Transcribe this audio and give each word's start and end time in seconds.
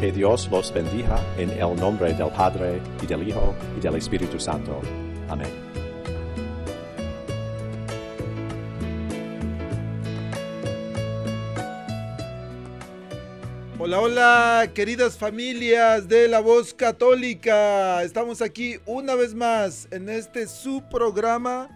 Que 0.00 0.12
Dios 0.12 0.48
los 0.52 0.72
bendiga 0.72 1.20
en 1.36 1.50
el 1.50 1.74
nombre 1.74 2.14
del 2.14 2.28
Padre 2.28 2.80
y 3.02 3.06
del 3.06 3.26
Hijo 3.28 3.52
y 3.76 3.80
del 3.80 3.96
Espíritu 3.96 4.38
Santo. 4.38 4.80
Amén. 5.28 5.48
Hola, 13.80 14.00
hola, 14.00 14.70
queridas 14.72 15.16
familias 15.16 16.06
de 16.06 16.28
la 16.28 16.38
voz 16.38 16.72
católica. 16.72 18.00
Estamos 18.04 18.40
aquí 18.40 18.76
una 18.86 19.16
vez 19.16 19.34
más 19.34 19.88
en 19.90 20.08
este 20.08 20.46
su 20.46 20.80
programa 20.88 21.68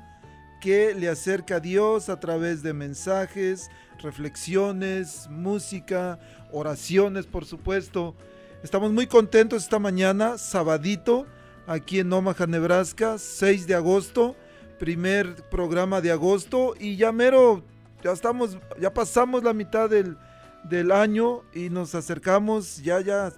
que 0.61 0.95
le 0.95 1.09
acerca 1.09 1.57
a 1.57 1.61
Dios 1.61 2.09
a 2.09 2.21
través 2.21 2.63
de 2.63 2.73
mensajes, 2.73 3.69
reflexiones, 4.01 5.27
música, 5.29 6.21
oraciones, 6.53 7.27
por 7.27 7.45
supuesto. 7.45 8.15
Estamos 8.63 8.93
muy 8.93 9.07
contentos 9.07 9.65
esta 9.65 9.79
mañana, 9.79 10.39
sabadito, 10.39 11.27
aquí 11.67 11.99
en 11.99 12.13
Omaha, 12.13 12.47
Nebraska, 12.47 13.19
6 13.19 13.67
de 13.67 13.75
agosto, 13.75 14.37
primer 14.79 15.35
programa 15.51 16.01
de 16.01 16.13
agosto 16.13 16.75
y 16.79 16.97
ya 16.97 17.11
mero, 17.13 17.63
ya 18.05 18.13
estamos, 18.13 18.59
ya 18.81 18.93
pasamos 18.93 19.43
la 19.43 19.53
mitad 19.53 19.91
del, 19.91 20.17
del 20.65 20.93
año 20.93 21.43
y 21.53 21.71
nos 21.71 21.95
acercamos 21.95 22.79
ya 22.83 23.01
ya 23.01 23.33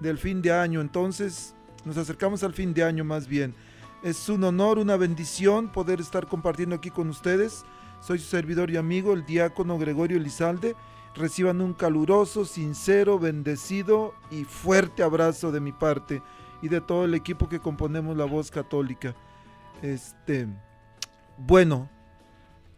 del 0.00 0.18
fin 0.18 0.42
de 0.42 0.52
año, 0.52 0.80
entonces 0.80 1.54
nos 1.84 1.96
acercamos 1.96 2.42
al 2.42 2.52
fin 2.52 2.74
de 2.74 2.82
año 2.82 3.04
más 3.04 3.28
bien. 3.28 3.54
Es 4.02 4.28
un 4.28 4.44
honor, 4.44 4.78
una 4.78 4.96
bendición 4.96 5.72
poder 5.72 6.00
estar 6.00 6.26
compartiendo 6.26 6.76
aquí 6.76 6.90
con 6.90 7.08
ustedes. 7.08 7.64
Soy 8.00 8.18
su 8.18 8.26
servidor 8.26 8.70
y 8.70 8.76
amigo, 8.76 9.12
el 9.12 9.24
diácono 9.24 9.78
Gregorio 9.78 10.18
Elizalde. 10.18 10.76
Reciban 11.16 11.62
un 11.62 11.72
caluroso, 11.72 12.44
sincero, 12.44 13.18
bendecido 13.18 14.14
y 14.30 14.44
fuerte 14.44 15.02
abrazo 15.02 15.50
de 15.50 15.60
mi 15.60 15.72
parte 15.72 16.22
y 16.60 16.68
de 16.68 16.82
todo 16.82 17.06
el 17.06 17.14
equipo 17.14 17.48
que 17.48 17.58
componemos 17.58 18.16
la 18.16 18.26
voz 18.26 18.50
católica. 18.50 19.16
Este, 19.80 20.46
bueno, 21.38 21.88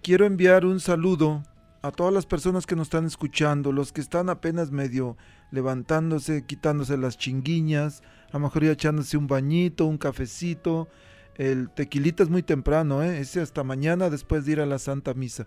quiero 0.03 0.25
enviar 0.25 0.65
un 0.65 0.79
saludo 0.79 1.43
a 1.83 1.91
todas 1.91 2.13
las 2.13 2.27
personas 2.27 2.67
que 2.67 2.77
nos 2.77 2.89
están 2.89 3.07
escuchando, 3.07 3.73
los 3.73 3.93
que 3.93 4.01
están 4.01 4.29
apenas 4.31 4.71
medio 4.71 5.17
levantándose, 5.51 6.45
quitándose 6.45 6.97
las 6.97 7.19
chinguiñas, 7.19 8.03
a 8.31 8.35
lo 8.35 8.41
mejor 8.41 8.65
ya 8.65 8.73
echándose 8.73 9.17
un 9.17 9.27
bañito, 9.27 9.87
un 9.87 9.99
cafecito. 9.99 10.89
El 11.37 11.71
tequilita 11.71 12.23
es 12.23 12.29
muy 12.29 12.43
temprano, 12.43 13.03
¿eh? 13.03 13.21
ese 13.21 13.41
hasta 13.41 13.63
mañana 13.63 14.11
después 14.11 14.45
de 14.45 14.53
ir 14.53 14.61
a 14.61 14.67
la 14.67 14.79
Santa 14.79 15.15
Misa. 15.15 15.47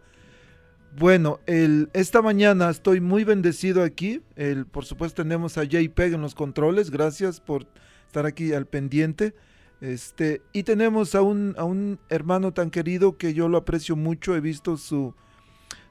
Bueno, 0.98 1.40
el, 1.46 1.90
esta 1.94 2.22
mañana 2.22 2.70
estoy 2.70 3.00
muy 3.00 3.24
bendecido 3.24 3.82
aquí. 3.82 4.22
El, 4.36 4.66
por 4.66 4.84
supuesto 4.84 5.24
tenemos 5.24 5.58
a 5.58 5.64
JPEG 5.64 6.16
en 6.16 6.22
los 6.22 6.36
controles. 6.36 6.92
Gracias 6.92 7.40
por 7.40 7.66
estar 8.08 8.26
aquí 8.26 8.54
al 8.54 8.66
pendiente. 8.66 9.34
Este, 9.80 10.42
y 10.52 10.64
tenemos 10.64 11.16
a 11.16 11.22
un, 11.22 11.56
a 11.58 11.64
un 11.64 11.98
hermano 12.10 12.52
tan 12.52 12.70
querido 12.70 13.18
que 13.18 13.34
yo 13.34 13.48
lo 13.48 13.58
aprecio 13.58 13.96
mucho. 13.96 14.36
He 14.36 14.42
visto 14.42 14.76
su, 14.76 15.16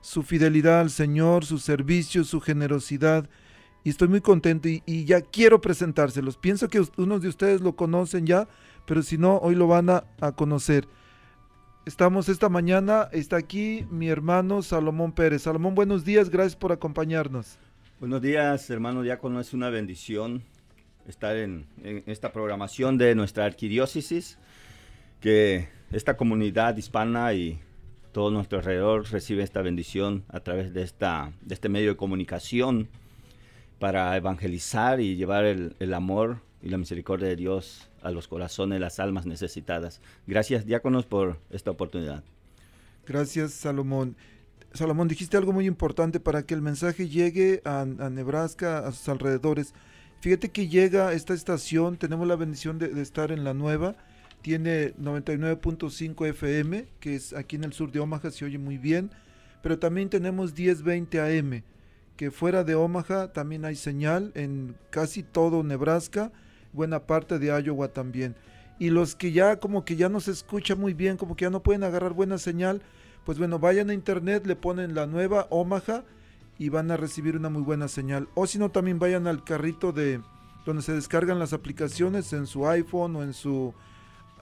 su 0.02 0.22
fidelidad 0.22 0.80
al 0.80 0.90
Señor, 0.90 1.46
su 1.46 1.58
servicio, 1.58 2.22
su 2.24 2.40
generosidad. 2.40 3.28
Y 3.82 3.88
estoy 3.88 4.08
muy 4.08 4.20
contento 4.20 4.68
y, 4.68 4.82
y 4.84 5.06
ya 5.06 5.22
quiero 5.22 5.62
presentárselos. 5.62 6.36
Pienso 6.36 6.68
que 6.68 6.84
unos 6.98 7.22
de 7.22 7.28
ustedes 7.28 7.62
lo 7.62 7.74
conocen 7.74 8.26
ya, 8.26 8.46
pero 8.86 9.02
si 9.02 9.16
no, 9.16 9.38
hoy 9.38 9.54
lo 9.54 9.66
van 9.66 9.88
a, 9.88 10.04
a 10.20 10.32
conocer. 10.32 10.86
Estamos 11.86 12.28
esta 12.28 12.50
mañana, 12.50 13.08
está 13.10 13.36
aquí 13.36 13.86
mi 13.90 14.10
hermano 14.10 14.60
Salomón 14.60 15.12
Pérez. 15.12 15.42
Salomón, 15.42 15.74
buenos 15.74 16.04
días, 16.04 16.28
gracias 16.28 16.54
por 16.54 16.72
acompañarnos. 16.72 17.56
Buenos 17.98 18.20
días, 18.20 18.68
hermano 18.68 19.00
diácono, 19.00 19.40
es 19.40 19.54
una 19.54 19.70
bendición 19.70 20.42
estar 21.08 21.34
en, 21.36 21.66
esta 22.06 22.34
programación 22.34 22.98
de 22.98 23.14
nuestra 23.14 23.46
arquidiócesis, 23.46 24.38
que 25.20 25.70
esta 25.90 26.18
comunidad 26.18 26.76
hispana 26.76 27.32
y 27.32 27.58
todo 28.12 28.30
nuestro 28.30 28.58
alrededor 28.58 29.10
recibe 29.10 29.42
esta 29.42 29.62
bendición 29.62 30.24
a 30.28 30.40
través 30.40 30.74
de, 30.74 30.82
esta, 30.82 31.32
de 31.40 31.54
este 31.54 31.70
medio 31.70 31.92
de 31.92 31.96
comunicación 31.96 32.88
para 33.78 34.14
evangelizar 34.18 35.00
y 35.00 35.16
llevar 35.16 35.46
el, 35.46 35.76
el 35.78 35.94
amor 35.94 36.42
y 36.60 36.68
la 36.68 36.76
misericordia 36.76 37.28
de 37.28 37.36
Dios 37.36 37.89
a 38.02 38.10
los 38.10 38.28
corazones, 38.28 38.80
las 38.80 39.00
almas 39.00 39.26
necesitadas. 39.26 40.00
Gracias, 40.26 40.66
diáconos, 40.66 41.06
por 41.06 41.38
esta 41.50 41.70
oportunidad. 41.70 42.24
Gracias, 43.06 43.52
Salomón. 43.52 44.16
Salomón, 44.72 45.08
dijiste 45.08 45.36
algo 45.36 45.52
muy 45.52 45.66
importante 45.66 46.20
para 46.20 46.44
que 46.44 46.54
el 46.54 46.62
mensaje 46.62 47.08
llegue 47.08 47.60
a, 47.64 47.84
Nebraska, 47.84 48.86
a 48.86 48.92
sus 48.92 49.08
alrededores. 49.08 49.74
Fíjate 50.20 50.50
que 50.50 50.68
llega 50.68 51.12
esta 51.12 51.34
estación, 51.34 51.96
tenemos 51.96 52.28
la 52.28 52.36
bendición 52.36 52.78
de, 52.78 52.88
de 52.88 53.02
estar 53.02 53.32
en 53.32 53.42
la 53.42 53.54
nueva, 53.54 53.96
tiene 54.42 54.94
99.5 54.94 56.28
FM, 56.28 56.86
que 57.00 57.16
es 57.16 57.32
aquí 57.32 57.56
en 57.56 57.64
el 57.64 57.72
sur 57.72 57.90
de 57.90 58.00
Omaha, 58.00 58.30
se 58.30 58.44
oye 58.44 58.58
muy 58.58 58.78
bien, 58.78 59.10
pero 59.62 59.78
también 59.78 60.08
tenemos 60.08 60.56
1020 60.56 61.20
AM, 61.20 61.62
que 62.16 62.30
fuera 62.30 62.64
de 62.64 62.74
Omaha 62.74 63.32
también 63.32 63.64
hay 63.64 63.76
señal 63.76 64.30
en 64.34 64.76
casi 64.90 65.22
todo 65.22 65.62
Nebraska, 65.62 66.30
buena 66.72 67.06
parte 67.06 67.38
de 67.38 67.48
Iowa 67.62 67.88
también. 67.88 68.36
Y 68.78 68.90
los 68.90 69.14
que 69.14 69.32
ya 69.32 69.60
como 69.60 69.84
que 69.84 69.96
ya 69.96 70.08
no 70.08 70.20
se 70.20 70.30
escucha 70.30 70.74
muy 70.74 70.94
bien, 70.94 71.16
como 71.16 71.36
que 71.36 71.44
ya 71.44 71.50
no 71.50 71.62
pueden 71.62 71.84
agarrar 71.84 72.14
buena 72.14 72.38
señal, 72.38 72.82
pues 73.24 73.38
bueno, 73.38 73.58
vayan 73.58 73.90
a 73.90 73.94
internet, 73.94 74.46
le 74.46 74.56
ponen 74.56 74.94
la 74.94 75.06
nueva 75.06 75.46
Omaha 75.50 76.04
y 76.58 76.68
van 76.68 76.90
a 76.90 76.96
recibir 76.96 77.36
una 77.36 77.50
muy 77.50 77.62
buena 77.62 77.88
señal. 77.88 78.28
O 78.34 78.46
si 78.46 78.58
no, 78.58 78.70
también 78.70 78.98
vayan 78.98 79.26
al 79.26 79.44
carrito 79.44 79.92
de 79.92 80.20
donde 80.64 80.82
se 80.82 80.92
descargan 80.92 81.38
las 81.38 81.52
aplicaciones 81.52 82.32
en 82.32 82.46
su 82.46 82.66
iPhone 82.66 83.16
o 83.16 83.22
en 83.22 83.34
su... 83.34 83.74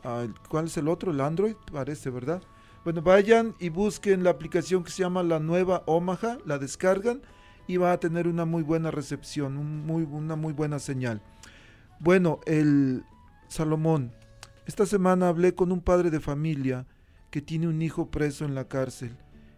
Uh, 0.04 0.32
¿Cuál 0.48 0.66
es 0.66 0.76
el 0.76 0.88
otro? 0.88 1.10
El 1.10 1.20
Android, 1.20 1.56
parece, 1.72 2.10
¿verdad? 2.10 2.42
Bueno, 2.84 3.02
vayan 3.02 3.54
y 3.58 3.68
busquen 3.68 4.22
la 4.22 4.30
aplicación 4.30 4.84
que 4.84 4.90
se 4.90 5.02
llama 5.02 5.22
la 5.22 5.40
nueva 5.40 5.82
Omaha, 5.86 6.38
la 6.46 6.58
descargan 6.58 7.20
y 7.66 7.76
va 7.76 7.92
a 7.92 8.00
tener 8.00 8.26
una 8.28 8.44
muy 8.44 8.62
buena 8.62 8.90
recepción, 8.90 9.56
una 9.58 10.36
muy 10.36 10.52
buena 10.52 10.78
señal. 10.78 11.20
Bueno, 12.00 12.38
el 12.46 13.02
Salomón, 13.48 14.12
esta 14.66 14.86
semana 14.86 15.28
hablé 15.28 15.54
con 15.54 15.72
un 15.72 15.80
padre 15.80 16.10
de 16.10 16.20
familia 16.20 16.86
que 17.32 17.42
tiene 17.42 17.66
un 17.66 17.82
hijo 17.82 18.08
preso 18.08 18.44
en 18.44 18.54
la 18.54 18.68
cárcel. 18.68 19.16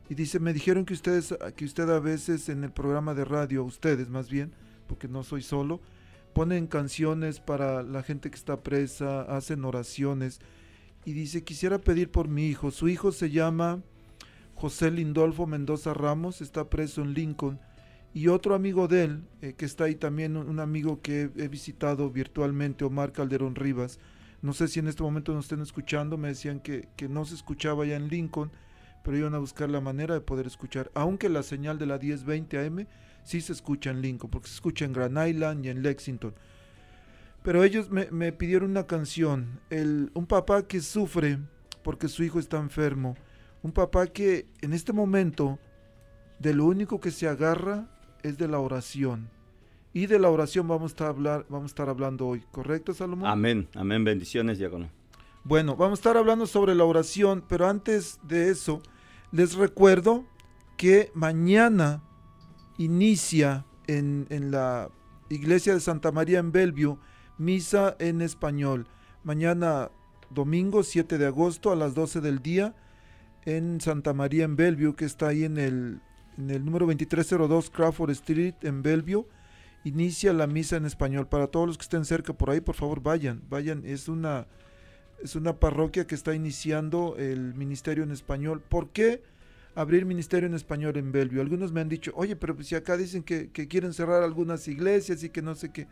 Y 0.09 0.15
dice, 0.15 0.41
me 0.41 0.55
dijeron 0.55 0.87
que 0.87 0.95
ustedes, 0.95 1.34
que 1.55 1.67
usted 1.67 1.91
a 1.91 2.01
veces 2.01 2.49
en 2.49 2.65
el 2.65 2.73
programa 2.73 3.12
de 3.12 3.27
radio, 3.27 3.62
ustedes 3.62 4.09
más 4.09 4.31
bien, 4.31 4.53
porque 4.87 5.06
no 5.06 5.23
soy 5.23 5.43
solo, 5.43 5.81
ponen 6.33 6.67
canciones 6.67 7.41
para 7.41 7.83
la 7.83 8.03
gente 8.03 8.31
que 8.31 8.37
está 8.37 8.62
presa, 8.62 9.21
hacen 9.22 9.62
oraciones. 9.67 10.41
Y 11.05 11.12
dice, 11.12 11.45
quisiera 11.45 11.78
pedir 11.78 12.11
por 12.11 12.28
mi 12.28 12.47
hijo. 12.47 12.71
Su 12.71 12.89
hijo 12.89 13.12
se 13.12 13.28
llama 13.28 13.83
José 14.55 14.91
Lindolfo 14.91 15.47
Mendoza 15.47 15.93
Ramos, 15.93 16.41
está 16.41 16.71
preso 16.71 17.03
en 17.03 17.12
Lincoln 17.12 17.61
y 18.12 18.28
otro 18.28 18.54
amigo 18.54 18.88
de 18.88 19.04
él, 19.04 19.22
eh, 19.41 19.54
que 19.56 19.65
está 19.65 19.84
ahí 19.84 19.94
también, 19.94 20.37
un 20.37 20.60
amigo 20.60 21.00
que 21.00 21.31
he, 21.37 21.48
visitado 21.48 22.10
virtualmente, 22.10 22.84
Omar 22.84 23.12
Calderón 23.12 23.54
Rivas. 23.54 23.98
No 24.42 24.53
sé 24.53 24.68
si 24.68 24.80
en 24.80 24.89
este 24.89 25.03
momento 25.03 25.33
nos 25.33 25.45
estén 25.45 25.60
escuchando, 25.60 26.16
me 26.16 26.28
decían 26.28 26.60
que, 26.60 26.89
que 26.97 27.09
no 27.09 27.24
se 27.24 27.34
escuchaba 27.34 27.86
ya 27.86 27.97
en 27.97 28.09
Lincoln, 28.09 28.51
pero 29.04 29.16
iban 29.16 29.34
a 29.34 29.39
buscar 29.39 29.71
la 29.71 29.80
manera 29.80 30.15
de 30.15 30.21
poder 30.21 30.47
escuchar, 30.47 30.91
aunque 30.95 31.28
la 31.28 31.42
señal 31.42 31.78
de 31.78 31.86
la 31.86 31.98
1020 31.98 32.66
AM 32.66 32.86
sí 33.22 33.41
se 33.41 33.53
escucha 33.53 33.91
en 33.91 34.03
Lincoln, 34.03 34.30
porque 34.30 34.48
se 34.48 34.54
escucha 34.54 34.84
en 34.84 34.92
Grand 34.92 35.28
Island 35.28 35.65
y 35.65 35.68
en 35.68 35.83
Lexington. 35.83 36.34
Pero 37.42 37.65
ellos 37.65 37.91
me, 37.91 38.10
me 38.10 38.33
pidieron 38.33 38.71
una 38.71 38.86
canción, 38.86 39.60
el, 39.71 40.10
un 40.15 40.27
papá 40.27 40.66
que 40.66 40.80
sufre 40.80 41.39
porque 41.83 42.09
su 42.09 42.22
hijo 42.22 42.39
está 42.39 42.59
enfermo, 42.59 43.16
un 43.62 43.72
papá 43.72 44.07
que 44.07 44.47
en 44.60 44.72
este 44.72 44.92
momento 44.92 45.59
de 46.39 46.54
lo 46.54 46.65
único 46.65 47.01
que 47.01 47.10
se 47.10 47.28
agarra 47.28 47.89
es 48.22 48.39
de 48.39 48.49
la 48.49 48.59
oración. 48.59 49.28
Y 49.93 50.07
de 50.07 50.19
la 50.19 50.31
oración 50.31 50.69
vamos 50.69 50.93
a 50.93 50.95
estar, 50.95 51.09
hablar, 51.09 51.47
vamos 51.49 51.65
a 51.65 51.72
estar 51.72 51.89
hablando 51.89 52.27
hoy, 52.28 52.45
¿correcto, 52.53 52.95
Salomón? 52.95 53.28
Amén, 53.28 53.69
amén, 53.75 54.05
bendiciones, 54.05 54.59
diácono. 54.59 54.89
Bueno, 55.43 55.75
vamos 55.75 55.99
a 55.99 56.01
estar 56.01 56.17
hablando 56.17 56.47
sobre 56.47 56.75
la 56.75 56.84
oración, 56.84 57.43
pero 57.49 57.67
antes 57.69 58.21
de 58.22 58.51
eso, 58.51 58.83
les 59.33 59.55
recuerdo 59.55 60.25
que 60.77 61.11
mañana 61.15 62.03
inicia 62.78 63.65
en, 63.87 64.27
en 64.31 64.51
la 64.51 64.91
iglesia 65.28 65.75
de 65.75 65.81
Santa 65.81 66.13
María 66.13 66.39
en 66.39 66.53
Bellevue, 66.53 66.99
misa 67.39 67.97
en 67.99 68.21
español. 68.21 68.87
Mañana 69.25 69.91
domingo 70.31 70.83
7 70.83 71.19
de 71.19 71.27
agosto 71.27 71.72
a 71.72 71.77
las 71.77 71.95
12 71.95 72.21
del 72.21 72.41
día 72.41 72.75
en 73.45 73.81
Santa 73.81 74.13
María 74.13 74.45
en 74.45 74.57
Bellevue, 74.57 74.95
que 74.95 75.05
está 75.05 75.28
ahí 75.28 75.45
en 75.45 75.59
el, 75.59 76.01
en 76.41 76.51
el 76.51 76.65
número 76.65 76.87
2302 76.87 77.71
Crawford 77.71 78.10
Street 78.10 78.54
en 78.63 78.83
Bellevue. 78.83 79.27
Inicia 79.84 80.33
la 80.33 80.47
misa 80.47 80.77
en 80.77 80.87
español. 80.87 81.27
Para 81.28 81.47
todos 81.47 81.66
los 81.66 81.78
que 81.78 81.83
estén 81.83 82.04
cerca 82.04 82.33
por 82.33 82.51
ahí, 82.51 82.60
por 82.60 82.75
favor 82.75 83.03
vayan, 83.03 83.42
vayan. 83.48 83.84
Es 83.84 84.09
una, 84.09 84.47
es 85.22 85.37
una 85.37 85.59
parroquia 85.59 86.07
que 86.07 86.15
está 86.15 86.34
iniciando 86.34 87.16
el 87.19 87.54
ministerio 87.54 88.04
en 88.04 88.10
español. 88.10 88.63
¿Por 88.66 88.89
qué 88.89 89.22
abrir 89.75 90.04
ministerio 90.07 90.48
en 90.48 90.54
español 90.54 90.97
en 90.97 91.13
Bellevue? 91.13 91.41
Algunos 91.41 91.72
me 91.72 91.81
han 91.81 91.89
dicho, 91.89 92.13
oye, 92.15 92.37
pero 92.37 92.60
si 92.63 92.75
acá 92.75 92.97
dicen 92.97 93.22
que, 93.22 93.51
que 93.51 93.69
quieren 93.69 93.93
cerrar 93.93 94.22
algunas 94.22 94.66
iglesias 94.66 95.22
y 95.22 95.28
que 95.28 95.43
no 95.43 95.54
sé 95.54 95.71
qué. 95.72 95.86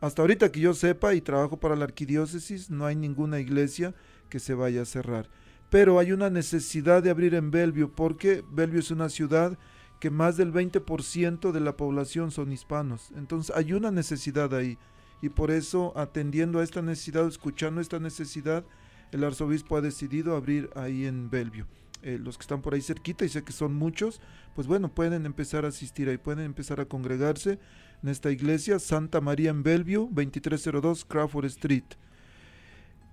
Hasta 0.00 0.22
ahorita 0.22 0.50
que 0.50 0.60
yo 0.60 0.72
sepa 0.72 1.14
y 1.14 1.20
trabajo 1.20 1.58
para 1.58 1.76
la 1.76 1.84
arquidiócesis, 1.84 2.70
no 2.70 2.86
hay 2.86 2.96
ninguna 2.96 3.38
iglesia 3.38 3.94
que 4.28 4.38
se 4.38 4.54
vaya 4.54 4.82
a 4.82 4.86
cerrar. 4.86 5.28
Pero 5.68 5.98
hay 5.98 6.10
una 6.12 6.30
necesidad 6.30 7.02
de 7.02 7.10
abrir 7.10 7.34
en 7.34 7.50
Bellevue 7.50 7.88
porque 7.88 8.42
Bellevue 8.50 8.80
es 8.80 8.90
una 8.90 9.08
ciudad 9.08 9.56
que 10.00 10.10
más 10.10 10.36
del 10.36 10.52
20% 10.52 11.52
de 11.52 11.60
la 11.60 11.76
población 11.76 12.30
son 12.30 12.52
hispanos. 12.52 13.12
Entonces 13.16 13.54
hay 13.54 13.74
una 13.74 13.90
necesidad 13.90 14.52
ahí. 14.54 14.78
Y 15.22 15.28
por 15.28 15.50
eso, 15.50 15.92
atendiendo 15.96 16.58
a 16.58 16.64
esta 16.64 16.80
necesidad, 16.80 17.28
escuchando 17.28 17.82
esta 17.82 18.00
necesidad, 18.00 18.64
el 19.12 19.22
arzobispo 19.22 19.76
ha 19.76 19.82
decidido 19.82 20.34
abrir 20.34 20.70
ahí 20.74 21.04
en 21.04 21.28
Bellevue. 21.28 21.66
Eh, 22.02 22.18
los 22.18 22.38
que 22.38 22.42
están 22.42 22.62
por 22.62 22.72
ahí 22.72 22.80
cerquita, 22.80 23.26
y 23.26 23.28
sé 23.28 23.44
que 23.44 23.52
son 23.52 23.74
muchos, 23.74 24.22
pues 24.54 24.66
bueno, 24.66 24.88
pueden 24.88 25.26
empezar 25.26 25.66
a 25.66 25.68
asistir 25.68 26.08
ahí, 26.08 26.16
pueden 26.16 26.46
empezar 26.46 26.80
a 26.80 26.86
congregarse 26.86 27.58
en 28.02 28.08
esta 28.08 28.30
iglesia, 28.30 28.78
Santa 28.78 29.20
María 29.20 29.50
en 29.50 29.62
Bellevue, 29.62 30.08
2302 30.10 31.04
Crawford 31.04 31.44
Street. 31.46 31.84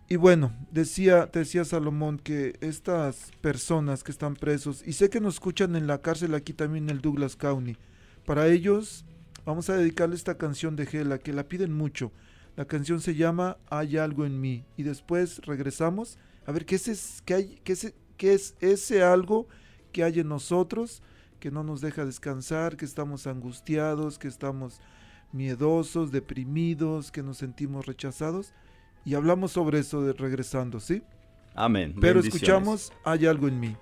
Y 0.09 0.15
bueno, 0.15 0.53
decía, 0.71 1.25
decía 1.25 1.65
Salomón 1.65 2.17
que 2.17 2.55
estas 2.61 3.31
personas 3.41 4.03
que 4.03 4.11
están 4.11 4.35
presos, 4.35 4.81
y 4.85 4.93
sé 4.93 5.09
que 5.09 5.19
nos 5.19 5.35
escuchan 5.35 5.75
en 5.75 5.85
la 5.85 6.01
cárcel 6.01 6.33
aquí 6.33 6.53
también 6.53 6.85
en 6.85 6.95
el 6.95 7.01
Douglas 7.01 7.35
County, 7.35 7.75
para 8.25 8.47
ellos 8.47 9.03
vamos 9.45 9.69
a 9.69 9.75
dedicarle 9.75 10.15
esta 10.15 10.37
canción 10.37 10.77
de 10.77 10.85
Gela, 10.85 11.17
que 11.17 11.33
la 11.33 11.43
piden 11.43 11.73
mucho. 11.73 12.13
La 12.55 12.65
canción 12.65 13.01
se 13.01 13.15
llama 13.15 13.57
Hay 13.69 13.97
algo 13.97 14.25
en 14.25 14.39
mí. 14.39 14.63
Y 14.77 14.83
después 14.83 15.39
regresamos 15.45 16.17
a 16.45 16.51
ver 16.51 16.65
qué 16.65 16.75
es, 16.75 17.21
qué 17.25 17.33
hay, 17.33 17.61
qué 17.63 17.73
es, 17.73 17.93
qué 18.15 18.33
es 18.33 18.55
ese 18.61 19.03
algo 19.03 19.47
que 19.91 20.03
hay 20.03 20.21
en 20.21 20.29
nosotros 20.29 21.03
que 21.39 21.51
no 21.51 21.63
nos 21.63 21.81
deja 21.81 22.05
descansar, 22.05 22.77
que 22.77 22.85
estamos 22.85 23.27
angustiados, 23.27 24.17
que 24.17 24.27
estamos 24.27 24.79
miedosos, 25.31 26.11
deprimidos, 26.11 27.11
que 27.11 27.23
nos 27.23 27.37
sentimos 27.37 27.85
rechazados. 27.85 28.53
Y 29.07 29.15
hablamos 29.15 29.53
sobre 29.53 29.79
eso 29.79 30.01
de 30.01 30.11
regresando, 30.11 30.81
¿sí? 30.81 31.01
Amén. 31.55 31.95
Pero 32.01 32.19
escuchamos, 32.19 32.91
hay 33.05 33.25
algo 33.25 33.47
en 33.47 33.57
mí. 33.57 33.77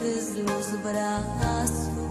abres 0.00 0.36
los 0.36 0.82
brazos. 0.82 2.09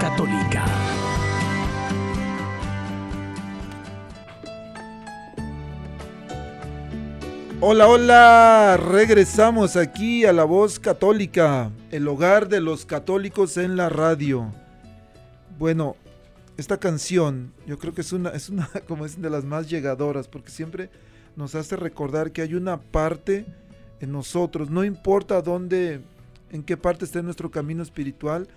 Católica. 0.00 0.64
Hola, 7.60 7.88
hola, 7.88 8.76
regresamos 8.76 9.76
aquí 9.76 10.24
a 10.24 10.32
la 10.32 10.44
voz 10.44 10.78
católica, 10.78 11.70
el 11.90 12.06
hogar 12.06 12.48
de 12.48 12.60
los 12.60 12.84
católicos 12.84 13.56
en 13.56 13.76
la 13.76 13.88
radio. 13.88 14.52
Bueno, 15.58 15.96
esta 16.56 16.78
canción 16.78 17.52
yo 17.66 17.78
creo 17.78 17.94
que 17.94 18.02
es 18.02 18.12
una, 18.12 18.30
es 18.30 18.50
una, 18.50 18.68
como 18.88 19.06
es 19.06 19.20
de 19.20 19.30
las 19.30 19.44
más 19.44 19.68
llegadoras, 19.70 20.28
porque 20.28 20.50
siempre 20.50 20.90
nos 21.34 21.54
hace 21.54 21.76
recordar 21.76 22.32
que 22.32 22.42
hay 22.42 22.54
una 22.54 22.78
parte 22.80 23.46
en 24.00 24.12
nosotros, 24.12 24.70
no 24.70 24.84
importa 24.84 25.40
dónde, 25.40 26.00
en 26.50 26.62
qué 26.62 26.76
parte 26.76 27.04
esté 27.04 27.22
nuestro 27.22 27.50
camino 27.50 27.82
espiritual, 27.82 28.48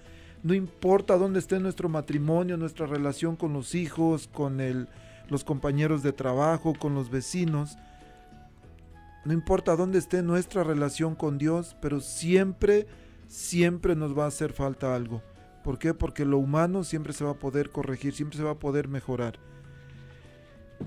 no 0.44 0.54
importa 0.54 1.18
dónde 1.18 1.40
esté 1.40 1.60
nuestro 1.60 1.90
matrimonio, 1.90 2.58
nuestra 2.58 2.86
relación 2.86 3.36
con 3.36 3.54
los 3.54 3.76
hijos, 3.76 4.28
con 4.28 4.88
los 5.30 5.44
compañeros 5.44 6.04
de 6.04 6.14
trabajo, 6.14 6.74
con 6.78 6.96
los 6.96 7.10
vecinos, 7.10 7.78
no 9.26 9.34
importa 9.34 9.76
dónde 9.76 10.00
esté 10.00 10.24
nuestra 10.24 10.64
relación 10.64 11.16
con 11.16 11.38
Dios, 11.38 11.76
pero 11.82 12.00
siempre, 12.00 12.88
siempre 13.28 13.96
nos 13.96 14.18
va 14.18 14.26
a 14.26 14.30
hacer 14.30 14.54
falta 14.54 14.96
algo. 14.96 15.22
¿Por 15.64 15.78
qué? 15.78 15.94
Porque 15.94 16.26
lo 16.26 16.38
humano 16.38 16.84
siempre 16.84 17.12
se 17.12 17.26
va 17.26 17.32
a 17.32 17.40
poder 17.40 17.70
corregir, 17.70 18.14
siempre 18.14 18.38
se 18.38 18.44
va 18.44 18.52
a 18.52 18.60
poder 18.60 18.88
mejorar. 18.88 19.38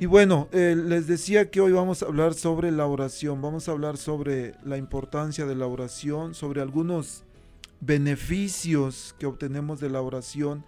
Y 0.01 0.07
bueno, 0.07 0.49
eh, 0.53 0.75
les 0.75 1.07
decía 1.07 1.51
que 1.51 1.61
hoy 1.61 1.73
vamos 1.73 2.03
a 2.03 2.07
hablar 2.07 2.33
sobre 2.33 2.71
la 2.71 2.87
oración, 2.87 3.43
vamos 3.43 3.69
a 3.69 3.73
hablar 3.73 3.99
sobre 3.99 4.55
la 4.65 4.79
importancia 4.79 5.45
de 5.45 5.55
la 5.55 5.67
oración, 5.67 6.35
sobre 6.35 6.63
algunos 6.63 7.25
beneficios 7.83 9.15
que 9.19 9.27
obtenemos 9.27 9.81
de 9.81 9.91
la 9.91 10.01
oración. 10.01 10.65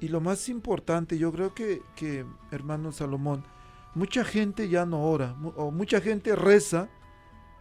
Y 0.00 0.08
lo 0.08 0.20
más 0.20 0.48
importante, 0.48 1.18
yo 1.18 1.32
creo 1.32 1.54
que, 1.54 1.82
que 1.96 2.24
hermano 2.52 2.92
Salomón, 2.92 3.44
mucha 3.94 4.24
gente 4.24 4.68
ya 4.68 4.84
no 4.86 5.02
ora, 5.04 5.34
o 5.56 5.70
mucha 5.70 6.00
gente 6.00 6.36
reza, 6.36 6.88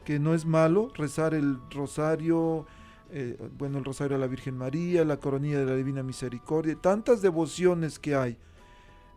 que 0.04 0.20
no 0.20 0.34
es 0.34 0.46
malo, 0.46 0.92
rezar 0.96 1.34
el 1.34 1.58
rosario, 1.72 2.66
eh, 3.10 3.38
bueno, 3.58 3.78
el 3.78 3.86
rosario 3.86 4.18
a 4.18 4.20
la 4.20 4.28
Virgen 4.28 4.58
María, 4.58 5.06
la 5.06 5.18
coronilla 5.18 5.60
de 5.60 5.66
la 5.66 5.76
Divina 5.76 6.04
Misericordia, 6.04 6.76
tantas 6.76 7.22
devociones 7.22 8.00
que 8.00 8.16
hay. 8.16 8.38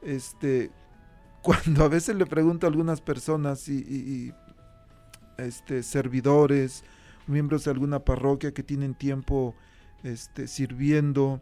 Este, 0.00 0.70
cuando 1.42 1.85
a 1.85 1.88
veces 1.88 2.14
le 2.16 2.26
pregunto 2.26 2.66
a 2.66 2.70
algunas 2.70 3.00
personas 3.00 3.68
y, 3.68 3.78
y- 3.78 4.26
y, 4.28 5.42
este, 5.42 5.82
servidores, 5.82 6.85
miembros 7.26 7.64
de 7.64 7.71
alguna 7.71 8.00
parroquia 8.00 8.52
que 8.52 8.62
tienen 8.62 8.95
tiempo 8.95 9.54
este, 10.02 10.47
sirviendo, 10.47 11.40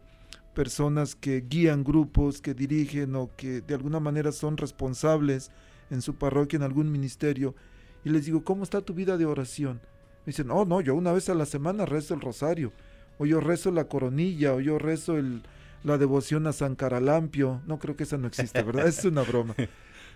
personas 0.53 1.15
que 1.15 1.41
guían 1.47 1.83
grupos, 1.83 2.41
que 2.41 2.53
dirigen 2.53 3.15
o 3.15 3.29
que 3.35 3.61
de 3.61 3.75
alguna 3.75 3.99
manera 3.99 4.31
son 4.31 4.57
responsables 4.57 5.51
en 5.89 6.01
su 6.01 6.15
parroquia, 6.15 6.57
en 6.57 6.63
algún 6.63 6.91
ministerio, 6.91 7.55
y 8.03 8.09
les 8.09 8.25
digo, 8.25 8.43
¿cómo 8.43 8.63
está 8.63 8.81
tu 8.81 8.93
vida 8.93 9.17
de 9.17 9.25
oración? 9.25 9.81
Me 10.25 10.31
dicen, 10.31 10.49
oh, 10.49 10.65
no, 10.65 10.81
yo 10.81 10.95
una 10.95 11.11
vez 11.11 11.29
a 11.29 11.35
la 11.35 11.45
semana 11.45 11.85
rezo 11.85 12.13
el 12.13 12.21
rosario, 12.21 12.71
o 13.17 13.25
yo 13.25 13.39
rezo 13.39 13.71
la 13.71 13.87
coronilla, 13.87 14.53
o 14.53 14.59
yo 14.59 14.79
rezo 14.79 15.17
el, 15.17 15.43
la 15.83 15.97
devoción 15.97 16.47
a 16.47 16.53
San 16.53 16.75
Caralampio. 16.75 17.61
No 17.65 17.79
creo 17.79 17.95
que 17.95 18.03
esa 18.03 18.17
no 18.17 18.27
existe, 18.27 18.61
¿verdad? 18.63 18.87
Es 18.87 19.05
una 19.05 19.21
broma. 19.21 19.55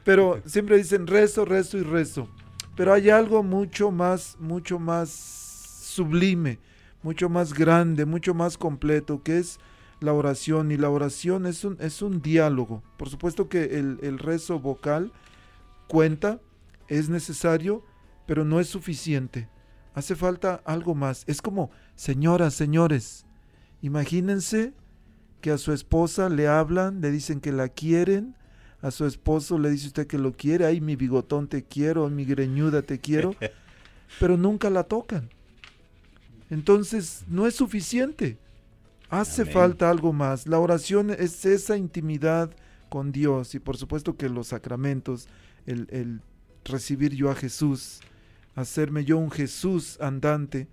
Pero 0.03 0.41
siempre 0.45 0.77
dicen 0.77 1.07
rezo, 1.07 1.45
rezo 1.45 1.77
y 1.77 1.83
rezo. 1.83 2.27
Pero 2.75 2.93
hay 2.93 3.09
algo 3.09 3.43
mucho 3.43 3.91
más, 3.91 4.37
mucho 4.39 4.79
más 4.79 5.38
sublime, 5.99 6.59
mucho 7.03 7.27
más 7.27 7.53
grande, 7.53 8.05
mucho 8.05 8.33
más 8.33 8.57
completo, 8.57 9.21
que 9.21 9.37
es 9.37 9.59
la 9.99 10.13
oración. 10.13 10.71
Y 10.71 10.77
la 10.77 10.89
oración 10.89 11.45
es 11.45 11.65
un, 11.65 11.75
es 11.81 12.01
un 12.01 12.21
diálogo. 12.21 12.81
Por 12.97 13.09
supuesto 13.09 13.49
que 13.49 13.77
el, 13.79 13.99
el 14.01 14.17
rezo 14.17 14.59
vocal 14.59 15.11
cuenta, 15.89 16.39
es 16.87 17.09
necesario, 17.09 17.83
pero 18.25 18.45
no 18.45 18.61
es 18.61 18.69
suficiente. 18.69 19.49
Hace 19.93 20.15
falta 20.15 20.61
algo 20.63 20.95
más. 20.95 21.25
Es 21.27 21.41
como, 21.41 21.69
señoras, 21.95 22.53
señores, 22.53 23.25
imagínense 23.81 24.73
que 25.41 25.51
a 25.51 25.57
su 25.57 25.73
esposa 25.73 26.29
le 26.29 26.47
hablan, 26.47 27.01
le 27.01 27.11
dicen 27.11 27.41
que 27.41 27.51
la 27.51 27.67
quieren, 27.67 28.35
a 28.81 28.91
su 28.91 29.05
esposo 29.05 29.59
le 29.59 29.69
dice 29.69 29.87
usted 29.87 30.07
que 30.07 30.17
lo 30.17 30.31
quiere, 30.33 30.65
ay, 30.65 30.79
mi 30.79 30.95
bigotón 30.95 31.47
te 31.47 31.63
quiero, 31.63 32.09
mi 32.09 32.23
greñuda 32.23 32.81
te 32.81 32.99
quiero, 32.99 33.35
pero 34.19 34.37
nunca 34.37 34.69
la 34.69 34.83
tocan. 34.83 35.29
Entonces, 36.49 37.23
no 37.27 37.45
es 37.47 37.55
suficiente. 37.55 38.37
Hace 39.09 39.41
Amén. 39.43 39.53
falta 39.53 39.89
algo 39.89 40.13
más. 40.13 40.47
La 40.47 40.59
oración 40.59 41.09
es 41.11 41.45
esa 41.45 41.77
intimidad 41.77 42.51
con 42.89 43.11
Dios 43.11 43.55
y 43.55 43.59
por 43.59 43.77
supuesto 43.77 44.15
que 44.17 44.29
los 44.29 44.47
sacramentos, 44.47 45.27
el, 45.65 45.87
el 45.91 46.21
recibir 46.65 47.13
yo 47.15 47.29
a 47.31 47.35
Jesús, 47.35 48.01
hacerme 48.55 49.05
yo 49.05 49.17
un 49.17 49.31
Jesús 49.31 49.97
andante. 50.01 50.67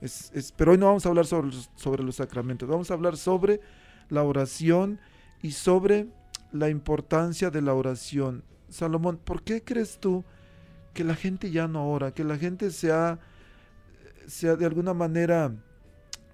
Es, 0.00 0.30
es- 0.34 0.52
pero 0.52 0.72
hoy 0.72 0.78
no 0.78 0.86
vamos 0.86 1.04
a 1.06 1.10
hablar 1.10 1.26
sobre 1.26 1.48
los, 1.48 1.70
sobre 1.76 2.02
los 2.02 2.16
sacramentos, 2.16 2.68
vamos 2.68 2.90
a 2.90 2.94
hablar 2.94 3.16
sobre 3.16 3.60
la 4.08 4.22
oración 4.22 4.98
y 5.42 5.52
sobre 5.52 6.08
la 6.52 6.68
importancia 6.68 7.50
de 7.50 7.62
la 7.62 7.74
oración. 7.74 8.42
Salomón, 8.68 9.18
¿por 9.22 9.42
qué 9.42 9.62
crees 9.62 9.98
tú 10.00 10.24
que 10.94 11.04
la 11.04 11.14
gente 11.14 11.50
ya 11.50 11.68
no 11.68 11.88
ora, 11.90 12.12
que 12.12 12.24
la 12.24 12.36
gente 12.38 12.70
se 12.70 12.92
ha, 12.92 13.18
se 14.26 14.48
ha 14.48 14.56
de 14.56 14.66
alguna 14.66 14.94
manera 14.94 15.54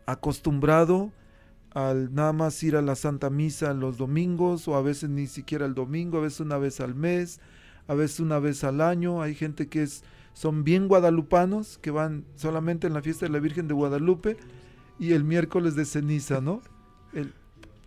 acostumbrado 0.06 1.12
al 1.70 2.14
nada 2.14 2.32
más 2.32 2.62
ir 2.62 2.76
a 2.76 2.82
la 2.82 2.96
Santa 2.96 3.30
Misa 3.30 3.74
los 3.74 3.98
domingos 3.98 4.66
o 4.68 4.76
a 4.76 4.82
veces 4.82 5.10
ni 5.10 5.26
siquiera 5.26 5.66
el 5.66 5.74
domingo, 5.74 6.18
a 6.18 6.22
veces 6.22 6.40
una 6.40 6.58
vez 6.58 6.80
al 6.80 6.94
mes, 6.94 7.40
a 7.86 7.94
veces 7.94 8.20
una 8.20 8.38
vez 8.38 8.64
al 8.64 8.80
año. 8.80 9.22
Hay 9.22 9.34
gente 9.34 9.68
que 9.68 9.82
es 9.82 10.02
son 10.32 10.64
bien 10.64 10.88
guadalupanos 10.88 11.78
que 11.78 11.90
van 11.90 12.24
solamente 12.36 12.86
en 12.86 12.94
la 12.94 13.02
fiesta 13.02 13.26
de 13.26 13.32
la 13.32 13.40
Virgen 13.40 13.68
de 13.68 13.74
Guadalupe 13.74 14.36
y 14.98 15.12
el 15.12 15.24
miércoles 15.24 15.74
de 15.76 15.84
ceniza, 15.84 16.40
¿no? 16.40 16.62
El, 17.12 17.34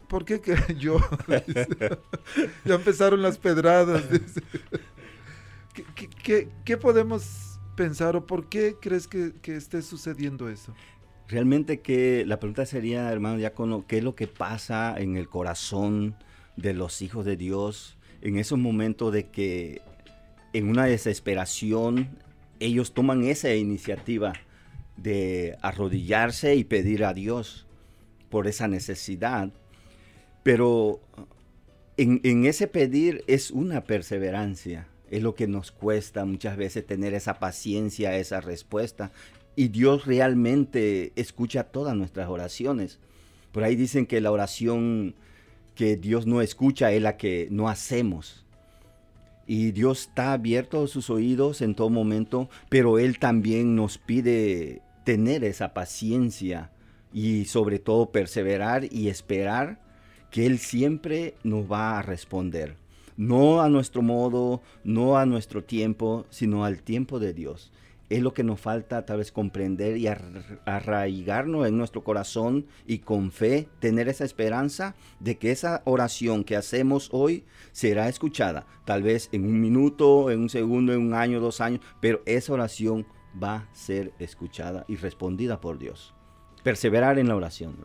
¿Por 0.07 0.25
qué 0.25 0.41
que 0.41 0.55
yo? 0.79 0.97
ya 2.65 2.75
empezaron 2.75 3.21
las 3.21 3.37
pedradas. 3.37 4.09
dice. 4.09 4.41
¿Qué, 5.73 5.85
qué- 5.95 6.09
qué- 6.23 6.49
qué 6.65 6.77
podemos 6.77 7.50
pensar 7.81 8.15
o 8.15 8.27
por 8.27 8.47
qué 8.47 8.75
crees 8.79 9.07
que, 9.07 9.33
esté 9.45 9.81
sucediendo 9.81 10.49
eso? 10.49 10.75
Realmente 11.27 11.79
que 11.79 12.23
la 12.27 12.39
pregunta 12.39 12.65
sería, 12.67 13.11
hermano 13.11 13.37
diácono, 13.37 13.85
¿qué 13.87 13.97
es 13.97 14.03
lo 14.03 14.13
que 14.13 14.27
pasa 14.27 14.93
en 14.99 15.17
el 15.17 15.27
corazón 15.27 16.15
de 16.57 16.73
los 16.73 17.01
hijos 17.01 17.25
de 17.25 17.37
Dios 17.37 17.97
en 18.21 18.37
esos 18.37 18.59
momentos 18.59 19.11
de 19.11 19.29
que 19.29 19.81
en 20.53 20.69
una 20.69 20.85
desesperación 20.85 22.19
ellos 22.59 22.93
toman 22.93 23.23
esa 23.23 23.51
iniciativa 23.55 24.33
de 24.95 25.57
arrodillarse 25.63 26.55
y 26.55 26.63
pedir 26.63 27.03
a 27.03 27.15
Dios 27.15 27.65
por 28.29 28.45
esa 28.45 28.67
necesidad? 28.67 29.51
Pero 30.43 31.01
en 31.97 32.45
ese 32.45 32.67
pedir 32.67 33.23
es 33.25 33.49
una 33.49 33.83
perseverancia. 33.85 34.87
Es 35.11 35.21
lo 35.21 35.35
que 35.35 35.47
nos 35.47 35.71
cuesta 35.71 36.25
muchas 36.25 36.57
veces 36.57 36.87
tener 36.87 37.13
esa 37.13 37.35
paciencia, 37.35 38.17
esa 38.17 38.41
respuesta. 38.41 39.11
y 39.55 39.67
Dios 39.67 40.05
realmente 40.05 41.11
escucha 41.15 41.65
todas 41.65 41.95
nuestras 41.95 42.29
oraciones. 42.29 42.99
Por 43.51 43.63
ahí 43.63 43.75
dicen 43.75 44.05
que 44.05 44.21
la 44.21 44.31
oración 44.31 45.13
que 45.75 45.97
Dios 45.97 46.25
no 46.25 46.41
escucha 46.41 46.91
es 46.91 47.01
la 47.01 47.17
que 47.17 47.47
no 47.51 47.69
hacemos. 47.69 48.45
Y 49.47 49.71
Dios 49.71 50.01
está 50.01 50.33
abierto 50.33 50.83
a 50.83 50.87
sus 50.87 51.09
oídos 51.09 51.61
en 51.61 51.75
todo 51.75 51.89
momento, 51.89 52.49
pero 52.69 52.99
Él 52.99 53.19
también 53.19 53.75
nos 53.75 53.97
pide 53.97 54.81
tener 55.03 55.43
esa 55.43 55.73
paciencia 55.73 56.71
y 57.11 57.45
sobre 57.45 57.79
todo 57.79 58.11
perseverar 58.11 58.85
y 58.91 59.09
esperar 59.09 59.81
que 60.29 60.45
Él 60.45 60.59
siempre 60.59 61.33
nos 61.43 61.69
va 61.69 61.99
a 61.99 62.01
responder. 62.01 62.75
No 63.17 63.61
a 63.61 63.69
nuestro 63.69 64.01
modo, 64.01 64.61
no 64.83 65.17
a 65.17 65.25
nuestro 65.25 65.63
tiempo, 65.63 66.25
sino 66.29 66.65
al 66.65 66.81
tiempo 66.81 67.19
de 67.19 67.33
Dios 67.33 67.71
es 68.11 68.21
lo 68.21 68.33
que 68.33 68.43
nos 68.43 68.59
falta 68.59 69.05
tal 69.05 69.19
vez 69.19 69.31
comprender 69.31 69.97
y 69.97 70.07
arraigarnos 70.65 71.65
en 71.65 71.77
nuestro 71.77 72.03
corazón 72.03 72.67
y 72.85 72.99
con 72.99 73.31
fe 73.31 73.69
tener 73.79 74.09
esa 74.09 74.25
esperanza 74.25 74.95
de 75.21 75.37
que 75.37 75.51
esa 75.51 75.81
oración 75.85 76.43
que 76.43 76.57
hacemos 76.57 77.07
hoy 77.13 77.45
será 77.71 78.09
escuchada, 78.09 78.67
tal 78.83 79.01
vez 79.01 79.29
en 79.31 79.45
un 79.45 79.61
minuto, 79.61 80.29
en 80.29 80.41
un 80.41 80.49
segundo, 80.49 80.91
en 80.91 80.99
un 80.99 81.13
año, 81.13 81.39
dos 81.39 81.61
años, 81.61 81.79
pero 82.01 82.21
esa 82.25 82.51
oración 82.51 83.07
va 83.41 83.55
a 83.55 83.73
ser 83.73 84.11
escuchada 84.19 84.83
y 84.89 84.97
respondida 84.97 85.61
por 85.61 85.79
Dios. 85.79 86.13
Perseverar 86.63 87.17
en 87.17 87.29
la 87.29 87.37
oración. 87.37 87.77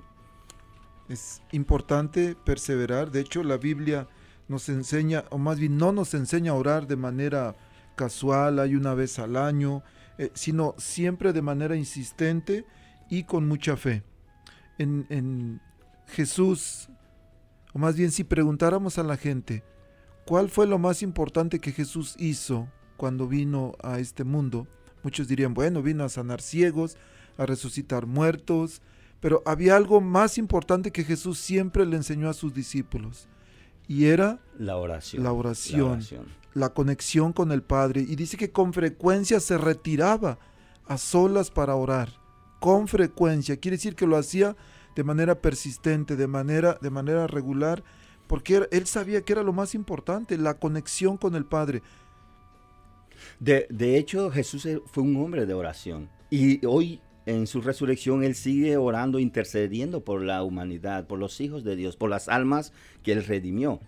Es 1.08 1.40
importante 1.52 2.34
perseverar, 2.34 3.12
de 3.12 3.20
hecho 3.20 3.44
la 3.44 3.58
Biblia 3.58 4.08
nos 4.48 4.68
enseña, 4.68 5.24
o 5.30 5.38
más 5.38 5.58
bien 5.58 5.76
no 5.76 5.92
nos 5.92 6.14
enseña 6.14 6.52
a 6.52 6.56
orar 6.56 6.86
de 6.86 6.96
manera 6.96 7.56
casual, 7.96 8.58
hay 8.58 8.74
una 8.74 8.94
vez 8.94 9.18
al 9.18 9.36
año, 9.36 9.82
eh, 10.18 10.30
sino 10.34 10.74
siempre 10.78 11.32
de 11.32 11.42
manera 11.42 11.76
insistente 11.76 12.64
y 13.10 13.24
con 13.24 13.48
mucha 13.48 13.76
fe. 13.76 14.02
En, 14.78 15.06
en 15.08 15.60
Jesús, 16.06 16.88
o 17.72 17.78
más 17.78 17.96
bien 17.96 18.12
si 18.12 18.24
preguntáramos 18.24 18.98
a 18.98 19.02
la 19.02 19.16
gente, 19.16 19.64
¿cuál 20.26 20.50
fue 20.50 20.66
lo 20.66 20.78
más 20.78 21.02
importante 21.02 21.58
que 21.58 21.72
Jesús 21.72 22.14
hizo 22.18 22.68
cuando 22.96 23.26
vino 23.26 23.72
a 23.82 23.98
este 23.98 24.24
mundo? 24.24 24.68
Muchos 25.02 25.28
dirían, 25.28 25.54
bueno, 25.54 25.82
vino 25.82 26.04
a 26.04 26.08
sanar 26.08 26.40
ciegos, 26.40 26.96
a 27.38 27.46
resucitar 27.46 28.06
muertos, 28.06 28.82
pero 29.20 29.42
había 29.46 29.76
algo 29.76 30.00
más 30.00 30.38
importante 30.38 30.90
que 30.90 31.04
Jesús 31.04 31.38
siempre 31.38 31.86
le 31.86 31.96
enseñó 31.96 32.28
a 32.28 32.34
sus 32.34 32.54
discípulos, 32.54 33.28
y 33.88 34.06
era 34.06 34.40
la 34.58 34.76
oración. 34.76 35.22
La 35.22 35.32
oración. 35.32 35.80
La 35.80 35.92
oración 35.92 36.26
la 36.56 36.70
conexión 36.70 37.34
con 37.34 37.52
el 37.52 37.62
Padre 37.62 38.00
y 38.00 38.16
dice 38.16 38.38
que 38.38 38.50
con 38.50 38.72
frecuencia 38.72 39.40
se 39.40 39.58
retiraba 39.58 40.38
a 40.86 40.96
solas 40.96 41.50
para 41.50 41.76
orar. 41.76 42.08
Con 42.60 42.88
frecuencia, 42.88 43.58
quiere 43.58 43.76
decir 43.76 43.94
que 43.94 44.06
lo 44.06 44.16
hacía 44.16 44.56
de 44.94 45.04
manera 45.04 45.42
persistente, 45.42 46.16
de 46.16 46.26
manera, 46.26 46.78
de 46.80 46.88
manera 46.88 47.26
regular, 47.26 47.84
porque 48.26 48.66
él 48.70 48.86
sabía 48.86 49.20
que 49.20 49.34
era 49.34 49.42
lo 49.42 49.52
más 49.52 49.74
importante, 49.74 50.38
la 50.38 50.54
conexión 50.54 51.18
con 51.18 51.34
el 51.34 51.44
Padre. 51.44 51.82
De, 53.38 53.66
de 53.68 53.98
hecho, 53.98 54.30
Jesús 54.30 54.66
fue 54.86 55.02
un 55.02 55.16
hombre 55.16 55.44
de 55.44 55.52
oración 55.52 56.08
y 56.30 56.64
hoy 56.64 57.02
en 57.26 57.48
su 57.48 57.60
resurrección 57.60 58.22
Él 58.22 58.34
sigue 58.34 58.76
orando, 58.76 59.18
intercediendo 59.18 60.00
por 60.04 60.22
la 60.22 60.42
humanidad, 60.44 61.06
por 61.06 61.18
los 61.18 61.40
hijos 61.40 61.64
de 61.64 61.76
Dios, 61.76 61.96
por 61.96 62.08
las 62.08 62.28
almas 62.28 62.72
que 63.02 63.12
Él 63.12 63.24
redimió. 63.24 63.80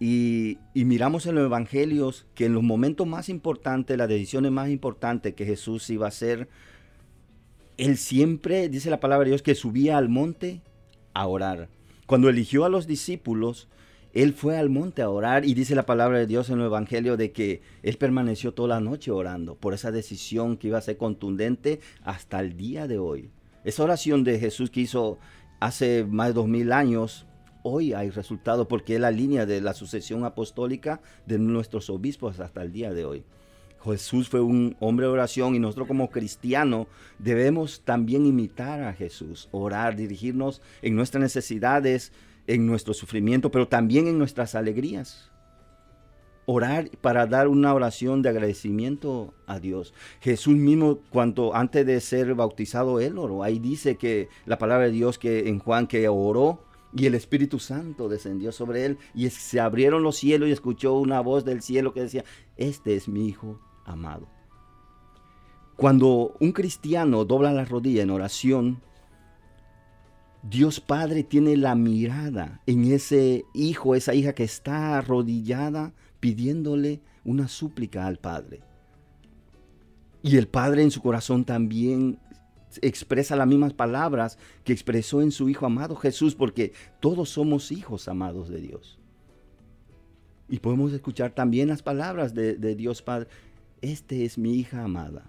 Y, 0.00 0.58
miramos 0.74 1.24
en 1.26 1.36
los 1.36 1.46
evangelios 1.46 2.26
que 2.34 2.46
en 2.46 2.52
los 2.52 2.64
momentos 2.64 3.06
más 3.06 3.28
importantes, 3.28 3.96
las 3.96 4.08
decisiones 4.08 4.50
más 4.50 4.68
importantes 4.68 5.34
que 5.34 5.46
Jesús 5.46 5.88
iba 5.88 6.06
a 6.06 6.08
hacer, 6.08 6.48
Él 7.76 7.96
siempre, 7.96 8.68
dice 8.68 8.90
la 8.90 9.00
palabra 9.00 9.24
de 9.24 9.30
Dios, 9.30 9.42
que 9.42 9.54
subía 9.54 9.96
al 9.96 10.08
monte 10.08 10.60
a 11.14 11.26
orar. 11.28 11.68
Cuando 12.06 12.28
eligió 12.28 12.64
a 12.64 12.68
los 12.68 12.88
discípulos, 12.88 13.68
Él 14.14 14.32
fue 14.32 14.56
al 14.56 14.70
monte 14.70 15.02
a 15.02 15.10
orar 15.10 15.44
y 15.44 15.54
dice 15.54 15.74
la 15.74 15.86
palabra 15.86 16.18
de 16.18 16.28
Dios 16.28 16.48
en 16.48 16.60
el 16.60 16.66
Evangelio 16.66 17.16
de 17.16 17.32
que 17.32 17.62
Él 17.82 17.96
permaneció 17.96 18.54
toda 18.54 18.68
la 18.68 18.80
noche 18.80 19.10
orando 19.10 19.56
por 19.56 19.74
esa 19.74 19.90
decisión 19.90 20.56
que 20.56 20.68
iba 20.68 20.78
a 20.78 20.82
ser 20.82 20.96
contundente 20.96 21.80
hasta 22.04 22.38
el 22.38 22.56
día 22.56 22.86
de 22.86 22.98
hoy. 22.98 23.30
Esa 23.64 23.82
oración 23.82 24.22
de 24.22 24.38
Jesús 24.38 24.70
que 24.70 24.82
hizo 24.82 25.18
hace 25.58 26.04
más 26.08 26.28
de 26.28 26.34
dos 26.34 26.46
mil 26.46 26.72
años 26.72 27.26
hoy 27.64 27.92
hay 27.92 28.10
resultado 28.10 28.68
porque 28.68 28.94
es 28.94 29.00
la 29.00 29.10
línea 29.10 29.46
de 29.46 29.60
la 29.60 29.74
sucesión 29.74 30.24
apostólica 30.24 31.00
de 31.26 31.38
nuestros 31.38 31.90
obispos 31.90 32.38
hasta 32.38 32.62
el 32.62 32.70
día 32.70 32.92
de 32.92 33.04
hoy. 33.04 33.24
Jesús 33.82 34.28
fue 34.28 34.40
un 34.40 34.76
hombre 34.80 35.06
de 35.06 35.12
oración 35.12 35.54
y 35.54 35.58
nosotros 35.58 35.88
como 35.88 36.10
cristianos 36.10 36.86
debemos 37.18 37.82
también 37.84 38.26
imitar 38.26 38.82
a 38.82 38.94
Jesús, 38.94 39.48
orar, 39.50 39.96
dirigirnos 39.96 40.62
en 40.82 40.94
nuestras 40.94 41.20
necesidades, 41.20 42.12
en 42.46 42.66
nuestro 42.66 42.94
sufrimiento, 42.94 43.50
pero 43.50 43.68
también 43.68 44.06
en 44.06 44.18
nuestras 44.18 44.54
alegrías. 44.54 45.30
Orar 46.46 46.90
para 47.00 47.26
dar 47.26 47.48
una 47.48 47.72
oración 47.72 48.20
de 48.20 48.28
agradecimiento 48.28 49.32
a 49.46 49.58
Dios. 49.60 49.94
Jesús 50.20 50.56
mismo, 50.56 51.00
cuando 51.10 51.54
antes 51.54 51.86
de 51.86 52.00
ser 52.00 52.34
bautizado, 52.34 53.00
él 53.00 53.18
oró. 53.18 53.42
Ahí 53.42 53.58
dice 53.58 53.96
que 53.96 54.28
la 54.44 54.58
palabra 54.58 54.86
de 54.86 54.92
Dios 54.92 55.18
que 55.18 55.48
en 55.48 55.58
Juan 55.58 55.86
que 55.86 56.06
oró 56.08 56.64
y 56.94 57.06
el 57.06 57.14
Espíritu 57.14 57.58
Santo 57.58 58.08
descendió 58.08 58.52
sobre 58.52 58.84
él 58.84 58.98
y 59.14 59.28
se 59.30 59.58
abrieron 59.58 60.02
los 60.02 60.16
cielos 60.16 60.48
y 60.48 60.52
escuchó 60.52 60.94
una 60.94 61.20
voz 61.20 61.44
del 61.44 61.62
cielo 61.62 61.94
que 61.94 62.02
decía, 62.02 62.24
este 62.56 62.94
es 62.94 63.08
mi 63.08 63.26
Hijo 63.26 63.58
amado. 63.84 64.28
Cuando 65.76 66.36
un 66.38 66.52
cristiano 66.52 67.24
dobla 67.24 67.52
la 67.52 67.64
rodilla 67.64 68.02
en 68.02 68.10
oración, 68.10 68.82
Dios 70.48 70.80
Padre 70.80 71.24
tiene 71.24 71.56
la 71.56 71.74
mirada 71.74 72.60
en 72.66 72.84
ese 72.92 73.44
hijo, 73.54 73.94
esa 73.94 74.14
hija 74.14 74.34
que 74.34 74.44
está 74.44 74.98
arrodillada 74.98 75.94
pidiéndole 76.20 77.00
una 77.24 77.48
súplica 77.48 78.06
al 78.06 78.18
Padre. 78.18 78.60
Y 80.22 80.36
el 80.36 80.46
Padre 80.46 80.82
en 80.82 80.90
su 80.90 81.00
corazón 81.00 81.44
también 81.44 82.18
expresa 82.82 83.36
las 83.36 83.46
mismas 83.46 83.72
palabras 83.72 84.38
que 84.64 84.72
expresó 84.72 85.22
en 85.22 85.30
su 85.30 85.48
Hijo 85.48 85.66
amado 85.66 85.96
Jesús, 85.96 86.34
porque 86.34 86.72
todos 87.00 87.30
somos 87.30 87.72
hijos 87.72 88.08
amados 88.08 88.48
de 88.48 88.60
Dios. 88.60 88.98
Y 90.48 90.58
podemos 90.58 90.92
escuchar 90.92 91.32
también 91.32 91.68
las 91.68 91.82
palabras 91.82 92.34
de, 92.34 92.74
Dios 92.74 93.02
Padre. 93.02 93.28
Este 93.80 94.24
es 94.24 94.38
mi 94.38 94.54
hija 94.54 94.84
amada. 94.84 95.24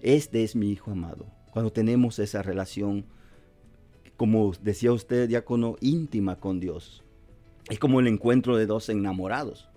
Este 0.00 0.42
es 0.42 0.56
mi 0.56 0.70
hijo 0.70 0.90
amado. 0.90 1.26
Cuando 1.52 1.72
tenemos 1.72 2.18
esa 2.18 2.42
relación, 2.42 3.06
como 4.16 4.52
decía 4.62 4.92
usted, 4.92 5.28
diácono, 5.28 5.76
íntima 5.80 6.36
con 6.36 6.60
Dios. 6.60 7.02
Es 7.68 7.78
como 7.78 8.00
el 8.00 8.06
encuentro 8.06 8.56
de 8.56 8.66
dos 8.66 8.88
enamorados. 8.88 9.68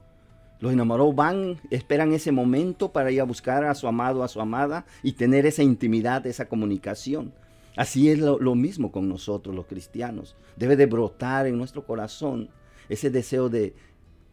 Los 0.60 0.74
enamorados 0.74 1.16
van, 1.16 1.60
esperan 1.72 2.14
ese 2.14 2.32
momento 2.32 2.92
para 2.92 3.12
ir 3.12 3.22
a 3.22 3.26
buscar 3.26 3.64
a 3.64 3.76
su 3.76 3.88
amado, 3.88 4.24
a 4.24 4.28
su 4.28 4.42
amada 4.42 4.86
y 5.04 5.14
tener 5.14 5.46
esa 5.46 5.64
intimidad, 5.64 6.26
esa 6.28 6.50
comunicación. 6.50 7.34
Así 7.78 8.10
es 8.10 8.20
lo, 8.20 8.56
mismo 8.56 8.92
con 8.92 9.08
nosotros 9.08 9.56
los 9.56 9.66
cristianos. 9.66 10.36
Debe 10.58 10.76
de 10.76 10.86
brotar 10.86 11.48
en 11.48 11.58
nuestro 11.58 11.86
corazón 11.86 12.50
ese 12.90 13.10
deseo 13.10 13.48
de, 13.48 13.74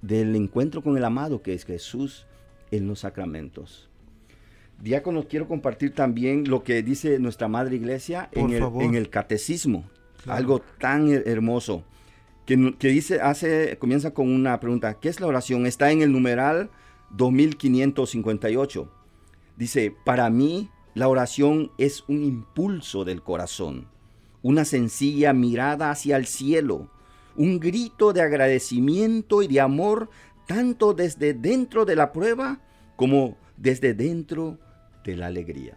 del 0.02 0.34
encuentro 0.34 0.82
con 0.82 0.96
el 0.96 1.04
amado 1.04 1.42
que 1.42 1.54
es 1.54 1.64
Jesús 1.64 2.26
en 2.72 2.88
los 2.88 3.00
sacramentos. 3.00 3.88
Diáconos, 4.82 5.26
quiero 5.26 5.46
compartir 5.46 5.94
también 5.94 6.48
lo 6.48 6.64
que 6.64 6.82
dice 6.82 7.18
nuestra 7.20 7.46
Madre 7.46 7.76
Iglesia 7.76 8.28
en 8.32 8.50
el, 8.50 8.64
en 8.80 8.94
el, 8.94 9.08
catecismo. 9.10 9.84
Algo 10.26 10.60
tan 10.78 11.08
hermoso 11.08 11.84
que, 12.46 12.88
dice, 12.88 13.20
hace, 13.20 13.76
comienza 13.78 14.14
con 14.14 14.30
una 14.30 14.60
pregunta. 14.60 14.94
¿Qué 14.94 15.08
es 15.08 15.20
la 15.20 15.26
oración? 15.26 15.66
Está 15.66 15.90
en 15.90 16.00
el 16.00 16.12
numeral 16.12 16.70
2558. 17.10 18.88
Dice, 19.56 19.94
para 20.04 20.30
mí 20.30 20.70
la 20.94 21.08
oración 21.08 21.72
es 21.76 22.04
un 22.06 22.22
impulso 22.22 23.04
del 23.04 23.22
corazón, 23.22 23.88
una 24.42 24.64
sencilla 24.64 25.32
mirada 25.32 25.90
hacia 25.90 26.16
el 26.16 26.26
cielo, 26.26 26.88
un 27.34 27.58
grito 27.58 28.12
de 28.12 28.22
agradecimiento 28.22 29.42
y 29.42 29.48
de 29.48 29.60
amor 29.60 30.08
tanto 30.46 30.94
desde 30.94 31.34
dentro 31.34 31.84
de 31.84 31.96
la 31.96 32.12
prueba 32.12 32.60
como 32.94 33.36
desde 33.56 33.92
dentro 33.92 34.58
de 35.04 35.16
la 35.16 35.26
alegría. 35.26 35.76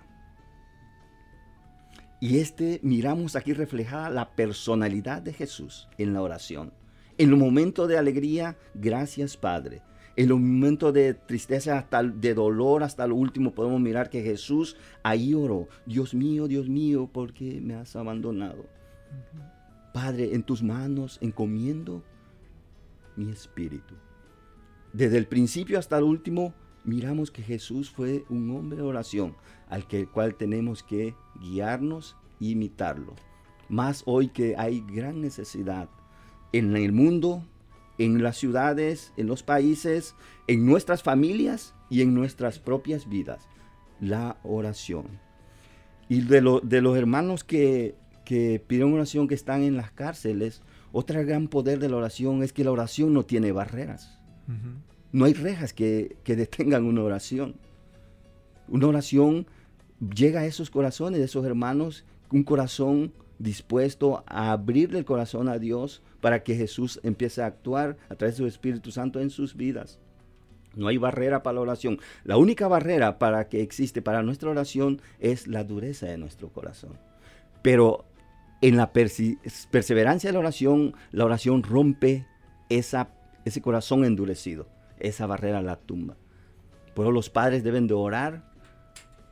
Y 2.19 2.39
este 2.39 2.79
miramos 2.84 3.36
aquí 3.36 3.53
reflejada 3.53 4.10
la 4.10 4.32
personalidad 4.36 5.21
de 5.21 5.34
Jesús 5.34 5.88
en 5.97 6.13
la 6.13 6.21
oración. 6.21 6.73
En 7.17 7.29
los 7.29 7.39
momentos 7.39 7.88
de 7.88 7.97
alegría, 7.97 8.58
gracias 8.73 9.38
Padre. 9.38 9.82
En 10.17 10.27
los 10.27 10.38
momentos 10.38 10.93
de 10.93 11.13
tristeza, 11.13 11.77
hasta 11.77 12.03
de 12.03 12.34
dolor, 12.34 12.84
hasta 12.84 13.08
lo 13.08 13.15
último, 13.15 13.53
podemos 13.53 13.79
mirar 13.79 14.10
que 14.10 14.21
Jesús 14.21 14.75
ahí 15.01 15.34
oró. 15.34 15.69
Dios 15.86 16.13
mío, 16.13 16.49
Dios 16.49 16.67
mío, 16.67 17.10
¿por 17.12 17.34
qué 17.34 17.62
me 17.62 17.75
has 17.75 17.95
abandonado? 17.95 18.65
Padre, 19.93 20.36
en 20.36 20.43
tus 20.43 20.62
manos 20.62 21.19
encomiendo 21.21 22.03
mi 23.15 23.29
espíritu. 23.29 23.95
Desde 24.91 25.17
el 25.17 25.25
principio 25.25 25.79
hasta 25.79 25.97
el 25.97 26.03
último, 26.03 26.53
miramos 26.84 27.32
que 27.32 27.41
Jesús 27.41 27.89
fue 27.89 28.25
un 28.29 28.51
hombre 28.51 28.77
de 28.77 28.84
oración 28.84 29.36
al 29.69 29.88
que, 29.88 30.08
cual 30.08 30.36
tenemos 30.36 30.84
que 30.84 31.15
guiarnos 31.39 32.17
e 32.41 32.45
imitarlo. 32.47 33.13
Más 33.69 34.03
hoy 34.05 34.29
que 34.29 34.55
hay 34.58 34.84
gran 34.88 35.21
necesidad 35.21 35.89
en 36.51 36.75
el 36.75 36.91
mundo, 36.91 37.43
en 37.97 38.23
las 38.23 38.38
ciudades, 38.38 39.13
en 39.17 39.27
los 39.27 39.43
países, 39.43 40.15
en 40.47 40.65
nuestras 40.65 41.03
familias 41.03 41.75
y 41.89 42.01
en 42.01 42.13
nuestras 42.13 42.60
propias 42.60 43.08
vidas. 43.08 43.47
La 43.99 44.38
oración. 44.43 45.19
Y 46.08 46.21
de, 46.21 46.60
de 46.63 46.82
los 46.82 46.97
hermanos 46.97 47.43
que, 47.43 47.95
que 48.25 48.63
piden 48.65 48.93
oración 48.93 49.27
que 49.27 49.36
están 49.36 49.62
en 49.63 49.77
las 49.77 49.91
cárceles, 49.91 50.62
otro 50.91 51.23
gran 51.25 51.47
poder 51.47 51.79
de 51.79 51.89
la 51.89 51.97
oración 51.97 52.41
es 52.41 52.53
que 52.53 52.63
la 52.63 52.71
oración 52.71 53.13
no 53.13 53.25
tiene 53.25 53.51
barreras. 53.51 54.19
No 55.12 55.25
hay 55.25 55.34
rejas 55.34 55.73
que, 55.73 56.17
que 56.23 56.36
detengan 56.36 56.86
una 56.86 57.03
oración. 57.03 57.55
Una 58.67 58.88
oración 58.88 59.47
llega 59.99 60.41
a 60.41 60.45
esos 60.45 60.69
corazones 60.69 61.19
de 61.19 61.25
esos 61.25 61.45
hermanos, 61.45 62.05
un 62.31 62.43
corazón 62.43 63.13
dispuesto 63.38 64.23
a 64.27 64.51
abrirle 64.51 64.99
el 64.99 65.05
corazón 65.05 65.47
a 65.49 65.59
Dios 65.59 66.01
para 66.21 66.43
que 66.43 66.55
Jesús 66.55 66.99
empiece 67.03 67.41
a 67.41 67.47
actuar 67.47 67.97
a 68.09 68.15
través 68.15 68.35
de 68.35 68.43
su 68.43 68.47
Espíritu 68.47 68.91
Santo 68.91 69.19
en 69.19 69.29
sus 69.29 69.55
vidas. 69.55 69.99
No 70.75 70.88
hay 70.88 70.97
barrera 70.97 71.41
para 71.41 71.55
la 71.55 71.62
oración. 71.62 71.99
La 72.23 72.38
única 72.38 72.67
barrera 72.67 73.17
para 73.17 73.47
que 73.49 73.62
existe 73.62 74.01
para 74.01 74.21
nuestra 74.21 74.49
oración 74.49 75.01
es 75.19 75.47
la 75.47 75.63
dureza 75.63 76.05
de 76.05 76.17
nuestro 76.17 76.49
corazón. 76.49 76.93
Pero 77.62 78.05
en 78.62 78.77
la 78.77 78.91
perseverancia 78.91 80.29
de 80.29 80.33
la 80.33 80.39
oración, 80.39 80.93
la 81.12 81.25
oración 81.25 81.63
rompe 81.63 82.27
esa, 82.69 83.09
ese 83.45 83.62
corazón 83.62 84.05
endurecido. 84.05 84.67
Esa 84.99 85.25
barrera 85.25 85.62
la 85.62 85.77
tumba. 85.77 86.17
Por 86.93 87.05
eso 87.05 87.12
los 87.12 87.29
padres 87.29 87.63
deben 87.63 87.88
de 87.88 87.93
orar 87.93 88.48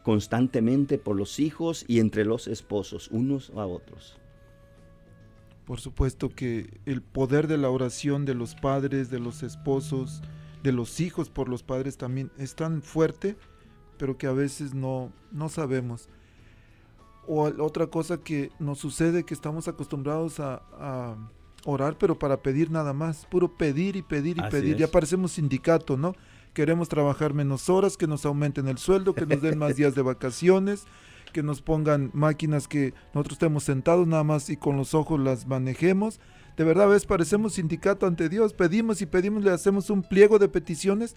constantemente 0.08 0.98
por 0.98 1.17
los 1.17 1.38
hijos 1.38 1.84
y 1.86 2.00
entre 2.00 2.24
los 2.24 2.48
esposos, 2.48 3.10
unos 3.12 3.50
a 3.58 3.65
otros. 3.65 4.17
Por 5.65 5.82
supuesto 5.82 6.30
que 6.30 6.80
el 6.86 7.02
poder 7.02 7.48
de 7.48 7.58
la 7.58 7.70
oración 7.70 8.24
de 8.24 8.34
los 8.34 8.56
padres, 8.56 9.10
de 9.10 9.20
los 9.20 9.43
esposos, 9.43 10.22
de 10.63 10.72
los 10.72 11.02
hijos 11.02 11.30
por 11.30 11.50
los 11.50 11.62
padres 11.62 11.98
también 11.98 12.32
es 12.38 12.56
tan 12.56 12.84
fuerte, 12.84 13.36
pero 13.98 14.17
que 14.17 14.28
a 14.28 14.32
veces 14.32 14.74
no, 14.74 15.12
no 15.34 15.50
sabemos. 15.50 16.08
O 17.28 17.41
otra 17.62 17.88
cosa 17.88 18.17
que 18.24 18.50
nos 18.60 18.80
sucede 18.80 19.26
que 19.26 19.34
estamos 19.34 19.67
acostumbrados 19.67 20.39
a, 20.39 20.62
a 20.80 21.17
orar, 21.65 21.98
pero 21.98 22.17
para 22.17 22.41
pedir 22.41 22.72
nada 22.72 22.93
más, 22.93 23.26
puro 23.26 23.58
pedir 23.58 23.98
y 23.98 24.04
pedir 24.04 24.38
y 24.38 24.39
Así 24.39 24.52
pedir. 24.52 24.76
es. 24.76 24.80
Ya 24.80 24.88
parecemos 24.88 25.34
sindicato, 25.34 25.98
¿no? 25.98 26.15
Queremos 26.58 26.89
trabajar 26.89 27.36
menos 27.36 27.70
horas, 27.70 27.98
que 27.98 28.08
nos 28.08 28.26
aumenten 28.26 28.67
el 28.67 28.80
sueldo, 28.80 29.13
que 29.13 29.28
nos 29.28 29.43
den 29.43 29.60
más 29.60 29.76
días 29.76 29.93
de 29.93 30.02
vacaciones, 30.02 30.86
que 31.32 31.43
nos 31.43 31.62
pongan 31.62 32.10
máquinas 32.15 32.67
que 32.67 32.96
nosotros 33.13 33.34
estemos 33.34 33.63
sentados 33.63 34.08
nada 34.08 34.24
más 34.24 34.50
y 34.50 34.58
con 34.58 34.76
los 34.76 34.96
ojos 34.96 35.20
las 35.20 35.46
manejemos. 35.46 36.20
De 36.58 36.63
verdad, 36.63 36.86
a 36.86 36.88
veces 36.88 37.06
parecemos 37.06 37.54
sindicato 37.54 38.08
ante 38.08 38.28
Dios, 38.28 38.54
pedimos 38.54 39.04
y 39.04 39.06
pedimos, 39.06 39.43
le 39.43 39.52
hacemos 39.52 39.91
un 39.91 40.02
pliego 40.02 40.39
de 40.39 40.50
peticiones, 40.50 41.15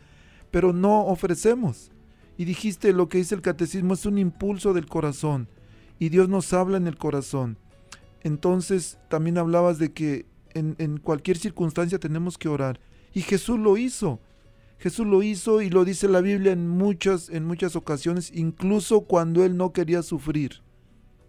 pero 0.51 0.75
no 0.75 1.07
ofrecemos. 1.07 1.91
Y 2.37 2.45
dijiste 2.45 2.93
lo 2.93 3.09
que 3.09 3.17
dice 3.17 3.35
el 3.35 3.41
catecismo 3.41 3.95
es 3.95 4.05
un 4.05 4.19
impulso 4.19 4.75
del 4.75 4.89
corazón 4.89 5.49
y 5.99 6.11
Dios 6.11 6.29
nos 6.29 6.53
habla 6.53 6.77
en 6.77 6.87
el 6.87 6.99
corazón. 6.99 7.57
Entonces 8.21 8.99
también 9.09 9.39
hablabas 9.39 9.79
de 9.79 9.95
que 9.95 10.27
en, 10.53 10.77
en 10.77 10.99
cualquier 10.99 11.39
circunstancia 11.39 11.99
tenemos 11.99 12.37
que 12.37 12.51
orar. 12.51 12.79
Y 13.15 13.23
Jesús 13.23 13.59
lo 13.59 13.79
hizo. 13.79 14.21
Jesús 14.81 15.07
lo 15.07 15.23
hizo 15.23 15.61
y 15.61 15.69
lo 15.69 15.85
dice 15.85 16.09
la 16.09 16.23
Biblia 16.23 16.53
en 16.53 16.67
muchas, 16.67 17.29
en 17.29 17.45
muchas 17.45 17.77
ocasiones, 17.77 18.33
incluso 18.35 19.03
cuando 19.03 19.45
él 19.45 19.59
no 19.59 19.75
quería 19.75 20.03
sufrir. 20.03 20.63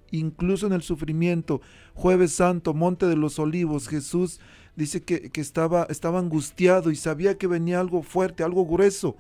Incluso 0.09 0.67
en 0.67 0.73
el 0.73 0.83
sufrimiento, 0.83 1.59
jueves 1.93 2.31
santo, 2.31 2.73
monte 2.73 3.07
de 3.07 3.17
los 3.17 3.39
olivos, 3.39 3.89
Jesús 3.89 4.39
dice 4.77 5.03
que, 5.03 5.31
que 5.31 5.41
estaba, 5.41 5.85
estaba 5.89 6.19
angustiado 6.19 6.91
y 6.91 6.95
sabía 6.95 7.37
que 7.37 7.47
venía 7.47 7.81
algo 7.81 8.03
fuerte, 8.03 8.41
algo 8.43 8.65
grueso. 8.65 9.17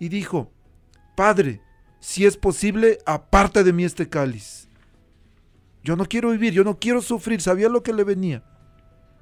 Y 0.00 0.08
dijo, 0.08 0.50
Padre, 1.14 1.60
si 2.00 2.24
es 2.24 2.38
posible, 2.38 2.98
aparte 3.04 3.64
de 3.64 3.74
mí 3.74 3.84
este 3.84 4.08
cáliz. 4.08 4.66
Yo 5.82 5.94
no 5.94 6.06
quiero 6.06 6.30
vivir, 6.30 6.54
yo 6.54 6.64
no 6.64 6.78
quiero 6.78 7.02
sufrir, 7.02 7.42
sabía 7.42 7.68
lo 7.68 7.82
que 7.82 7.92
le 7.92 8.04
venía. 8.04 8.42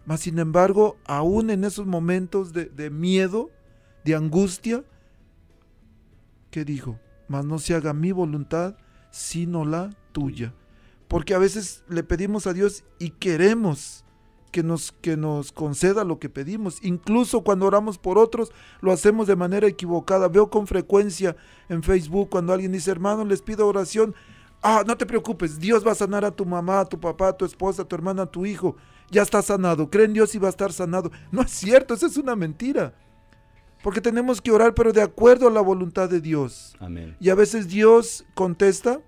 Mas 0.07 0.21
sin 0.21 0.39
embargo, 0.39 0.99
aún 1.05 1.51
en 1.51 1.65
esos 1.65 1.85
momentos 1.85 2.53
de, 2.53 2.67
de 2.67 2.91
miedo, 2.91 3.51
de 4.05 4.15
angustia, 4.15 4.85
¿qué 6.51 6.65
dijo? 6.65 6.99
Mas 7.29 7.45
no 7.45 7.59
se 7.59 7.75
haga 7.75 7.93
mi 7.93 8.13
voluntad, 8.13 8.77
sino 9.11 9.65
la 9.65 9.91
tuya. 10.13 10.55
Porque 11.09 11.35
a 11.35 11.39
veces 11.39 11.85
le 11.89 12.03
pedimos 12.03 12.47
a 12.47 12.53
Dios 12.53 12.85
y 12.99 13.11
queremos 13.11 14.05
que 14.53 14.63
nos, 14.63 14.93
que 14.93 15.17
nos 15.17 15.51
conceda 15.51 16.05
lo 16.05 16.19
que 16.19 16.29
pedimos. 16.29 16.79
Incluso 16.83 17.43
cuando 17.43 17.67
oramos 17.67 17.99
por 17.99 18.19
otros, 18.19 18.53
lo 18.81 18.93
hacemos 18.93 19.27
de 19.27 19.35
manera 19.35 19.67
equivocada. 19.67 20.29
Veo 20.29 20.51
con 20.51 20.67
frecuencia 20.67 21.37
en 21.69 21.83
Facebook 21.83 22.29
cuando 22.31 22.53
alguien 22.53 22.73
dice, 22.73 22.91
hermano, 22.91 23.25
les 23.25 23.43
pido 23.43 23.67
oración. 23.67 24.15
Ah, 24.63 24.85
no 24.87 24.97
te 24.97 25.07
preocupes, 25.07 25.59
Dios 25.59 25.85
va 25.85 25.93
a 25.93 25.97
sanar 25.97 26.25
a 26.25 26.31
tu 26.31 26.47
mamá, 26.47 26.81
a 26.81 26.85
tu 26.85 27.01
papá, 27.01 27.29
a 27.29 27.37
tu 27.37 27.45
esposa, 27.45 27.83
a 27.83 27.85
tu 27.85 27.97
hermana, 27.97 28.23
a 28.23 28.31
tu 28.31 28.47
hijo. 28.47 28.77
Ya 29.11 29.23
está 29.23 29.43
sanado. 29.43 29.91
Cree 29.91 30.05
en 30.05 30.13
Dios 30.13 30.35
y 30.35 30.39
va 30.39 30.47
a 30.47 30.51
estar 30.51 30.73
sanado. 30.73 31.11
No 31.31 31.43
es 31.43 31.51
cierto, 31.51 31.95
esa 31.95 32.07
es 32.07 32.17
una 32.17 32.37
mentira. 32.37 32.95
Porque 33.83 34.01
tenemos 34.01 34.41
que 34.41 34.51
orar, 34.53 34.75
pero 34.75 34.93
de 34.93 35.03
acuerdo 35.03 35.49
a 35.49 35.51
la 35.51 35.61
voluntad 35.61 36.09
de 36.09 36.21
Dios. 36.21 36.75
Amén. 36.79 37.17
Y 37.21 37.31
a 37.31 37.35
veces 37.35 37.69
Dios 37.69 38.25
contesta, 38.35 39.01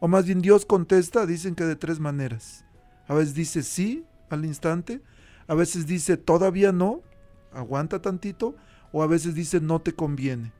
o 0.00 0.08
más 0.08 0.24
bien 0.26 0.40
Dios 0.40 0.64
contesta, 0.64 1.26
dicen 1.26 1.54
que 1.54 1.64
de 1.64 1.76
tres 1.76 2.00
maneras. 2.00 2.64
A 3.08 3.14
veces 3.14 3.34
dice 3.34 3.62
sí 3.62 4.04
al 4.30 4.44
instante, 4.44 5.02
a 5.46 5.54
veces 5.54 5.86
dice 5.86 6.16
todavía 6.16 6.72
no, 6.72 7.02
aguanta 7.52 8.00
tantito, 8.00 8.56
o 8.92 9.02
a 9.02 9.06
veces 9.06 9.34
dice 9.34 9.60
no 9.60 9.80
te 9.80 9.92
conviene. 9.92 10.52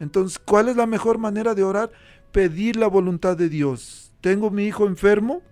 Entonces, 0.00 0.38
¿cuál 0.38 0.68
es 0.68 0.76
la 0.76 0.86
mejor 0.86 1.18
manera 1.18 1.54
de 1.54 1.62
orar? 1.62 1.90
Pedir 2.32 2.76
la 2.76 2.86
voluntad 2.86 3.36
de 3.36 3.48
Dios. 3.48 4.12
Tengo 4.20 4.50
mi 4.50 4.64
hijo 4.64 4.86
enfermo, 4.86 5.42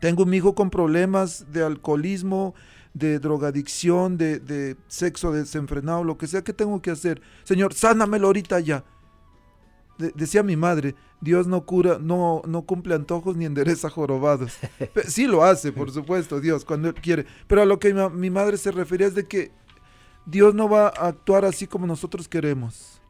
tengo 0.00 0.26
mi 0.26 0.38
hijo 0.38 0.54
con 0.54 0.70
problemas 0.70 1.52
de 1.52 1.64
alcoholismo, 1.64 2.54
de 2.94 3.18
drogadicción, 3.18 4.18
de, 4.18 4.38
de 4.38 4.76
sexo 4.88 5.32
desenfrenado, 5.32 6.04
lo 6.04 6.18
que 6.18 6.26
sea 6.26 6.42
que 6.42 6.52
tengo 6.52 6.82
que 6.82 6.90
hacer. 6.90 7.22
Señor, 7.44 7.72
sánamelo 7.74 8.26
ahorita 8.28 8.60
ya. 8.60 8.84
De- 9.98 10.12
decía 10.14 10.42
mi 10.42 10.56
madre, 10.56 10.94
Dios 11.20 11.46
no 11.46 11.64
cura, 11.64 11.98
no, 12.00 12.42
no 12.46 12.62
cumple 12.62 12.94
antojos 12.94 13.36
ni 13.36 13.44
endereza 13.44 13.88
jorobados. 13.90 14.58
Sí 15.08 15.26
lo 15.26 15.44
hace, 15.44 15.72
por 15.72 15.90
supuesto, 15.90 16.40
Dios, 16.40 16.64
cuando 16.64 16.88
Él 16.88 16.94
quiere. 16.94 17.26
Pero 17.46 17.62
a 17.62 17.66
lo 17.66 17.78
que 17.78 17.94
mi, 17.94 18.08
mi 18.10 18.30
madre 18.30 18.56
se 18.58 18.72
refería 18.72 19.06
es 19.06 19.14
de 19.14 19.26
que 19.26 19.52
Dios 20.26 20.54
no 20.54 20.68
va 20.68 20.86
a 20.88 21.08
actuar 21.08 21.44
así 21.44 21.66
como 21.66 21.86
nosotros 21.86 22.28
queremos, 22.28 23.00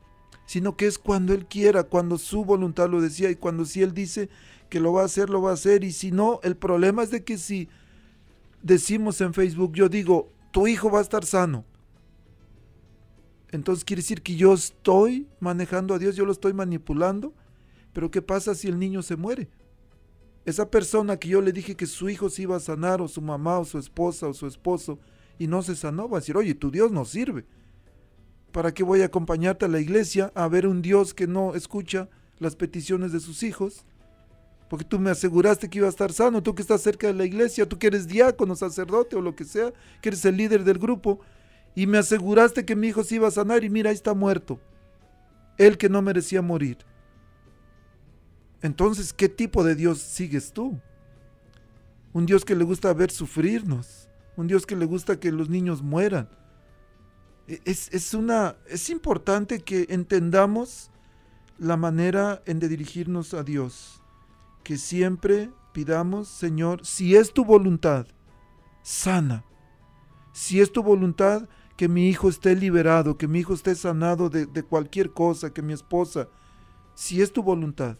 sino 0.46 0.76
que 0.76 0.86
es 0.86 0.98
cuando 0.98 1.34
Él 1.34 1.46
quiera, 1.46 1.82
cuando 1.84 2.18
su 2.18 2.44
voluntad 2.44 2.88
lo 2.88 3.00
decía 3.00 3.30
y 3.30 3.36
cuando 3.36 3.64
si 3.64 3.82
Él 3.82 3.94
dice 3.94 4.28
que 4.70 4.80
lo 4.80 4.92
va 4.92 5.02
a 5.02 5.06
hacer, 5.06 5.28
lo 5.28 5.42
va 5.42 5.50
a 5.50 5.54
hacer. 5.54 5.84
Y 5.84 5.92
si 5.92 6.10
no, 6.12 6.40
el 6.42 6.56
problema 6.56 7.02
es 7.02 7.10
de 7.10 7.24
que 7.24 7.36
si 7.38 7.68
decimos 8.62 9.20
en 9.20 9.34
Facebook, 9.34 9.72
yo 9.74 9.88
digo, 9.88 10.28
tu 10.50 10.66
hijo 10.66 10.90
va 10.90 11.00
a 11.00 11.02
estar 11.02 11.24
sano. 11.24 11.64
Entonces 13.50 13.84
quiere 13.84 14.02
decir 14.02 14.22
que 14.22 14.36
yo 14.36 14.54
estoy 14.54 15.26
manejando 15.40 15.94
a 15.94 15.98
Dios, 15.98 16.16
yo 16.16 16.24
lo 16.24 16.32
estoy 16.32 16.54
manipulando. 16.54 17.34
Pero 17.92 18.10
¿qué 18.10 18.22
pasa 18.22 18.54
si 18.54 18.68
el 18.68 18.78
niño 18.78 19.02
se 19.02 19.16
muere? 19.16 19.50
Esa 20.44 20.70
persona 20.70 21.18
que 21.18 21.28
yo 21.28 21.40
le 21.40 21.52
dije 21.52 21.76
que 21.76 21.86
su 21.86 22.08
hijo 22.08 22.30
se 22.30 22.42
iba 22.42 22.56
a 22.56 22.60
sanar, 22.60 23.02
o 23.02 23.08
su 23.08 23.20
mamá, 23.20 23.58
o 23.58 23.64
su 23.64 23.78
esposa, 23.78 24.26
o 24.26 24.34
su 24.34 24.46
esposo, 24.46 24.98
y 25.38 25.46
no 25.46 25.62
se 25.62 25.76
sanó, 25.76 26.08
va 26.08 26.18
a 26.18 26.20
decir, 26.20 26.36
oye, 26.36 26.54
tu 26.54 26.70
Dios 26.70 26.90
no 26.90 27.04
sirve. 27.04 27.44
¿Para 28.50 28.72
qué 28.72 28.82
voy 28.82 29.02
a 29.02 29.06
acompañarte 29.06 29.66
a 29.66 29.68
la 29.68 29.80
iglesia 29.80 30.32
a 30.34 30.48
ver 30.48 30.66
un 30.66 30.82
Dios 30.82 31.14
que 31.14 31.26
no 31.26 31.54
escucha 31.54 32.08
las 32.38 32.56
peticiones 32.56 33.12
de 33.12 33.20
sus 33.20 33.42
hijos? 33.42 33.84
Porque 34.72 34.86
tú 34.86 34.98
me 34.98 35.10
aseguraste 35.10 35.68
que 35.68 35.80
iba 35.80 35.86
a 35.86 35.90
estar 35.90 36.14
sano, 36.14 36.42
tú 36.42 36.54
que 36.54 36.62
estás 36.62 36.80
cerca 36.80 37.06
de 37.06 37.12
la 37.12 37.26
iglesia, 37.26 37.68
tú 37.68 37.78
que 37.78 37.88
eres 37.88 38.08
diácono, 38.08 38.56
sacerdote 38.56 39.16
o 39.16 39.20
lo 39.20 39.36
que 39.36 39.44
sea, 39.44 39.70
que 40.00 40.08
eres 40.08 40.24
el 40.24 40.38
líder 40.38 40.64
del 40.64 40.78
grupo, 40.78 41.20
y 41.74 41.86
me 41.86 41.98
aseguraste 41.98 42.64
que 42.64 42.74
mi 42.74 42.88
hijo 42.88 43.04
se 43.04 43.16
iba 43.16 43.28
a 43.28 43.32
sanar 43.32 43.64
y 43.64 43.68
mira, 43.68 43.90
ahí 43.90 43.94
está 43.94 44.14
muerto. 44.14 44.58
Él 45.58 45.76
que 45.76 45.90
no 45.90 46.00
merecía 46.00 46.40
morir. 46.40 46.78
Entonces, 48.62 49.12
¿qué 49.12 49.28
tipo 49.28 49.62
de 49.62 49.74
Dios 49.74 50.00
sigues 50.00 50.54
tú? 50.54 50.80
Un 52.14 52.24
Dios 52.24 52.42
que 52.42 52.56
le 52.56 52.64
gusta 52.64 52.94
ver 52.94 53.10
sufrirnos, 53.10 54.08
un 54.38 54.46
Dios 54.46 54.64
que 54.64 54.74
le 54.74 54.86
gusta 54.86 55.20
que 55.20 55.32
los 55.32 55.50
niños 55.50 55.82
mueran. 55.82 56.30
E- 57.46 57.60
Es, 57.66 57.92
es 57.92 58.14
una, 58.14 58.56
es 58.66 58.88
importante 58.88 59.60
que 59.60 59.84
entendamos 59.90 60.90
la 61.58 61.76
manera 61.76 62.40
en 62.46 62.58
de 62.58 62.70
dirigirnos 62.70 63.34
a 63.34 63.42
Dios 63.42 64.01
que 64.62 64.78
siempre 64.78 65.50
pidamos, 65.72 66.28
Señor, 66.28 66.84
si 66.84 67.16
es 67.16 67.32
tu 67.32 67.44
voluntad, 67.44 68.06
sana. 68.82 69.44
Si 70.32 70.60
es 70.60 70.72
tu 70.72 70.82
voluntad, 70.82 71.48
que 71.76 71.88
mi 71.88 72.08
hijo 72.08 72.28
esté 72.28 72.54
liberado, 72.54 73.18
que 73.18 73.28
mi 73.28 73.40
hijo 73.40 73.54
esté 73.54 73.74
sanado 73.74 74.28
de, 74.28 74.46
de 74.46 74.62
cualquier 74.62 75.12
cosa, 75.12 75.52
que 75.52 75.62
mi 75.62 75.72
esposa, 75.72 76.28
si 76.94 77.20
es 77.20 77.32
tu 77.32 77.42
voluntad. 77.42 77.98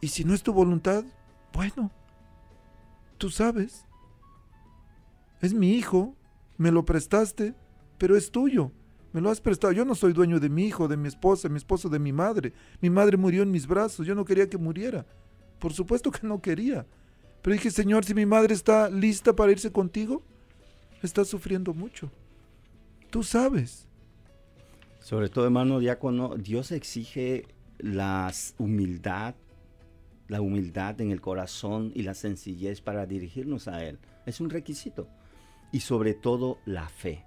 Y 0.00 0.08
si 0.08 0.24
no 0.24 0.34
es 0.34 0.42
tu 0.42 0.52
voluntad, 0.52 1.04
bueno, 1.52 1.90
tú 3.16 3.30
sabes. 3.30 3.84
Es 5.40 5.54
mi 5.54 5.72
hijo, 5.72 6.14
me 6.56 6.70
lo 6.70 6.84
prestaste, 6.84 7.54
pero 7.96 8.16
es 8.16 8.30
tuyo. 8.30 8.72
Me 9.12 9.20
lo 9.20 9.30
has 9.30 9.40
prestado. 9.40 9.72
Yo 9.72 9.84
no 9.84 9.94
soy 9.94 10.12
dueño 10.12 10.38
de 10.38 10.48
mi 10.48 10.66
hijo, 10.66 10.86
de 10.86 10.96
mi 10.96 11.08
esposa, 11.08 11.48
mi 11.48 11.56
esposo, 11.56 11.88
de 11.88 11.98
mi 11.98 12.12
madre. 12.12 12.52
Mi 12.80 12.90
madre 12.90 13.16
murió 13.16 13.42
en 13.42 13.50
mis 13.50 13.66
brazos. 13.66 14.06
Yo 14.06 14.14
no 14.14 14.24
quería 14.24 14.48
que 14.48 14.58
muriera. 14.58 15.06
Por 15.58 15.72
supuesto 15.72 16.10
que 16.10 16.26
no 16.26 16.40
quería. 16.40 16.86
Pero 17.42 17.54
dije, 17.54 17.70
Señor, 17.70 18.04
si 18.04 18.14
mi 18.14 18.26
madre 18.26 18.54
está 18.54 18.90
lista 18.90 19.34
para 19.34 19.52
irse 19.52 19.72
contigo, 19.72 20.22
está 21.02 21.24
sufriendo 21.24 21.74
mucho. 21.74 22.10
Tú 23.10 23.22
sabes. 23.22 23.86
Sobre 25.00 25.28
todo, 25.28 25.44
hermano 25.46 25.78
diácono, 25.78 26.36
Dios 26.36 26.72
exige 26.72 27.46
la 27.78 28.30
humildad, 28.58 29.34
la 30.26 30.40
humildad 30.40 31.00
en 31.00 31.10
el 31.10 31.20
corazón 31.20 31.92
y 31.94 32.02
la 32.02 32.14
sencillez 32.14 32.80
para 32.80 33.06
dirigirnos 33.06 33.68
a 33.68 33.84
Él. 33.84 33.98
Es 34.26 34.40
un 34.40 34.50
requisito. 34.50 35.08
Y 35.72 35.80
sobre 35.80 36.14
todo 36.14 36.58
la 36.66 36.88
fe. 36.88 37.24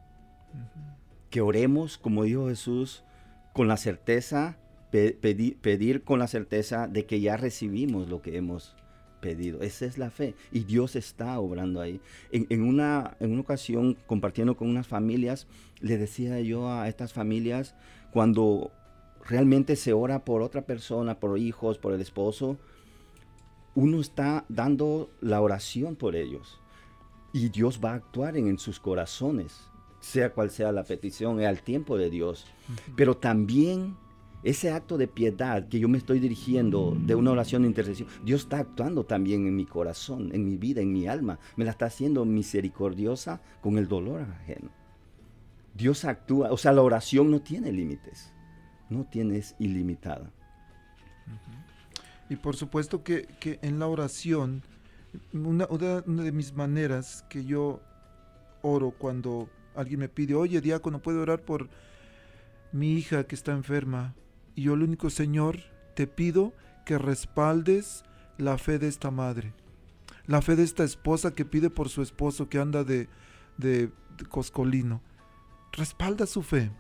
Que 1.30 1.42
oremos, 1.42 1.98
como 1.98 2.24
dijo 2.24 2.50
Jesús, 2.50 3.04
con 3.54 3.68
la 3.68 3.78
certeza, 3.78 4.58
pe- 4.92 5.18
pedi- 5.20 5.56
pedir 5.56 6.04
con 6.04 6.20
la 6.20 6.28
certeza 6.28 6.88
de 6.88 7.06
que 7.06 7.20
ya 7.22 7.38
recibimos 7.38 8.10
lo 8.10 8.22
que 8.22 8.38
hemos 8.38 8.76
pedido. 9.22 9.62
Esa 9.62 9.86
es 9.86 9.98
la 9.98 10.10
fe. 10.10 10.36
Y 10.52 10.62
Dios 10.62 10.96
está 10.96 11.40
obrando 11.40 11.80
ahí. 11.82 12.02
En, 12.32 12.48
en 12.50 12.64
una, 12.64 13.16
en 13.20 13.32
una 13.32 13.42
ocasión, 13.42 13.98
compartiendo 14.08 14.58
con 14.58 14.68
unas 14.70 14.88
familias, 14.88 15.48
le 15.80 15.98
decía 15.98 16.40
yo 16.42 16.70
a 16.72 16.88
estas 16.88 17.14
familias, 17.14 17.76
cuando 18.12 18.72
realmente 19.28 19.76
se 19.76 19.94
ora 19.94 20.26
por 20.26 20.42
otra 20.42 20.64
persona, 20.64 21.20
por 21.20 21.38
hijos, 21.38 21.78
por 21.78 21.94
el 21.94 22.02
esposo, 22.02 22.58
uno 23.76 24.02
está 24.02 24.44
dando 24.50 25.12
la 25.22 25.40
oración 25.40 25.96
por 25.96 26.16
ellos. 26.16 26.60
Y 27.32 27.50
Dios 27.50 27.80
va 27.84 27.92
a 27.92 27.96
actuar 27.96 28.36
en, 28.36 28.48
en 28.48 28.58
sus 28.58 28.80
corazones, 28.80 29.56
sea 30.02 30.34
cual 30.34 30.50
sea 30.50 30.72
la 30.72 30.84
petición, 30.84 31.40
es 31.40 31.48
al 31.48 31.62
tiempo 31.62 31.96
de 31.98 32.10
Dios. 32.10 32.48
Pero 32.98 33.16
también 33.16 33.96
ese 34.44 34.72
acto 34.72 34.98
de 34.98 35.08
piedad 35.08 35.68
que 35.68 35.80
yo 35.80 35.88
me 35.88 35.98
estoy 35.98 36.20
dirigiendo 36.20 36.98
de 37.00 37.16
una 37.16 37.32
oración 37.32 37.62
de 37.62 37.68
intercesión, 37.70 38.08
Dios 38.24 38.42
está 38.42 38.60
actuando 38.60 39.04
también 39.06 39.46
en 39.46 39.56
mi 39.56 39.66
corazón, 39.66 40.30
en 40.34 40.46
mi 40.46 40.58
vida, 40.58 40.82
en 40.82 40.92
mi 40.92 41.08
alma. 41.08 41.40
Me 41.56 41.66
la 41.66 41.72
está 41.72 41.86
haciendo 41.86 42.26
misericordiosa 42.26 43.42
con 43.62 43.78
el 43.78 43.88
dolor 43.88 44.22
ajeno. 44.22 44.70
Dios 45.74 46.06
actúa, 46.06 46.52
o 46.52 46.58
sea, 46.58 46.74
la 46.74 46.82
oración 46.82 47.32
no 47.32 47.42
tiene 47.42 47.72
límites, 47.72 48.34
no 48.90 49.06
tiene, 49.06 49.38
es 49.38 49.56
ilimitada. 49.60 50.32
Y 52.30 52.36
por 52.36 52.56
supuesto 52.56 53.04
que, 53.04 53.28
en 53.62 53.80
la 53.80 53.88
oración, 53.88 54.64
una- 55.34 55.68
una 55.70 56.24
de 56.24 56.32
mis 56.32 56.54
maneras 56.54 57.26
que 57.30 57.46
yo 57.46 57.82
oro 58.62 58.92
cuando 58.92 59.50
alguien 59.76 60.00
me 60.00 60.10
pide, 60.10 60.36
oye, 60.36 60.62
diácono, 60.62 61.00
¿puedo 61.00 61.22
orar 61.22 61.42
por 61.42 61.70
mi 62.72 62.94
hija 62.94 63.26
que 63.26 63.36
está 63.36 63.52
enferma? 63.52 64.14
Y 64.56 64.64
yo, 64.64 64.74
el 64.74 64.84
único 64.84 65.10
Señor, 65.10 65.60
te 65.96 66.08
pido 66.08 66.54
que 66.86 66.98
respaldes 66.98 68.04
la 68.38 68.58
fe 68.58 68.80
de 68.80 68.88
esta 68.88 69.12
madre, 69.12 69.54
la 70.26 70.42
fe 70.42 70.56
de 70.56 70.64
esta 70.64 70.84
esposa 70.84 71.34
que 71.34 71.46
pide 71.46 71.70
por 71.70 71.90
su 71.90 72.02
esposo 72.02 72.50
que 72.50 72.60
anda 72.60 72.84
de, 72.84 73.08
de, 73.58 73.92
coscolino. 74.30 75.02
Respalda 75.72 76.26
su 76.26 76.42
fe. 76.42 76.72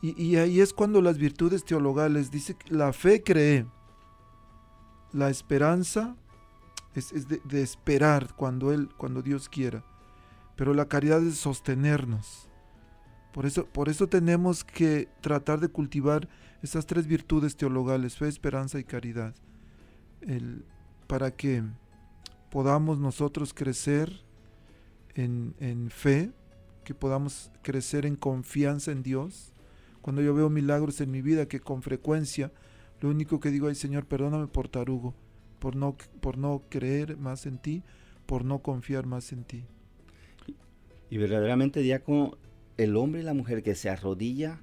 Y, 0.00 0.20
y 0.22 0.36
ahí 0.36 0.60
es 0.60 0.72
cuando 0.72 1.00
las 1.00 1.18
virtudes 1.18 1.64
teologales 1.64 2.30
dice 2.30 2.54
que 2.54 2.74
la 2.74 2.92
fe 2.92 3.22
cree, 3.22 3.66
la 5.12 5.30
esperanza 5.30 6.16
es, 6.94 7.12
es 7.12 7.28
de, 7.28 7.40
de 7.44 7.62
esperar 7.62 8.34
cuando 8.34 8.72
él, 8.72 8.88
cuando 8.96 9.22
Dios 9.22 9.48
quiera, 9.48 9.84
pero 10.56 10.74
la 10.74 10.88
caridad 10.88 11.22
es 11.22 11.38
sostenernos. 11.38 12.48
Por 13.34 13.46
eso, 13.46 13.66
por 13.66 13.88
eso 13.88 14.06
tenemos 14.06 14.62
que 14.62 15.08
tratar 15.20 15.58
de 15.58 15.66
cultivar 15.66 16.28
esas 16.62 16.86
tres 16.86 17.08
virtudes 17.08 17.56
teologales, 17.56 18.16
fe, 18.16 18.28
esperanza 18.28 18.78
y 18.78 18.84
caridad, 18.84 19.34
el- 20.20 20.64
para 21.08 21.32
que 21.32 21.64
podamos 22.48 23.00
nosotros 23.00 23.52
crecer 23.52 24.22
en, 25.16 25.56
en 25.58 25.90
fe, 25.90 26.30
que 26.84 26.94
podamos 26.94 27.50
crecer 27.62 28.06
en 28.06 28.14
confianza 28.14 28.92
en 28.92 29.02
Dios. 29.02 29.52
Cuando 30.00 30.22
yo 30.22 30.32
veo 30.32 30.48
milagros 30.48 31.00
en 31.00 31.10
mi 31.10 31.20
vida, 31.20 31.48
que 31.48 31.58
con 31.58 31.82
frecuencia 31.82 32.52
lo 33.00 33.08
único 33.10 33.40
que 33.40 33.50
digo 33.50 33.68
es, 33.68 33.78
Señor, 33.78 34.06
perdóname 34.06 34.46
por 34.46 34.68
tarugo, 34.68 35.12
por 35.58 35.74
no, 35.74 35.96
por 36.20 36.38
no 36.38 36.62
creer 36.68 37.16
más 37.16 37.46
en 37.46 37.58
ti, 37.58 37.82
por 38.26 38.44
no 38.44 38.60
confiar 38.60 39.06
más 39.06 39.32
en 39.32 39.42
ti. 39.42 39.64
Y 41.10 41.18
verdaderamente, 41.18 41.80
diácono, 41.80 42.38
el 42.76 42.96
hombre 42.96 43.20
y 43.20 43.24
la 43.24 43.34
mujer 43.34 43.62
que 43.62 43.74
se 43.74 43.90
arrodilla 43.90 44.60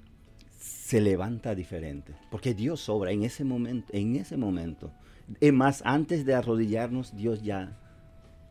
se 0.58 1.00
levanta 1.00 1.54
diferente, 1.54 2.14
porque 2.30 2.54
Dios 2.54 2.88
obra 2.88 3.12
en 3.12 3.24
ese 3.24 3.44
momento, 3.44 3.88
en 3.92 4.16
ese 4.16 4.36
momento. 4.36 4.92
Es 5.40 5.52
más, 5.52 5.82
antes 5.84 6.24
de 6.24 6.34
arrodillarnos, 6.34 7.16
Dios 7.16 7.42
ya 7.42 7.78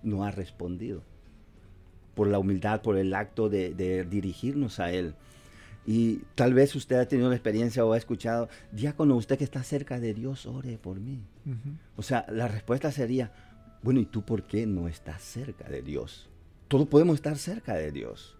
no 0.03 0.23
ha 0.23 0.31
respondido 0.31 1.03
por 2.15 2.27
la 2.27 2.39
humildad, 2.39 2.81
por 2.81 2.97
el 2.97 3.13
acto 3.13 3.49
de, 3.49 3.73
de 3.73 4.03
dirigirnos 4.03 4.79
a 4.79 4.91
Él. 4.91 5.15
Y 5.85 6.21
tal 6.35 6.53
vez 6.53 6.75
usted 6.75 6.97
ha 6.97 7.07
tenido 7.07 7.29
la 7.29 7.35
experiencia 7.35 7.85
o 7.85 7.93
ha 7.93 7.97
escuchado, 7.97 8.49
diácono, 8.71 9.15
usted 9.15 9.37
que 9.37 9.43
está 9.43 9.63
cerca 9.63 9.99
de 9.99 10.13
Dios, 10.13 10.45
ore 10.45 10.77
por 10.77 10.99
mí. 10.99 11.23
O 11.95 12.03
sea, 12.03 12.25
la 12.29 12.47
respuesta 12.47 12.91
sería, 12.91 13.31
bueno, 13.81 13.99
¿y 13.99 14.05
tú 14.05 14.23
por 14.23 14.43
qué 14.43 14.65
no 14.65 14.87
estás 14.87 15.23
cerca 15.23 15.67
de 15.69 15.81
Dios? 15.81 16.29
Todos 16.67 16.87
podemos 16.87 17.15
estar 17.15 17.37
cerca 17.37 17.73
de 17.75 17.91
Dios. 17.91 18.37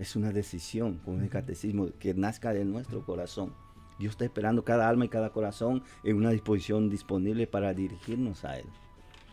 Es 0.00 0.16
una 0.16 0.32
decisión, 0.32 0.98
como 1.04 1.20
el 1.20 1.28
catecismo, 1.28 1.90
que 1.98 2.14
nazca 2.14 2.54
de 2.54 2.64
nuestro 2.64 3.04
corazón. 3.04 3.52
Dios 3.98 4.12
está 4.12 4.24
esperando 4.24 4.64
cada 4.64 4.88
alma 4.88 5.04
y 5.04 5.10
cada 5.10 5.30
corazón 5.30 5.82
en 6.02 6.16
una 6.16 6.30
disposición 6.30 6.88
disponible 6.88 7.46
para 7.46 7.74
dirigirnos 7.74 8.46
a 8.46 8.58
Él. 8.58 8.64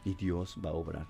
Y 0.03 0.15
Dios 0.15 0.57
va 0.63 0.71
a 0.71 0.73
obrar. 0.73 1.07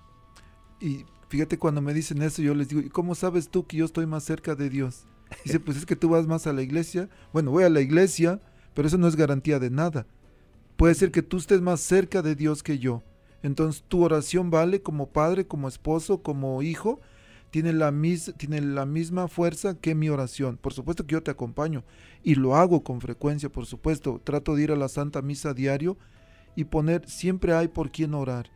Y 0.80 1.04
fíjate, 1.28 1.58
cuando 1.58 1.82
me 1.82 1.92
dicen 1.92 2.22
eso, 2.22 2.40
yo 2.40 2.54
les 2.54 2.68
digo, 2.68 2.80
¿y 2.80 2.88
cómo 2.88 3.16
sabes 3.16 3.48
tú 3.48 3.66
que 3.66 3.78
yo 3.78 3.84
estoy 3.84 4.06
más 4.06 4.22
cerca 4.22 4.54
de 4.54 4.70
Dios? 4.70 5.06
Dice, 5.44 5.58
pues 5.58 5.76
es 5.76 5.86
que 5.86 5.96
tú 5.96 6.08
vas 6.08 6.28
más 6.28 6.46
a 6.46 6.52
la 6.52 6.62
iglesia. 6.62 7.08
Bueno, 7.32 7.50
voy 7.50 7.64
a 7.64 7.68
la 7.68 7.80
iglesia, 7.80 8.40
pero 8.74 8.86
eso 8.86 8.96
no 8.96 9.08
es 9.08 9.16
garantía 9.16 9.58
de 9.58 9.70
nada. 9.70 10.06
Puede 10.76 10.94
ser 10.94 11.10
que 11.10 11.22
tú 11.22 11.36
estés 11.36 11.60
más 11.60 11.80
cerca 11.80 12.22
de 12.22 12.36
Dios 12.36 12.62
que 12.62 12.78
yo. 12.78 13.02
Entonces 13.42 13.82
tu 13.88 14.04
oración 14.04 14.50
vale 14.50 14.82
como 14.82 15.10
padre, 15.10 15.48
como 15.48 15.66
esposo, 15.66 16.22
como 16.22 16.62
hijo, 16.62 17.00
tiene 17.50 17.72
la, 17.72 17.90
mis- 17.90 18.34
tiene 18.36 18.60
la 18.60 18.84
misma 18.86 19.28
fuerza 19.28 19.74
que 19.78 19.94
mi 19.94 20.08
oración. 20.08 20.56
Por 20.58 20.72
supuesto 20.72 21.06
que 21.06 21.12
yo 21.14 21.22
te 21.22 21.30
acompaño 21.30 21.84
y 22.22 22.34
lo 22.34 22.56
hago 22.56 22.82
con 22.84 23.00
frecuencia, 23.00 23.48
por 23.50 23.66
supuesto. 23.66 24.20
Trato 24.22 24.54
de 24.54 24.62
ir 24.64 24.72
a 24.72 24.76
la 24.76 24.88
Santa 24.88 25.22
Misa 25.22 25.54
diario 25.54 25.96
y 26.56 26.64
poner, 26.64 27.08
siempre 27.08 27.54
hay 27.54 27.68
por 27.68 27.90
quién 27.90 28.14
orar. 28.14 28.50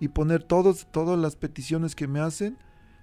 Y 0.00 0.08
poner 0.08 0.42
todos, 0.42 0.86
todas 0.90 1.18
las 1.18 1.36
peticiones 1.36 1.94
que 1.94 2.08
me 2.08 2.20
hacen, 2.20 2.56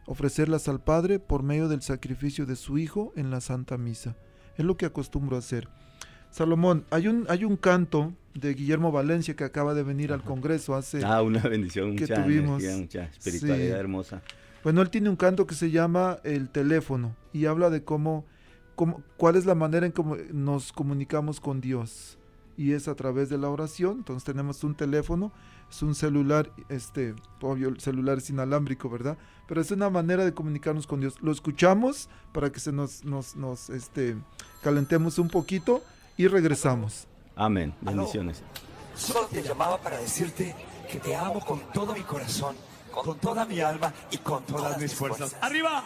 ofrecerlas 0.05 0.67
al 0.67 0.83
Padre 0.83 1.19
por 1.19 1.43
medio 1.43 1.67
del 1.69 1.81
sacrificio 1.81 2.45
de 2.45 2.55
su 2.55 2.77
Hijo 2.77 3.13
en 3.15 3.29
la 3.31 3.39
Santa 3.41 3.77
Misa. 3.77 4.17
Es 4.57 4.65
lo 4.65 4.75
que 4.77 4.85
acostumbro 4.85 5.35
a 5.35 5.39
hacer. 5.39 5.69
Salomón, 6.31 6.85
hay 6.91 7.07
un, 7.07 7.25
hay 7.29 7.43
un 7.45 7.55
canto 7.57 8.13
de 8.33 8.53
Guillermo 8.53 8.91
Valencia 8.91 9.35
que 9.35 9.43
acaba 9.43 9.73
de 9.73 9.83
venir 9.83 10.11
al 10.13 10.23
Congreso 10.23 10.75
hace... 10.75 11.03
Ah, 11.03 11.21
una 11.21 11.41
bendición, 11.41 11.95
que 11.95 12.01
mucha 12.01 12.23
tuvimos. 12.23 12.61
energía, 12.63 12.81
mucha 12.81 13.03
espiritualidad 13.17 13.75
Sí. 13.75 13.79
hermosa. 13.79 14.21
Bueno, 14.63 14.81
él 14.81 14.89
tiene 14.89 15.09
un 15.09 15.15
canto 15.15 15.47
que 15.47 15.55
se 15.55 15.71
llama 15.71 16.17
El 16.23 16.49
teléfono 16.49 17.15
y 17.33 17.45
habla 17.45 17.69
de 17.69 17.83
cómo, 17.83 18.25
cómo 18.75 19.03
cuál 19.17 19.35
es 19.35 19.45
la 19.45 19.55
manera 19.55 19.85
en 19.85 19.91
cómo 19.91 20.17
nos 20.31 20.71
comunicamos 20.71 21.39
con 21.39 21.61
Dios. 21.61 22.17
Y 22.57 22.73
es 22.73 22.89
a 22.89 22.95
través 22.95 23.29
de 23.29 23.37
la 23.37 23.49
oración. 23.49 23.99
Entonces 23.99 24.25
tenemos 24.25 24.65
un 24.65 24.75
teléfono, 24.75 25.31
es 25.69 25.81
un 25.81 25.95
celular, 25.95 26.51
este, 26.67 27.15
obvio, 27.41 27.69
el 27.69 27.79
celular 27.79 28.17
es 28.17 28.29
inalámbrico, 28.29 28.89
¿verdad? 28.89 29.17
Pero 29.47 29.61
es 29.61 29.71
una 29.71 29.89
manera 29.89 30.25
de 30.25 30.33
comunicarnos 30.33 30.85
con 30.85 30.99
Dios. 30.99 31.15
Lo 31.21 31.31
escuchamos 31.31 32.09
para 32.33 32.51
que 32.51 32.59
se 32.59 32.73
nos, 32.73 33.05
nos, 33.05 33.37
nos 33.37 33.69
este, 33.69 34.17
calentemos 34.61 35.19
un 35.19 35.29
poquito 35.29 35.81
y 36.17 36.27
regresamos. 36.27 37.07
Amén. 37.37 37.73
Bendiciones. 37.79 38.43
Solo 38.93 39.27
te 39.27 39.41
llamaba 39.41 39.77
para 39.77 39.97
decirte 39.97 40.53
que 40.91 40.99
te 40.99 41.15
amo 41.15 41.39
con 41.39 41.61
todo 41.71 41.93
mi 41.93 42.01
corazón, 42.01 42.57
con 42.91 43.17
toda 43.19 43.45
mi 43.45 43.59
alma 43.61 43.93
y 44.11 44.17
con 44.17 44.43
todas 44.43 44.77
mis 44.77 44.93
fuerzas. 44.93 45.35
¡Arriba! 45.41 45.83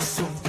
Tenemos 0.00 0.39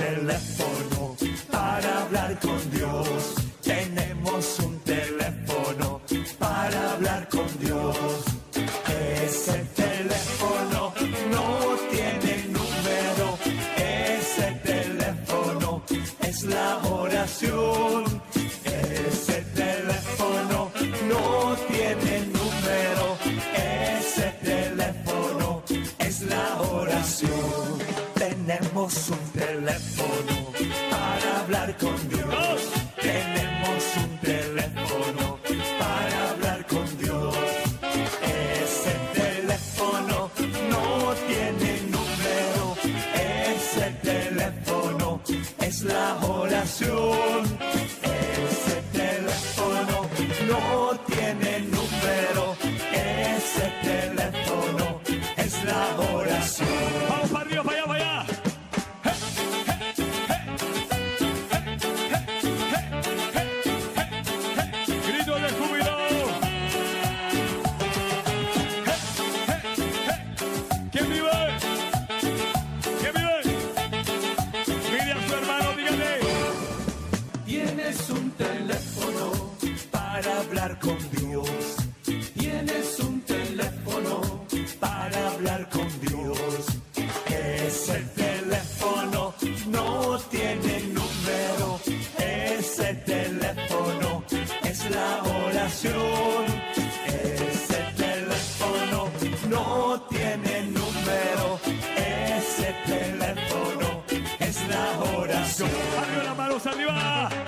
Arriba 106.64 106.94
las 106.94 107.04
manos, 107.04 107.32
arriba. 107.34 107.41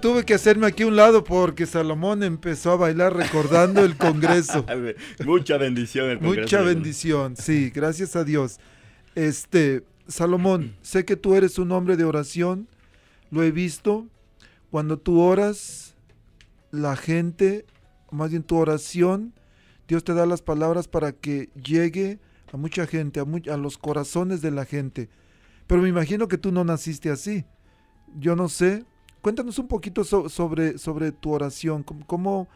Tuve 0.00 0.24
que 0.24 0.34
hacerme 0.34 0.66
aquí 0.66 0.84
un 0.84 0.96
lado 0.96 1.24
porque 1.24 1.66
Salomón 1.66 2.22
empezó 2.22 2.72
a 2.72 2.76
bailar 2.76 3.14
recordando 3.14 3.84
el 3.84 3.96
Congreso. 3.96 4.64
Mucha 5.24 5.56
bendición 5.56 6.10
el 6.10 6.18
Congreso 6.18 6.42
Mucha 6.42 6.62
bendición, 6.62 7.36
sí, 7.36 7.70
gracias 7.70 8.16
a 8.16 8.24
Dios. 8.24 8.58
Este, 9.14 9.84
Salomón, 10.08 10.76
sé 10.82 11.04
que 11.04 11.16
tú 11.16 11.34
eres 11.34 11.58
un 11.58 11.72
hombre 11.72 11.96
de 11.96 12.04
oración, 12.04 12.68
lo 13.30 13.42
he 13.42 13.50
visto. 13.50 14.06
Cuando 14.70 14.98
tú 14.98 15.20
oras, 15.20 15.94
la 16.70 16.96
gente, 16.96 17.66
más 18.10 18.30
bien 18.30 18.42
tu 18.42 18.56
oración, 18.56 19.34
Dios 19.88 20.04
te 20.04 20.14
da 20.14 20.26
las 20.26 20.42
palabras 20.42 20.86
para 20.86 21.12
que 21.12 21.50
llegue 21.60 22.20
a 22.52 22.56
mucha 22.56 22.86
gente, 22.86 23.20
a 23.20 23.56
los 23.56 23.78
corazones 23.78 24.40
de 24.40 24.50
la 24.50 24.64
gente. 24.64 25.08
Pero 25.66 25.82
me 25.82 25.88
imagino 25.88 26.28
que 26.28 26.38
tú 26.38 26.52
no 26.52 26.64
naciste 26.64 27.10
así. 27.10 27.44
Yo 28.18 28.36
no 28.36 28.48
sé. 28.48 28.84
Cuéntanos 29.22 29.58
un 29.58 29.68
poquito 29.68 30.04
so- 30.04 30.28
sobre, 30.28 30.78
sobre 30.78 31.12
tu 31.12 31.32
oración. 31.32 31.82
¿Cómo- 31.82 32.06
¿Cómo, 32.06 32.48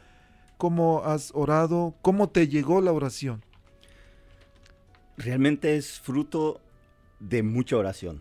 ¿Cómo 0.57 1.03
has 1.05 1.31
orado? 1.35 1.95
¿Cómo 2.03 2.29
te 2.29 2.49
llegó 2.49 2.81
la 2.81 2.93
oración? 2.93 3.43
realmente 5.17 5.77
es 5.77 6.01
fruto 6.01 6.61
de 7.21 7.43
mucha 7.45 7.77
oración. 7.77 8.21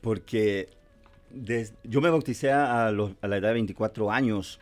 Porque 0.00 0.68
des- 1.30 1.74
yo 1.84 2.00
me 2.00 2.10
bauticé 2.10 2.50
a, 2.50 2.88
a 2.88 2.92
la 2.92 3.36
edad 3.36 3.48
de 3.48 3.52
24 3.54 4.10
años 4.10 4.58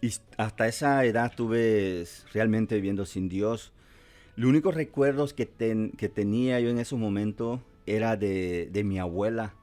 y 0.00 0.10
hasta 0.36 0.66
esa 0.66 1.04
edad 1.04 1.32
tuve 1.34 2.04
realmente 2.32 2.74
viviendo 2.74 3.06
sin 3.06 3.28
Dios. 3.28 3.72
Los 4.34 4.48
únicos 4.50 4.74
recuerdos 4.74 5.32
que, 5.32 5.46
ten- 5.46 5.92
que 5.92 6.08
tenía 6.08 6.58
yo 6.58 6.70
en 6.70 6.78
ese 6.80 6.96
momento 6.96 7.62
era 7.86 8.16
de, 8.16 8.68
de 8.72 8.82
mi 8.82 8.98
abuela. 8.98 9.54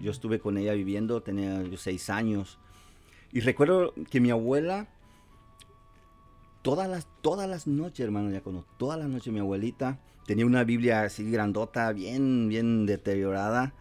Yo 0.00 0.10
estuve 0.10 0.38
con 0.38 0.58
ella 0.58 0.72
viviendo, 0.72 1.22
tenía 1.22 1.62
seis 1.76 2.10
años. 2.10 2.58
Y 3.32 3.40
recuerdo 3.40 3.92
que 4.10 4.20
mi 4.20 4.30
abuela, 4.30 4.88
todas 6.62 6.88
las, 6.88 7.06
todas 7.22 7.48
las 7.48 7.66
noches, 7.66 8.00
hermano, 8.00 8.30
conozco, 8.42 8.68
todas 8.78 8.98
las 8.98 9.08
noches 9.08 9.32
mi 9.32 9.40
abuelita 9.40 9.98
tenía 10.26 10.46
una 10.46 10.64
Biblia 10.64 11.02
así 11.02 11.30
grandota, 11.30 11.92
bien, 11.92 12.48
bien 12.48 12.86
deteriorada. 12.86 13.72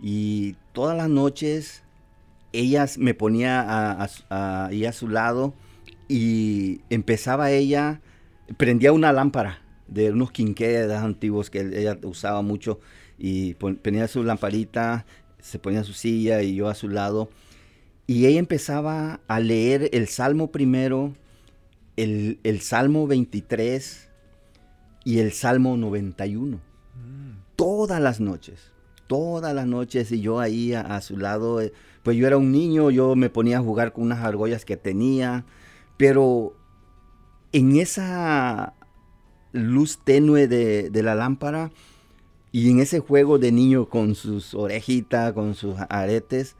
Y 0.00 0.54
todas 0.72 0.96
las 0.96 1.08
noches 1.08 1.82
ella 2.52 2.86
me 2.98 3.14
ponía 3.14 3.60
a, 3.60 4.04
a 4.04 4.08
a- 4.30 4.66
a 4.68 4.92
su 4.92 5.08
lado 5.08 5.54
y 6.08 6.80
empezaba 6.90 7.50
ella, 7.50 8.00
prendía 8.56 8.92
una 8.92 9.12
lámpara 9.12 9.60
de 9.88 10.12
unos 10.12 10.32
quinquedas 10.32 11.02
antiguos 11.04 11.50
que 11.50 11.60
ella 11.60 11.98
usaba 12.02 12.42
mucho 12.42 12.80
y 13.18 13.54
pon- 13.54 13.76
ponía 13.76 14.08
su 14.08 14.22
lamparita, 14.22 15.06
se 15.40 15.58
ponía 15.58 15.84
su 15.84 15.92
silla 15.92 16.42
y 16.42 16.54
yo 16.54 16.68
a 16.68 16.74
su 16.74 16.88
lado 16.88 17.30
y 18.06 18.26
ella 18.26 18.38
empezaba 18.38 19.20
a 19.28 19.40
leer 19.40 19.88
el 19.92 20.08
Salmo 20.08 20.50
primero, 20.50 21.14
el, 21.96 22.38
el 22.44 22.60
Salmo 22.60 23.06
23 23.06 24.08
y 25.04 25.18
el 25.20 25.32
Salmo 25.32 25.76
91. 25.76 26.60
Todas 27.56 28.00
las 28.00 28.20
noches, 28.20 28.72
todas 29.06 29.54
las 29.54 29.66
noches 29.66 30.10
y 30.12 30.20
yo 30.20 30.40
ahí 30.40 30.74
a, 30.74 30.80
a 30.82 31.00
su 31.00 31.16
lado, 31.16 31.60
eh, 31.60 31.72
pues 32.02 32.16
yo 32.16 32.26
era 32.26 32.36
un 32.36 32.52
niño, 32.52 32.90
yo 32.90 33.16
me 33.16 33.30
ponía 33.30 33.58
a 33.58 33.62
jugar 33.62 33.92
con 33.92 34.04
unas 34.04 34.22
argollas 34.24 34.64
que 34.64 34.76
tenía, 34.76 35.46
pero 35.96 36.54
en 37.52 37.76
esa 37.76 38.74
luz 39.52 40.00
tenue 40.04 40.48
de, 40.48 40.90
de 40.90 41.02
la 41.02 41.14
lámpara 41.14 41.70
y 42.54 42.70
en 42.70 42.78
ese 42.78 43.00
juego 43.00 43.40
de 43.40 43.50
niño 43.50 43.88
con 43.88 44.14
sus 44.14 44.54
orejitas, 44.54 45.32
con 45.32 45.56
sus 45.56 45.74
aretes, 45.88 46.54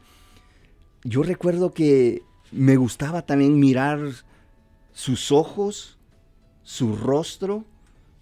yo 1.04 1.22
recuerdo 1.22 1.70
que 1.70 2.22
me 2.50 2.74
gustaba 2.74 3.22
también 3.22 3.60
mirar 3.60 4.00
sus 4.92 5.30
ojos, 5.30 5.96
su 6.64 6.96
rostro, 6.96 7.64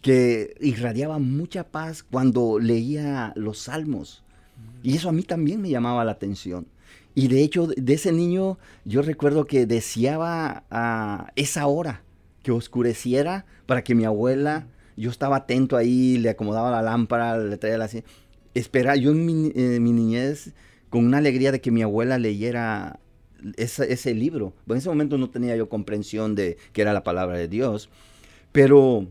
que 0.02 0.54
irradiaba 0.60 1.18
mucha 1.18 1.64
paz 1.64 2.02
cuando 2.02 2.58
leía 2.58 3.32
los 3.36 3.60
salmos. 3.60 4.22
Y 4.82 4.96
eso 4.96 5.08
a 5.08 5.12
mí 5.12 5.22
también 5.22 5.62
me 5.62 5.70
llamaba 5.70 6.04
la 6.04 6.12
atención. 6.12 6.66
Y 7.14 7.28
de 7.28 7.42
hecho, 7.42 7.68
de 7.68 7.94
ese 7.94 8.12
niño, 8.12 8.58
yo 8.84 9.00
recuerdo 9.00 9.46
que 9.46 9.64
deseaba 9.64 10.64
a 10.70 11.32
esa 11.36 11.66
hora 11.68 12.02
que 12.42 12.52
oscureciera 12.52 13.46
para 13.64 13.82
que 13.82 13.94
mi 13.94 14.04
abuela, 14.04 14.66
yo 14.96 15.10
estaba 15.10 15.36
atento 15.36 15.76
ahí, 15.76 16.18
le 16.18 16.30
acomodaba 16.30 16.70
la 16.70 16.82
lámpara, 16.82 17.38
le 17.38 17.56
traía 17.56 17.78
la... 17.78 17.88
Espera, 18.54 18.96
yo 18.96 19.12
en 19.12 19.24
mi, 19.24 19.52
eh, 19.54 19.78
mi 19.80 19.92
niñez, 19.92 20.52
con 20.90 21.04
una 21.06 21.18
alegría 21.18 21.52
de 21.52 21.60
que 21.60 21.70
mi 21.70 21.82
abuela 21.82 22.18
leyera 22.18 23.00
ese, 23.56 23.92
ese 23.92 24.14
libro. 24.14 24.52
Bueno, 24.66 24.74
en 24.74 24.78
ese 24.78 24.88
momento 24.88 25.16
no 25.18 25.30
tenía 25.30 25.56
yo 25.56 25.68
comprensión 25.68 26.34
de 26.34 26.58
que 26.72 26.82
era 26.82 26.92
la 26.92 27.02
palabra 27.04 27.38
de 27.38 27.48
Dios, 27.48 27.88
pero... 28.52 29.06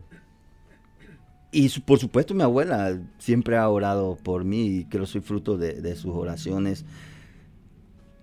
Y 1.54 1.68
su- 1.68 1.82
por 1.82 1.98
supuesto 1.98 2.32
mi 2.34 2.42
abuela 2.42 2.98
siempre 3.18 3.58
ha 3.58 3.68
orado 3.68 4.16
por 4.22 4.44
mí 4.44 4.66
y 4.78 4.84
creo 4.86 5.04
soy 5.04 5.20
fruto 5.20 5.58
de, 5.58 5.82
de 5.82 5.96
sus 5.96 6.14
oraciones. 6.14 6.86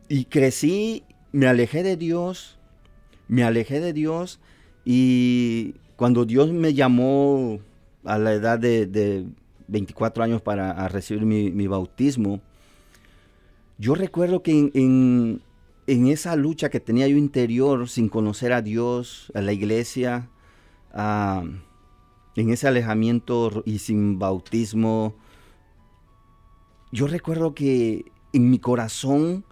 Y 0.07 0.25
crecí, 0.25 1.03
me 1.31 1.45
alejé 1.45 1.83
de 1.83 1.95
Dios, 1.95 2.57
me 3.27 3.43
alejé 3.43 3.81
de 3.81 3.93
Dios 3.93 4.39
y 4.83 5.75
cuando 5.99 6.23
Dios 6.23 6.49
me 6.53 6.73
llamó 6.73 7.59
a 8.05 8.17
la 8.17 8.31
edad 8.31 8.57
de, 8.57 8.85
de 8.85 9.25
24 9.67 10.23
años 10.23 10.41
para 10.41 10.87
recibir 10.87 11.25
mi, 11.25 11.67
bautismo, 11.67 12.39
yo 13.77 13.95
recuerdo 13.95 14.41
que 14.41 14.71
en 14.73 16.07
esa 16.07 16.37
lucha 16.37 16.69
que 16.69 16.79
tenía 16.79 17.05
yo 17.09 17.17
interior 17.17 17.89
sin 17.89 18.07
conocer 18.07 18.53
a 18.53 18.61
Dios, 18.61 19.29
a 19.35 19.41
la 19.41 19.51
iglesia, 19.51 20.29
a- 20.93 21.43
en 22.37 22.49
ese 22.49 22.69
alejamiento 22.69 23.61
y 23.65 23.79
sin 23.79 24.19
bautismo, 24.19 25.15
yo 26.93 27.07
recuerdo 27.07 27.53
que 27.53 28.09
en 28.31 28.49
mi 28.49 28.59
corazón 28.59 29.43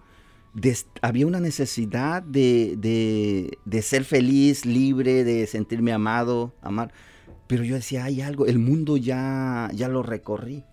había 1.02 1.26
una 1.26 1.40
necesidad 1.40 2.22
de, 2.22 2.76
de- 2.78 3.58
de 3.64 3.82
ser 3.82 4.04
feliz, 4.04 4.64
libre, 4.64 5.24
de 5.24 5.46
sentirme 5.46 5.92
amado, 5.92 6.54
amar. 6.62 6.92
Pero 7.46 7.64
yo 7.64 7.74
decía, 7.76 8.04
hay 8.04 8.20
algo, 8.20 8.46
el 8.46 8.58
mundo 8.58 8.96
ya, 8.96 9.70
ya 9.74 9.88
lo 9.88 10.02
recorrí. 10.02 10.64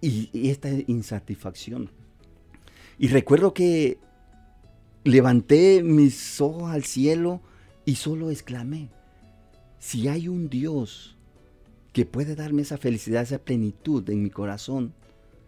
Y, 0.00 0.30
y 0.32 0.50
esta 0.50 0.68
insatisfacción. 0.86 1.90
Y 2.98 3.08
recuerdo 3.08 3.52
que 3.54 3.98
levanté 5.04 5.82
mis 5.82 6.40
ojos 6.40 6.70
al 6.70 6.84
cielo 6.84 7.40
y 7.84 7.94
solo 7.96 8.30
exclamé, 8.30 8.90
si 9.78 10.08
hay 10.08 10.28
un 10.28 10.48
Dios 10.48 11.16
que 11.92 12.04
puede 12.04 12.34
darme 12.34 12.62
esa 12.62 12.76
felicidad, 12.76 13.22
esa 13.22 13.38
plenitud 13.38 14.08
en 14.10 14.22
mi 14.22 14.30
corazón, 14.30 14.92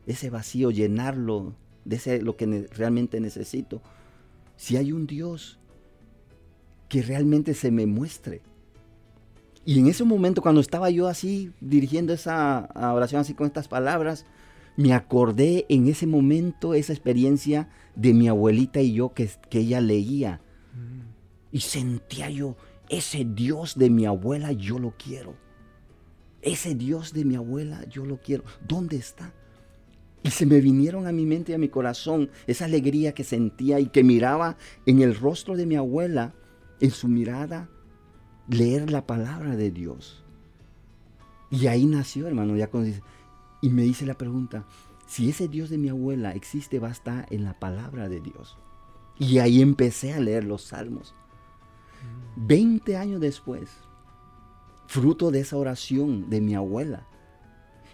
ese 0.07 0.30
vacío, 0.30 0.70
llenarlo 0.70 1.55
de 1.85 1.97
ese, 1.97 2.22
lo 2.22 2.37
que 2.37 2.68
realmente 2.72 3.20
necesito. 3.20 3.83
Si 4.57 4.76
hay 4.76 4.93
un 4.93 5.07
Dios 5.07 5.59
que 6.89 7.03
realmente 7.03 7.55
se 7.55 7.70
me 7.70 7.87
muestre. 7.87 8.43
Y 9.64 9.78
en 9.78 9.87
ese 9.87 10.05
momento, 10.05 10.43
cuando 10.43 10.61
estaba 10.61 10.91
yo 10.91 11.07
así 11.07 11.53
dirigiendo 11.61 12.12
esa 12.12 12.68
oración, 12.74 13.20
así 13.20 13.35
con 13.35 13.47
estas 13.47 13.68
palabras, 13.68 14.26
me 14.76 14.93
acordé 14.93 15.66
en 15.68 15.89
ese 15.89 16.07
momento 16.07 16.74
esa 16.74 16.93
experiencia 16.93 17.68
de 17.95 18.12
mi 18.12 18.28
abuelita 18.28 18.81
y 18.81 18.95
yo 18.95 19.14
que, 19.14 19.31
que 19.49 19.61
ella 19.61 19.81
leía. 19.81 20.41
Y 21.53 21.61
sentía 21.61 22.31
yo, 22.31 22.57
ese 22.89 23.24
Dios 23.24 23.76
de 23.76 23.91
mi 23.91 24.07
abuela 24.07 24.53
yo 24.53 24.78
lo 24.78 24.95
quiero. 24.97 25.35
Ese 26.43 26.74
Dios 26.74 27.12
de 27.12 27.24
mi 27.24 27.37
abuela 27.37 27.85
yo 27.89 28.05
lo 28.05 28.18
quiero. 28.20 28.45
¿Dónde 28.66 28.97
está? 28.97 29.33
Y 30.23 30.31
se 30.31 30.45
me 30.47 30.61
vinieron 30.61 31.07
a 31.07 31.12
mi 31.12 31.25
mente 31.25 31.53
y 31.53 31.55
a 31.55 31.59
mi 31.59 31.68
corazón 31.68 32.31
esa 32.47 32.66
alegría 32.66 33.12
que 33.14 33.25
sentía 33.25 33.81
y 33.81 33.87
que 33.87 34.05
miraba 34.05 34.57
en 34.87 35.01
el 35.01 35.14
rostro 35.14 35.57
de 35.57 35.66
mi 35.66 35.77
abuela, 35.77 36.35
en 36.81 36.91
su 36.91 37.09
mirada, 37.09 37.71
leer 38.49 38.91
la 38.91 39.07
palabra 39.07 39.57
de 39.57 39.71
Dios. 39.71 40.25
Y 41.51 41.66
ahí 41.66 41.87
nació, 41.87 42.27
hermano, 42.27 42.57
ya 42.57 42.71
y 43.62 43.68
me 43.71 43.85
hice 43.85 44.07
la 44.07 44.14
pregunta, 44.14 44.66
si 45.07 45.29
ese 45.29 45.49
Dios 45.49 45.71
de 45.71 45.79
mi 45.79 45.89
abuela 45.89 46.33
existe, 46.35 46.79
va 46.79 46.89
a 46.89 46.93
estar 46.93 47.27
en 47.31 47.45
la 47.45 47.59
palabra 47.59 48.09
de 48.09 48.21
Dios. 48.21 48.57
Y 49.18 49.39
ahí 49.39 49.61
empecé 49.61 50.12
a 50.14 50.21
leer 50.21 50.45
los 50.45 50.62
salmos. 50.62 51.14
Veinte 52.37 52.97
años 52.97 53.21
después, 53.21 53.71
fruto 54.87 55.31
de 55.31 55.41
esa 55.41 55.57
oración 55.57 56.31
de 56.31 56.41
mi 56.41 56.55
abuela, 56.55 57.07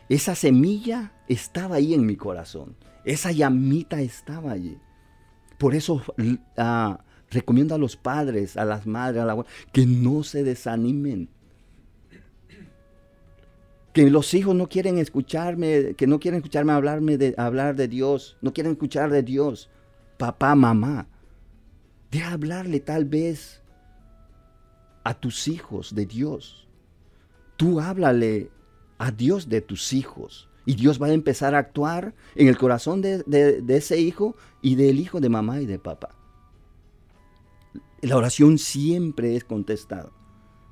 esa 0.08 0.34
semilla 0.34 1.12
estaba 1.28 1.76
ahí 1.76 1.94
en 1.94 2.06
mi 2.06 2.16
corazón. 2.16 2.76
Esa 3.04 3.32
llamita 3.32 4.00
estaba 4.00 4.52
allí. 4.52 4.78
Por 5.58 5.74
eso 5.74 6.02
ah, 6.56 7.00
recomiendo 7.30 7.74
a 7.74 7.78
los 7.78 7.96
padres, 7.96 8.56
a 8.56 8.64
las 8.64 8.86
madres, 8.86 9.22
a 9.22 9.26
la 9.26 9.44
que 9.72 9.86
no 9.86 10.22
se 10.22 10.44
desanimen. 10.44 11.28
Que 13.92 14.10
los 14.10 14.34
hijos 14.34 14.54
no 14.54 14.68
quieren 14.68 14.98
escucharme, 14.98 15.94
que 15.94 16.06
no 16.06 16.20
quieren 16.20 16.38
escucharme 16.38 16.72
hablarme 16.72 17.16
de, 17.16 17.34
hablar 17.38 17.76
de 17.76 17.88
Dios, 17.88 18.36
no 18.42 18.52
quieren 18.52 18.72
escuchar 18.72 19.10
de 19.10 19.22
Dios. 19.22 19.70
Papá, 20.18 20.54
mamá, 20.54 21.08
deja 22.10 22.32
hablarle 22.32 22.80
tal 22.80 23.06
vez 23.06 23.62
a 25.02 25.14
tus 25.14 25.48
hijos 25.48 25.94
de 25.94 26.04
Dios. 26.04 26.68
Tú 27.56 27.80
háblale 27.80 28.50
a 28.98 29.10
Dios 29.10 29.48
de 29.48 29.60
tus 29.60 29.92
hijos. 29.92 30.48
Y 30.64 30.74
Dios 30.74 31.00
va 31.00 31.06
a 31.06 31.12
empezar 31.12 31.54
a 31.54 31.58
actuar 31.58 32.14
en 32.34 32.48
el 32.48 32.58
corazón 32.58 33.00
de, 33.00 33.62
ese 33.68 34.00
hijo 34.00 34.36
y 34.62 34.74
del 34.74 34.98
hijo 34.98 35.20
de 35.20 35.28
mamá 35.28 35.60
y 35.60 35.66
de 35.66 35.78
papá. 35.78 36.10
La 38.02 38.16
oración 38.16 38.58
siempre 38.58 39.36
es 39.36 39.44
contestada. 39.44 40.10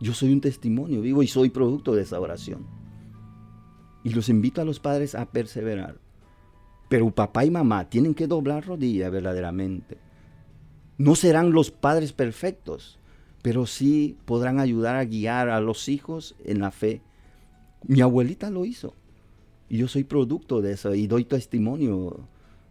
Yo 0.01 0.13
soy 0.13 0.33
un 0.33 0.41
testimonio 0.41 1.01
vivo 1.01 1.23
y 1.23 1.29
soy 1.29 1.51
producto 1.51 1.95
de 1.95 2.03
esa 2.03 2.19
oración. 2.21 2.67
Y 4.03 4.11
los 4.11 4.29
invito 4.29 4.61
a 4.61 4.65
los 4.65 4.81
padres 4.81 5.15
a 5.15 5.27
perseverar. 5.27 5.99
Pero 6.89 7.11
papá 7.11 7.45
y 7.45 7.51
mamá 7.51 7.89
tienen 7.89 8.15
que 8.15 8.27
doblar 8.27 8.67
rodillas 8.67 9.11
verdaderamente. 9.11 9.99
No 10.99 11.15
serán 11.15 11.53
los 11.53 11.71
padres 11.71 12.13
perfectos, 12.13 12.99
pero 13.43 13.67
sí 13.67 14.17
podrán 14.27 14.61
ayudar 14.61 14.97
a 14.97 15.05
guiar 15.05 15.49
a 15.49 15.61
los 15.61 15.89
hijos 15.89 16.37
en 16.45 16.61
la 16.61 16.71
fe. 16.71 17.03
Mi 17.87 18.01
abuelita 18.01 18.51
lo 18.51 18.65
hizo. 18.65 18.95
Y 19.69 19.79
yo 19.79 19.89
soy 19.89 20.05
producto 20.05 20.61
de 20.61 20.73
eso 20.73 20.95
y 20.95 21.07
doy 21.07 21.25
testimonio 21.25 22.21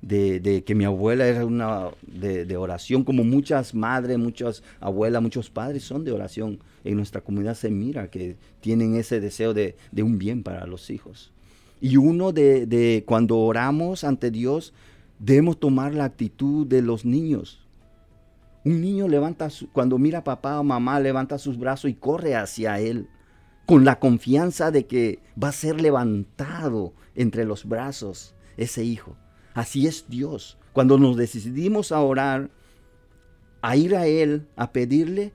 de, 0.03 0.63
que 0.65 0.75
mi 0.75 0.85
abuela 0.85 1.25
era 1.27 1.45
una 1.45 1.89
de, 2.01 2.57
oración, 2.57 3.03
como 3.03 3.23
muchas 3.23 3.73
madres, 3.73 4.17
muchas 4.17 4.63
abuelas, 4.79 5.21
muchos 5.21 5.49
padres 5.49 5.83
son 5.83 6.03
de 6.03 6.11
oración. 6.11 6.59
En 6.83 6.97
nuestra 6.97 7.21
comunidad 7.21 7.55
se 7.55 7.71
mira 7.71 8.09
que 8.09 8.35
tienen 8.59 8.95
ese 8.95 9.19
deseo 9.19 9.53
de, 9.53 9.75
un 9.97 10.19
bien 10.19 10.43
para 10.43 10.67
los 10.67 10.89
hijos. 10.89 11.31
Y 11.79 11.97
uno 11.97 12.31
de, 12.31 13.03
cuando 13.05 13.39
oramos 13.39 14.03
ante 14.03 14.29
Dios, 14.29 14.73
debemos 15.19 15.59
tomar 15.59 15.93
la 15.93 16.05
actitud 16.05 16.67
de 16.67 16.81
los 16.81 17.05
niños. 17.05 17.59
Un 18.65 18.81
niño 18.81 19.07
levanta, 19.07 19.49
cuando 19.73 19.97
mira 19.97 20.19
a 20.19 20.23
papá 20.23 20.59
o 20.59 20.63
mamá, 20.63 20.99
levanta 20.99 21.37
sus 21.37 21.57
brazos 21.57 21.91
y 21.91 21.93
corre 21.93 22.35
hacia 22.35 22.79
él, 22.79 23.07
con 23.65 23.85
la 23.85 23.99
confianza 23.99 24.71
de 24.71 24.85
que 24.85 25.19
va 25.41 25.49
a 25.49 25.53
ser 25.53 25.79
levantado 25.81 26.93
entre 27.15 27.45
los 27.45 27.65
brazos 27.65 28.35
ese 28.57 28.83
hijo. 28.83 29.15
Así 29.53 29.87
es 29.87 30.05
Dios. 30.09 30.57
Cuando 30.73 30.97
nos 30.97 31.15
decidimos 31.17 31.91
a 31.91 32.01
orar, 32.01 32.49
a 33.61 33.75
ir 33.77 33.95
a 33.95 34.07
Él, 34.07 34.47
a 34.55 34.71
pedirle, 34.73 35.31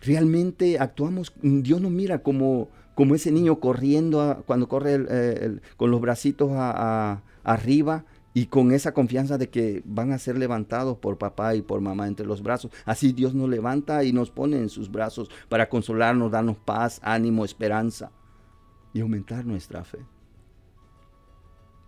realmente 0.00 0.78
actuamos, 0.78 1.32
Dios 1.42 1.80
nos 1.80 1.90
mira 1.90 2.22
como, 2.22 2.68
como 2.94 3.14
ese 3.14 3.32
niño 3.32 3.60
corriendo 3.60 4.42
cuando 4.46 4.68
corre 4.68 5.04
eh, 5.08 5.58
con 5.76 5.90
los 5.90 6.00
bracitos 6.00 6.50
a- 6.52 7.22
arriba 7.44 8.04
y 8.38 8.46
con 8.46 8.70
esa 8.70 8.94
confianza 8.94 9.36
de 9.36 9.50
que 9.50 9.82
van 9.84 10.12
a 10.12 10.18
ser 10.18 10.38
levantados 10.38 10.96
por 10.98 11.18
papá 11.18 11.56
y 11.56 11.62
por 11.62 11.80
mamá 11.80 12.06
entre 12.06 12.24
los 12.24 12.40
brazos. 12.40 12.70
Así 12.84 13.12
Dios 13.12 13.34
nos 13.34 13.48
levanta 13.48 14.04
y 14.04 14.12
nos 14.12 14.30
pone 14.30 14.58
en 14.58 14.68
sus 14.68 14.92
brazos 14.92 15.28
para 15.48 15.68
consolarnos, 15.68 16.30
darnos 16.30 16.56
paz, 16.56 17.00
ánimo, 17.02 17.44
esperanza 17.44 18.12
y 18.94 19.00
aumentar 19.00 19.44
nuestra 19.44 19.82
fe. 19.82 19.98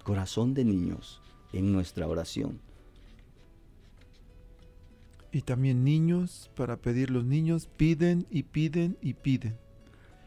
Corazón 0.03 0.53
de 0.53 0.65
niños 0.65 1.23
en 1.53 1.71
nuestra 1.71 2.09
oración. 2.09 2.61
Y 5.31 5.43
también 5.43 5.85
niños, 5.85 6.51
para 6.57 6.79
pedir 6.79 7.11
los 7.11 7.25
niños, 7.25 7.69
piden 7.77 8.27
y 8.29 8.43
piden 8.43 8.99
y 9.01 9.15
piden. 9.15 9.57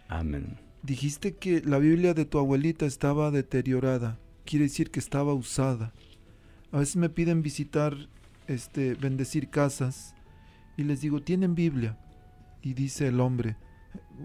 Amén. 0.08 0.58
Dijiste 0.84 1.36
que 1.36 1.62
la 1.66 1.80
Biblia 1.80 2.14
de 2.14 2.24
tu 2.24 2.40
abuelita 2.40 2.86
estaba 2.86 3.30
deteriorada. 3.30 4.22
Quiere 4.46 4.66
decir 4.66 4.90
que 4.90 5.02
estaba 5.02 5.34
usada. 5.34 5.92
A 6.74 6.80
veces 6.80 6.96
me 6.96 7.08
piden 7.08 7.44
visitar, 7.44 7.96
este, 8.48 8.96
bendecir 8.96 9.50
casas. 9.50 10.16
Y 10.76 10.84
les 10.84 11.02
digo, 11.02 11.22
¿tienen 11.22 11.54
Biblia? 11.54 12.00
Y 12.64 12.74
dice 12.74 13.08
el 13.10 13.20
hombre, 13.20 13.58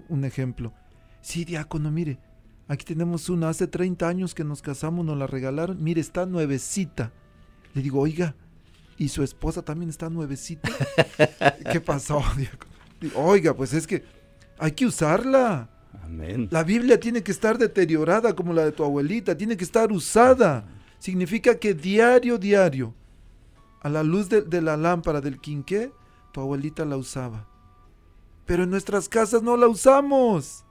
un 0.08 0.24
ejemplo. 0.24 0.72
Sí, 1.20 1.44
diácono, 1.44 1.90
mire, 1.90 2.18
aquí 2.66 2.86
tenemos 2.86 3.28
una, 3.28 3.50
hace 3.50 3.66
30 3.66 4.08
años 4.08 4.34
que 4.34 4.44
nos 4.44 4.62
casamos, 4.62 5.04
nos 5.04 5.18
la 5.18 5.26
regalaron. 5.26 5.84
Mire, 5.84 6.00
está 6.00 6.24
nuevecita. 6.24 7.12
Le 7.74 7.82
digo, 7.82 8.00
oiga, 8.00 8.34
¿y 8.96 9.10
su 9.10 9.22
esposa 9.22 9.60
también 9.60 9.90
está 9.90 10.08
nuevecita? 10.08 10.70
¿Qué 11.70 11.82
pasó, 11.82 12.24
diácono? 12.34 12.72
Digo, 12.98 13.20
oiga, 13.20 13.52
pues 13.52 13.74
es 13.74 13.86
que 13.86 14.04
hay 14.58 14.72
que 14.72 14.86
usarla. 14.86 15.68
Amén. 16.02 16.48
La 16.50 16.64
Biblia 16.64 16.98
tiene 16.98 17.22
que 17.22 17.30
estar 17.30 17.58
deteriorada 17.58 18.34
como 18.34 18.54
la 18.54 18.64
de 18.64 18.72
tu 18.72 18.84
abuelita, 18.84 19.36
tiene 19.36 19.54
que 19.54 19.64
estar 19.64 19.92
usada. 19.92 20.64
Significa 20.98 21.58
que 21.58 21.74
diario, 21.74 22.38
diario, 22.38 22.94
a 23.80 23.88
la 23.88 24.02
luz 24.02 24.28
de, 24.28 24.62
la 24.62 24.76
lámpara 24.76 25.20
del 25.20 25.40
quinqué, 25.40 25.92
tu 26.32 26.40
abuelita 26.40 26.84
la 26.84 26.96
usaba. 26.96 27.46
Pero 28.44 28.64
en 28.64 28.70
nuestras 28.70 29.08
casas 29.08 29.42
no 29.42 29.56
la 29.56 29.68
usamos. 29.68 30.64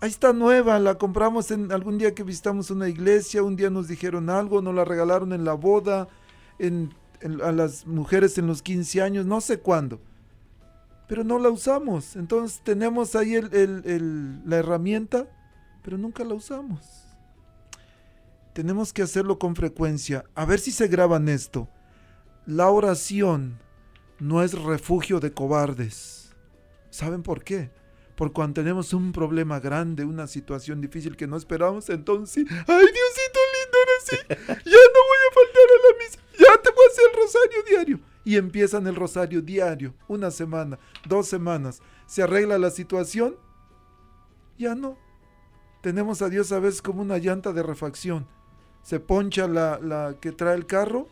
Ahí 0.00 0.10
está 0.10 0.32
nueva, 0.32 0.78
la 0.78 0.98
compramos 0.98 1.50
en 1.50 1.72
algún 1.72 1.96
día 1.96 2.14
que 2.14 2.24
visitamos 2.24 2.70
una 2.70 2.88
iglesia, 2.88 3.42
un 3.42 3.56
día 3.56 3.70
nos 3.70 3.88
dijeron 3.88 4.28
algo, 4.28 4.60
nos 4.60 4.74
la 4.74 4.84
regalaron 4.84 5.32
en 5.32 5.44
la 5.44 5.54
boda, 5.54 6.08
en, 6.58 6.92
a 7.42 7.52
las 7.52 7.86
mujeres 7.86 8.36
en 8.36 8.46
los 8.46 8.60
15 8.60 9.00
años, 9.00 9.24
no 9.24 9.40
sé 9.40 9.60
cuándo 9.60 10.00
pero 11.06 11.24
no 11.24 11.38
la 11.38 11.50
usamos. 11.50 12.16
Entonces 12.16 12.60
tenemos 12.62 13.14
ahí 13.14 13.40
la 13.40 14.56
herramienta, 14.56 15.26
pero 15.82 15.98
nunca 15.98 16.24
la 16.24 16.34
usamos. 16.34 17.03
Tenemos 18.54 18.92
que 18.92 19.02
hacerlo 19.02 19.40
con 19.40 19.56
frecuencia. 19.56 20.24
A 20.36 20.44
ver 20.44 20.60
si 20.60 20.70
se 20.70 20.86
graban 20.86 21.28
esto. 21.28 21.68
La 22.46 22.70
oración 22.70 23.58
no 24.20 24.44
es 24.44 24.52
refugio 24.54 25.18
de 25.18 25.32
cobardes. 25.32 26.32
¿Saben 26.90 27.24
por 27.24 27.42
qué? 27.42 27.72
Porque 28.14 28.34
cuando 28.34 28.54
tenemos 28.54 28.92
un 28.94 29.10
problema 29.10 29.58
grande, 29.58 30.04
una 30.04 30.28
situación 30.28 30.80
difícil 30.80 31.16
que 31.16 31.26
no 31.26 31.36
esperamos, 31.36 31.90
entonces, 31.90 32.44
¡ay 32.48 32.86
Diosito 32.86 33.40
lindo, 33.54 33.78
ahora 33.78 33.92
sí! 34.04 34.16
Ya 34.70 34.78
no 34.94 35.00
voy 35.08 35.18
a 35.18 35.34
faltar 35.34 35.68
a 35.68 35.78
la 35.82 35.98
misa, 35.98 36.18
ya 36.38 36.62
te 36.62 36.70
voy 36.70 36.84
a 36.84 36.92
hacer 36.92 37.04
el 37.10 37.16
rosario 37.16 37.62
diario. 37.68 38.00
Y 38.24 38.36
empiezan 38.36 38.86
el 38.86 38.94
rosario 38.94 39.42
diario, 39.42 39.94
una 40.06 40.30
semana, 40.30 40.78
dos 41.08 41.26
semanas. 41.26 41.82
Se 42.06 42.22
arregla 42.22 42.56
la 42.56 42.70
situación, 42.70 43.36
ya 44.56 44.76
no. 44.76 44.96
Tenemos 45.82 46.22
a 46.22 46.28
Dios 46.28 46.52
a 46.52 46.60
veces 46.60 46.80
como 46.80 47.02
una 47.02 47.18
llanta 47.18 47.52
de 47.52 47.64
refacción. 47.64 48.28
Se 48.84 49.00
poncha 49.00 49.48
la, 49.48 49.80
la 49.80 50.14
que 50.20 50.30
trae 50.30 50.54
el 50.54 50.66
carro. 50.66 51.08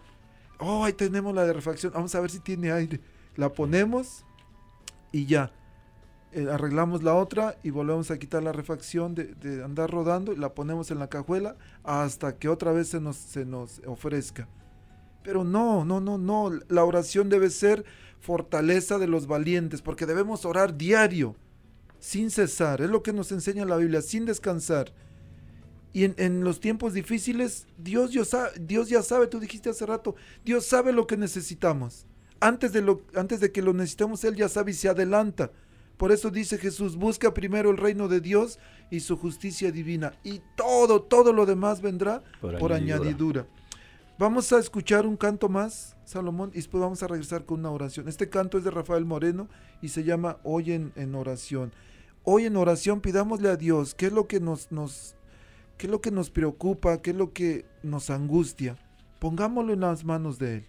Oh, 0.59 0.85
ahí 0.85 0.93
tenemos 0.93 1.35
la 1.35 1.45
de 1.45 1.53
refacción. 1.53 1.93
Vamos 1.93 2.15
a 2.15 2.21
ver 2.21 2.31
si 2.31 2.39
tiene 2.39 2.71
aire. 2.71 3.01
La 3.35 3.53
ponemos 3.53 4.25
y 5.11 5.27
ya. 5.27 5.53
Eh, 6.35 6.49
arreglamos 6.51 7.03
la 7.03 7.15
otra 7.15 7.59
y 7.63 7.69
volvemos 7.69 8.11
a 8.11 8.19
quitar 8.19 8.43
la 8.43 8.53
refacción 8.53 9.15
de, 9.15 9.63
andar 9.63 9.91
rodando 9.91 10.33
y 10.33 10.37
la 10.37 10.55
ponemos 10.55 10.91
en 10.91 10.99
la 10.99 11.09
cajuela 11.09 11.57
hasta 11.85 12.39
que 12.39 12.49
otra 12.49 12.73
vez 12.73 12.89
se 12.89 13.01
nos, 13.01 13.17
se 13.17 13.45
nos 13.45 13.83
ofrezca. 13.87 14.49
Pero 15.23 15.45
no, 15.45 15.85
no, 15.85 16.01
no, 16.01 16.17
no. 16.17 16.51
La 16.69 16.85
oración 16.85 17.29
debe 17.29 17.51
ser 17.51 17.85
fortaleza 18.19 18.99
de 18.99 19.09
los 19.09 19.27
valientes 19.27 19.83
porque 19.83 20.07
debemos 20.07 20.47
orar 20.47 20.79
diario, 20.79 21.37
sin 21.99 22.31
cesar. 22.31 22.81
Es 22.81 22.89
lo 22.89 23.03
que 23.03 23.13
nos 23.13 23.31
enseña 23.31 23.67
la 23.67 23.77
Biblia, 23.77 24.01
sin 24.01 24.25
descansar. 24.25 24.93
Y 25.93 26.05
en, 26.05 26.15
en 26.17 26.45
los 26.45 26.61
tiempos 26.61 26.95
difíciles, 26.95 27.67
Dios, 27.77 28.13
ya 28.13 28.25
sabe, 28.25 28.51
Dios 28.61 28.89
ya 28.89 29.03
sabe, 29.03 29.27
tú 29.27 29.41
dijiste 29.41 29.71
hace 29.71 29.85
rato, 29.85 30.15
Dios 30.45 30.65
sabe 30.65 30.93
lo 30.93 31.07
que 31.07 31.17
necesitamos. 31.17 32.07
Antes 32.41 32.73
de, 32.73 32.83
lo, 32.83 33.03
antes 33.15 33.41
de 33.41 33.53
que 33.53 33.63
lo 33.63 33.73
necesitemos, 33.73 34.25
Él 34.25 34.35
ya 34.35 34.49
sabe 34.49 34.71
y 34.73 34.75
se 34.75 34.89
adelanta. 34.89 35.51
Por 35.97 36.11
eso 36.11 36.31
dice 36.31 36.59
Jesús, 36.59 36.97
busca 36.97 37.33
primero 37.35 37.71
el 37.71 37.77
reino 37.77 38.09
de 38.09 38.21
Dios 38.21 38.59
y 38.91 39.01
su 39.01 39.17
justicia 39.17 39.71
divina. 39.71 40.15
Y 40.25 40.41
todo, 40.57 41.03
todo 41.03 41.33
lo 41.33 41.47
demás 41.47 41.81
vendrá 41.81 42.23
Por 42.41 42.59
por, 42.59 42.73
añadidura. 42.73 43.09
añadidura. 43.11 43.47
Vamos 44.19 44.53
a 44.53 44.59
escuchar 44.59 45.07
un 45.07 45.17
canto 45.17 45.49
más, 45.49 45.97
Salomón, 46.05 46.51
y 46.53 46.57
después 46.57 46.81
vamos 46.81 47.03
a 47.03 47.07
regresar 47.07 47.45
con 47.45 47.61
una 47.61 47.71
oración. 47.71 48.09
Este 48.09 48.29
canto 48.29 48.59
es 48.59 48.65
de 48.65 48.71
Rafael 48.71 49.05
Moreno 49.05 49.49
y 49.81 49.89
se 49.89 50.05
llama 50.05 50.39
Hoy 50.43 50.73
en, 50.73 50.93
en 50.97 51.15
oración. 51.15 51.73
Hoy 52.25 52.47
en 52.47 52.57
oración 52.57 53.01
pidámosle 53.01 53.49
a 53.49 53.57
Dios 53.57 53.95
qué 53.95 54.07
es 54.07 54.13
lo 54.13 54.27
que 54.27 54.41
nos, 54.41 54.71
nos, 54.71 55.17
qué 55.83 55.89
es 55.89 55.91
lo 55.91 56.01
que 56.01 56.13
nos 56.13 56.31
preocupa, 56.31 57.03
qué 57.03 57.11
es 57.11 57.17
lo 57.17 57.33
que 57.33 57.67
nos 57.83 58.09
angustia. 58.09 58.77
Pongámoslo 59.19 59.73
en 59.73 59.81
las 59.81 60.05
manos 60.05 60.39
de 60.39 60.59
Él. 60.59 60.67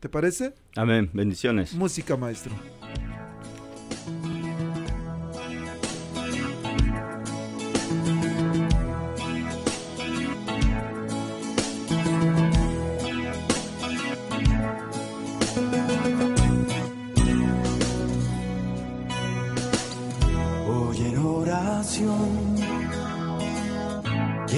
¿Te 0.00 0.08
parece? 0.08 0.54
Amén. 0.74 1.08
Bendiciones. 1.12 1.72
Música, 1.72 2.16
maestro. 2.16 2.52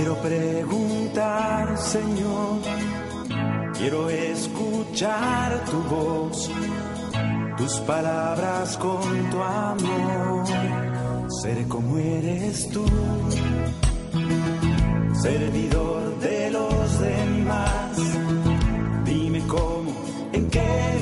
Quiero 0.01 0.17
preguntar, 0.23 1.77
Señor, 1.77 2.61
quiero 3.77 4.09
escuchar 4.09 5.63
tu 5.67 5.77
voz, 5.95 6.51
tus 7.59 7.73
palabras 7.81 8.79
con 8.79 9.31
tu 9.31 9.43
amor. 9.43 10.45
Seré 11.43 11.69
como 11.69 11.99
eres 11.99 12.71
tú, 12.71 12.87
servidor 15.21 16.19
de 16.21 16.51
los 16.51 17.01
demás. 17.01 17.99
Dime 19.05 19.43
cómo, 19.47 19.93
en 20.33 20.49
qué 20.49 21.00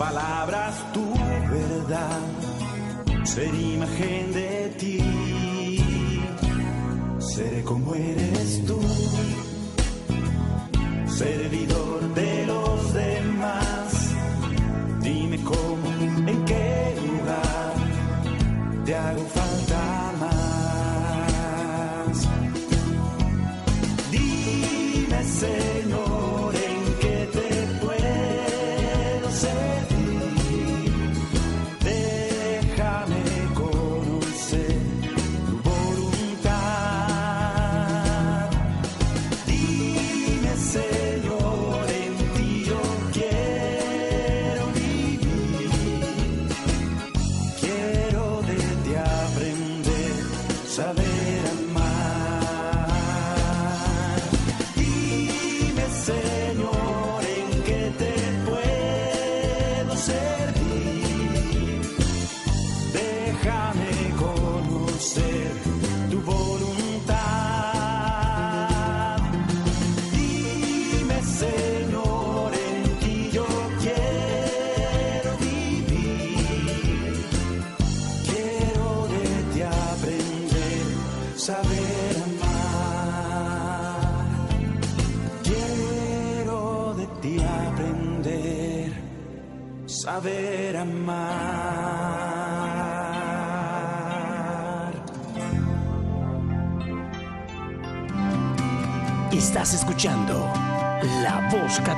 palabras, 0.00 0.74
tu 0.94 1.04
verdad, 1.50 2.20
ser 3.22 3.54
imagen 3.54 4.32
de 4.32 4.74
ti. 4.78 4.98
Seré 7.18 7.62
como 7.62 7.79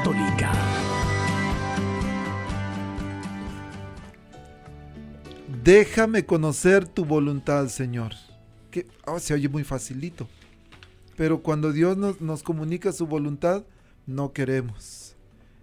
Católica. 0.02 0.52
Déjame 5.62 6.26
conocer 6.26 6.88
tu 6.88 7.04
voluntad, 7.04 7.68
Señor. 7.68 8.12
Que 8.72 8.88
ah, 9.06 9.20
se 9.20 9.32
oye 9.32 9.48
muy 9.48 9.62
facilito. 9.62 10.28
Pero 11.16 11.42
cuando 11.42 11.72
Dios 11.72 11.96
nos, 11.96 12.20
nos 12.20 12.42
comunica 12.42 12.90
su 12.90 13.06
voluntad, 13.06 13.62
no 14.06 14.32
queremos. 14.32 15.14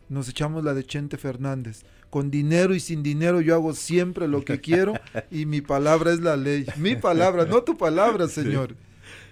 Nos 0.07 0.29
echamos 0.29 0.63
la 0.63 0.73
de 0.73 0.85
Chente 0.85 1.17
Fernández. 1.17 1.83
Con 2.09 2.31
dinero 2.31 2.73
y 2.73 2.79
sin 2.79 3.03
dinero 3.03 3.41
yo 3.41 3.55
hago 3.55 3.73
siempre 3.73 4.29
lo 4.29 4.45
que 4.45 4.61
quiero 4.61 4.93
y 5.31 5.47
mi 5.47 5.59
palabra 5.59 6.13
es 6.13 6.21
la 6.21 6.37
ley. 6.37 6.65
Mi 6.77 6.95
palabra, 6.95 7.43
no 7.43 7.61
tu 7.63 7.77
palabra, 7.77 8.29
Señor. 8.29 8.77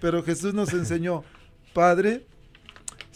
Pero 0.01 0.21
Jesús 0.21 0.53
nos 0.53 0.73
enseñó, 0.73 1.23
Padre, 1.73 2.25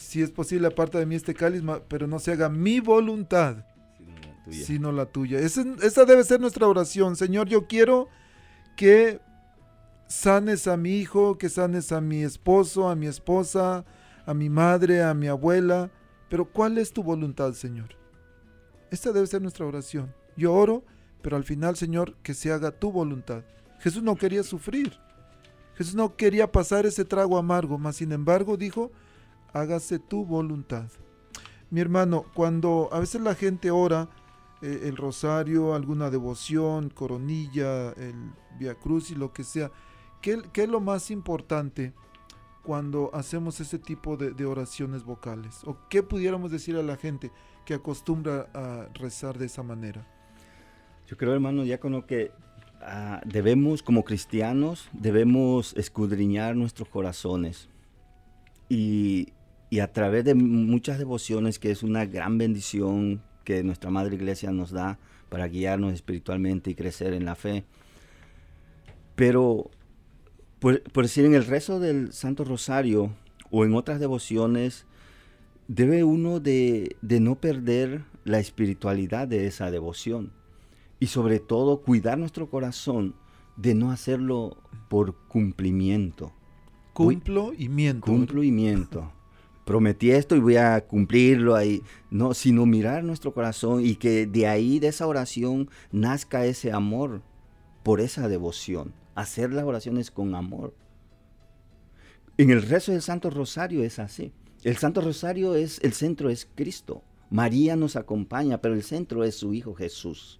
si 0.01 0.21
es 0.21 0.31
posible 0.31 0.67
aparta 0.67 0.99
de 0.99 1.05
mí 1.05 1.15
este 1.15 1.33
cáliz, 1.33 1.61
pero 1.87 2.07
no 2.07 2.19
se 2.19 2.31
haga 2.31 2.49
mi 2.49 2.79
voluntad, 2.79 3.65
Tuya. 4.45 4.65
sino 4.65 4.91
la 4.91 5.05
tuya. 5.05 5.39
Esa, 5.39 5.63
esa 5.81 6.05
debe 6.05 6.23
ser 6.23 6.39
nuestra 6.41 6.67
oración. 6.67 7.15
Señor, 7.15 7.47
yo 7.47 7.67
quiero 7.67 8.09
que 8.75 9.19
sanes 10.07 10.67
a 10.67 10.75
mi 10.77 10.97
hijo, 10.97 11.37
que 11.37 11.49
sanes 11.49 11.91
a 11.91 12.01
mi 12.01 12.23
esposo, 12.23 12.89
a 12.89 12.95
mi 12.95 13.07
esposa, 13.07 13.85
a 14.25 14.33
mi 14.33 14.49
madre, 14.49 15.03
a 15.03 15.13
mi 15.13 15.27
abuela. 15.27 15.91
Pero 16.29 16.45
¿cuál 16.45 16.77
es 16.77 16.91
tu 16.91 17.03
voluntad, 17.03 17.53
Señor? 17.53 17.95
Esta 18.89 19.11
debe 19.11 19.27
ser 19.27 19.41
nuestra 19.41 19.65
oración. 19.65 20.13
Yo 20.35 20.53
oro, 20.53 20.83
pero 21.21 21.37
al 21.37 21.43
final, 21.43 21.75
Señor, 21.75 22.15
que 22.23 22.33
se 22.33 22.51
haga 22.51 22.71
tu 22.71 22.91
voluntad. 22.91 23.43
Jesús 23.79 24.03
no 24.03 24.15
quería 24.15 24.43
sufrir. 24.43 24.97
Jesús 25.75 25.95
no 25.95 26.15
quería 26.15 26.51
pasar 26.51 26.85
ese 26.85 27.05
trago 27.05 27.37
amargo, 27.37 27.77
mas 27.77 27.97
sin 27.97 28.11
embargo 28.11 28.57
dijo, 28.57 28.91
hágase 29.53 29.99
tu 29.99 30.25
voluntad. 30.25 30.89
Mi 31.69 31.79
hermano, 31.79 32.25
cuando 32.33 32.89
a 32.91 32.99
veces 32.99 33.21
la 33.21 33.35
gente 33.35 33.71
ora 33.71 34.09
eh, 34.61 34.81
el 34.83 34.97
rosario, 34.97 35.73
alguna 35.73 36.09
devoción, 36.09 36.89
coronilla, 36.89 37.91
el 37.93 38.31
Via 38.59 38.75
Cruz 38.75 39.09
y 39.11 39.15
lo 39.15 39.31
que 39.31 39.43
sea, 39.43 39.71
¿qué, 40.21 40.41
es 40.53 40.69
lo 40.69 40.81
más 40.81 41.09
importante 41.11 41.93
cuando 42.61 43.09
hacemos 43.13 43.59
ese 43.59 43.79
tipo 43.79 44.17
de, 44.17 44.31
de 44.31 44.45
oraciones 44.45 45.03
vocales? 45.03 45.61
¿O 45.65 45.77
qué 45.89 46.03
pudiéramos 46.03 46.51
decir 46.51 46.75
a 46.75 46.83
la 46.83 46.97
gente 46.97 47.31
que 47.65 47.73
acostumbra 47.73 48.49
a 48.53 48.87
rezar 48.93 49.37
de 49.37 49.45
esa 49.45 49.63
manera? 49.63 50.05
Yo 51.07 51.17
creo, 51.17 51.33
hermano 51.33 51.63
diácono, 51.63 52.05
que 52.05 52.31
ah, 52.81 53.21
debemos, 53.25 53.81
como 53.83 54.03
cristianos, 54.03 54.89
debemos 54.93 55.73
escudriñar 55.75 56.55
nuestros 56.55 56.87
corazones. 56.89 57.69
Y, 58.69 59.33
y 59.71 59.79
a 59.79 59.91
través 59.93 60.25
de 60.25 60.35
muchas 60.35 60.99
devociones, 60.99 61.57
que 61.57 61.71
es 61.71 61.81
una 61.81 62.05
gran 62.05 62.37
bendición 62.37 63.23
que 63.45 63.63
nuestra 63.63 63.89
Madre 63.89 64.17
Iglesia 64.17 64.51
nos 64.51 64.71
da 64.71 64.99
para 65.29 65.47
guiarnos 65.47 65.93
espiritualmente 65.93 66.69
y 66.69 66.75
crecer 66.75 67.13
en 67.13 67.23
la 67.23 67.35
fe. 67.35 67.63
Pero, 69.15 69.71
por, 70.59 70.83
por 70.83 71.05
decir, 71.05 71.23
en 71.23 71.33
el 71.35 71.45
rezo 71.45 71.79
del 71.79 72.11
Santo 72.11 72.43
Rosario 72.43 73.15
o 73.49 73.63
en 73.63 73.73
otras 73.73 74.01
devociones, 74.01 74.85
debe 75.69 76.03
uno 76.03 76.41
de, 76.41 76.97
de 77.01 77.21
no 77.21 77.35
perder 77.35 78.03
la 78.25 78.39
espiritualidad 78.39 79.29
de 79.29 79.47
esa 79.47 79.71
devoción 79.71 80.33
y 80.99 81.07
sobre 81.07 81.39
todo 81.39 81.81
cuidar 81.81 82.17
nuestro 82.17 82.49
corazón 82.49 83.15
de 83.55 83.73
no 83.73 83.89
hacerlo 83.91 84.57
por 84.89 85.15
cumplimiento. 85.29 86.33
Cumplo 86.91 87.53
y 87.57 87.69
miento. 87.69 88.05
Cumplimiento. 88.05 89.13
Prometí 89.65 90.11
esto 90.11 90.35
y 90.35 90.39
voy 90.39 90.57
a 90.57 90.81
cumplirlo 90.81 91.55
ahí. 91.55 91.81
No, 92.09 92.33
sino 92.33 92.65
mirar 92.65 93.03
nuestro 93.03 93.33
corazón 93.33 93.85
y 93.85 93.95
que 93.95 94.25
de 94.25 94.47
ahí, 94.47 94.79
de 94.79 94.87
esa 94.87 95.07
oración, 95.07 95.69
nazca 95.91 96.45
ese 96.45 96.71
amor 96.71 97.21
por 97.83 98.01
esa 98.01 98.27
devoción. 98.27 98.93
Hacer 99.15 99.53
las 99.53 99.65
oraciones 99.65 100.11
con 100.11 100.35
amor. 100.35 100.73
En 102.37 102.49
el 102.49 102.61
rezo 102.61 102.91
del 102.91 103.01
Santo 103.01 103.29
Rosario 103.29 103.83
es 103.83 103.99
así. 103.99 104.31
El 104.63 104.77
Santo 104.77 105.01
Rosario 105.01 105.55
es, 105.55 105.79
el 105.83 105.93
centro 105.93 106.29
es 106.29 106.47
Cristo. 106.55 107.03
María 107.29 107.75
nos 107.75 107.95
acompaña, 107.95 108.59
pero 108.59 108.73
el 108.73 108.83
centro 108.83 109.23
es 109.23 109.35
su 109.35 109.53
Hijo 109.53 109.73
Jesús. 109.73 110.39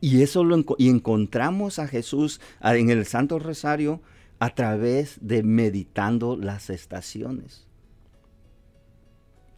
Y 0.00 0.22
eso 0.22 0.44
lo 0.44 0.62
y 0.78 0.88
encontramos 0.88 1.78
a 1.78 1.88
Jesús 1.88 2.40
en 2.62 2.90
el 2.90 3.06
Santo 3.06 3.38
Rosario 3.38 4.00
a 4.38 4.50
través 4.54 5.18
de 5.20 5.42
meditando 5.42 6.36
las 6.36 6.70
estaciones. 6.70 7.66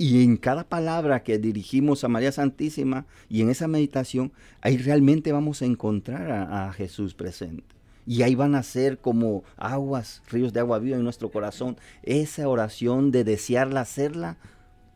Y 0.01 0.22
en 0.22 0.37
cada 0.37 0.68
palabra 0.68 1.24
que 1.24 1.39
dirigimos 1.39 2.05
a 2.05 2.09
María 2.09 2.31
Santísima 2.31 3.07
y 3.29 3.43
en 3.43 3.51
esa 3.51 3.66
meditación, 3.66 4.33
ahí 4.61 4.76
realmente 4.76 5.33
vamos 5.33 5.61
a 5.61 5.64
encontrar 5.64 6.31
a, 6.31 6.72
Jesús 6.72 7.14
presente. 7.14 7.64
Y 8.07 8.22
ahí 8.22 8.37
van 8.37 8.55
a 8.55 8.62
ser 8.62 8.99
como 8.99 9.43
aguas, 9.57 10.22
ríos 10.31 10.53
de 10.53 10.61
agua 10.61 10.79
viva 10.79 10.97
en 10.97 11.03
nuestro 11.03 11.31
corazón. 11.31 11.76
Esa 12.05 12.49
oración 12.49 13.11
de 13.11 13.24
desearla 13.24 13.81
hacerla 13.81 14.39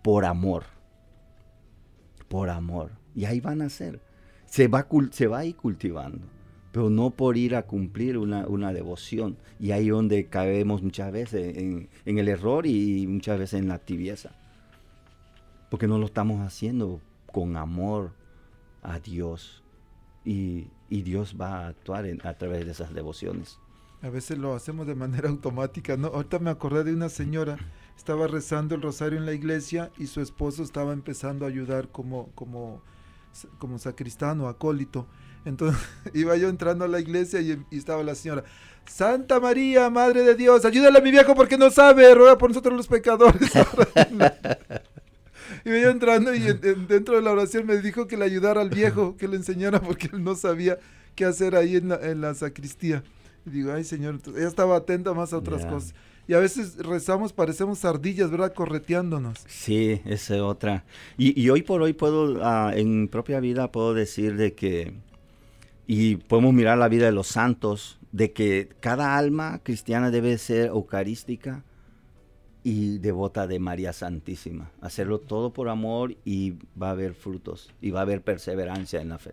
por 0.02 0.24
amor. 0.24 0.64
Por 2.28 2.48
amor. 2.48 2.92
Y 3.14 3.24
ahí 3.24 3.40
van 3.40 3.60
a 3.60 3.68
ser. 3.68 4.00
Se 4.46 4.68
va, 4.68 4.86
se 5.10 5.26
va 5.26 5.40
a 5.40 5.44
ir 5.44 5.56
cultivando 5.56 6.31
pero 6.72 6.90
no 6.90 7.10
por 7.10 7.36
ir 7.36 7.54
a 7.54 7.62
cumplir 7.62 8.18
una, 8.18 8.46
una 8.48 8.72
devoción. 8.72 9.36
Y 9.60 9.70
ahí 9.72 9.88
donde 9.90 10.26
caemos 10.26 10.82
muchas 10.82 11.12
veces 11.12 11.56
en, 11.58 11.88
en 12.06 12.18
el 12.18 12.28
error 12.28 12.66
y 12.66 13.06
muchas 13.06 13.38
veces 13.38 13.60
en 13.60 13.68
la 13.68 13.78
tibieza. 13.78 14.32
Porque 15.70 15.86
no 15.86 15.98
lo 15.98 16.06
estamos 16.06 16.40
haciendo 16.40 17.00
con 17.30 17.56
amor 17.56 18.12
a 18.82 18.98
Dios. 18.98 19.62
Y, 20.24 20.68
y 20.88 21.02
Dios 21.02 21.36
va 21.40 21.64
a 21.64 21.68
actuar 21.68 22.06
en- 22.06 22.24
a 22.26 22.34
través 22.34 22.64
de 22.64 22.72
esas 22.72 22.94
devociones. 22.94 23.58
A 24.02 24.08
veces 24.10 24.38
lo 24.38 24.54
hacemos 24.54 24.86
de 24.86 24.94
manera 24.94 25.28
automática, 25.30 25.96
¿no? 25.96 26.08
Ahorita 26.08 26.38
me 26.38 26.50
acordé 26.50 26.84
de 26.84 26.94
una 26.94 27.08
señora, 27.08 27.56
estaba 27.96 28.26
rezando 28.26 28.74
el 28.74 28.82
rosario 28.82 29.18
en 29.18 29.26
la 29.26 29.32
iglesia 29.32 29.90
y 29.98 30.06
su 30.06 30.20
esposo 30.20 30.62
estaba 30.62 30.92
empezando 30.92 31.44
a 31.44 31.48
ayudar 31.48 31.88
como, 31.90 32.28
como, 32.34 32.82
como 33.58 33.78
sacristán 33.78 34.40
o 34.40 34.48
acólito. 34.48 35.06
Entonces 35.44 35.80
iba 36.14 36.36
yo 36.36 36.48
entrando 36.48 36.84
a 36.84 36.88
la 36.88 37.00
iglesia 37.00 37.40
y, 37.40 37.58
y 37.70 37.78
estaba 37.78 38.02
la 38.02 38.14
señora, 38.14 38.44
Santa 38.86 39.38
María, 39.40 39.88
Madre 39.90 40.22
de 40.22 40.34
Dios, 40.34 40.64
ayúdale 40.64 40.98
a 40.98 41.02
mi 41.02 41.10
viejo 41.10 41.34
porque 41.34 41.56
no 41.56 41.70
sabe, 41.70 42.14
ruega 42.14 42.36
por 42.38 42.50
nosotros 42.50 42.76
los 42.76 42.88
pecadores. 42.88 43.50
Iba 45.64 45.78
yo 45.78 45.90
entrando 45.90 46.34
y 46.34 46.46
en- 46.48 46.60
en- 46.62 46.86
dentro 46.88 47.14
de 47.16 47.22
la 47.22 47.30
oración 47.32 47.66
me 47.66 47.76
dijo 47.78 48.06
que 48.06 48.16
le 48.16 48.24
ayudara 48.24 48.60
al 48.60 48.70
viejo, 48.70 49.16
que 49.16 49.28
le 49.28 49.36
enseñara 49.36 49.80
porque 49.80 50.08
él 50.12 50.24
no 50.24 50.34
sabía 50.34 50.78
qué 51.14 51.24
hacer 51.24 51.54
ahí 51.54 51.76
en 51.76 51.88
la, 51.90 51.96
en 51.96 52.20
la 52.20 52.34
sacristía. 52.34 53.02
Y 53.46 53.50
digo, 53.50 53.72
ay 53.72 53.84
señor, 53.84 54.18
ella 54.36 54.48
estaba 54.48 54.76
atenta 54.76 55.12
más 55.14 55.32
a 55.32 55.38
otras 55.38 55.64
cosas. 55.66 55.94
Y 56.28 56.34
a 56.34 56.38
veces 56.38 56.76
rezamos, 56.78 57.32
parecemos 57.32 57.84
ardillas, 57.84 58.30
¿verdad? 58.30 58.54
Correteándonos. 58.54 59.38
Sí, 59.48 60.00
esa 60.04 60.36
es 60.36 60.40
otra. 60.40 60.84
Y, 61.18 61.40
y 61.40 61.50
hoy 61.50 61.62
por 61.62 61.82
hoy 61.82 61.92
puedo, 61.92 62.38
ah, 62.44 62.72
en 62.74 63.08
propia 63.08 63.40
vida, 63.40 63.70
puedo 63.72 63.92
decir 63.94 64.36
de 64.36 64.54
que, 64.54 64.94
y 65.86 66.16
podemos 66.16 66.54
mirar 66.54 66.78
la 66.78 66.88
vida 66.88 67.06
de 67.06 67.12
los 67.12 67.28
santos, 67.28 67.98
de 68.12 68.32
que 68.32 68.68
cada 68.80 69.16
alma 69.16 69.60
cristiana 69.62 70.10
debe 70.10 70.36
ser 70.38 70.66
eucarística 70.66 71.64
y 72.62 72.98
devota 72.98 73.46
de 73.46 73.58
María 73.58 73.92
Santísima. 73.92 74.70
Hacerlo 74.80 75.18
todo 75.18 75.52
por 75.52 75.68
amor 75.68 76.16
y 76.24 76.54
va 76.80 76.88
a 76.88 76.92
haber 76.92 77.14
frutos 77.14 77.72
y 77.80 77.90
va 77.90 78.00
a 78.00 78.02
haber 78.02 78.22
perseverancia 78.22 79.00
en 79.00 79.08
la 79.08 79.18
fe. 79.18 79.32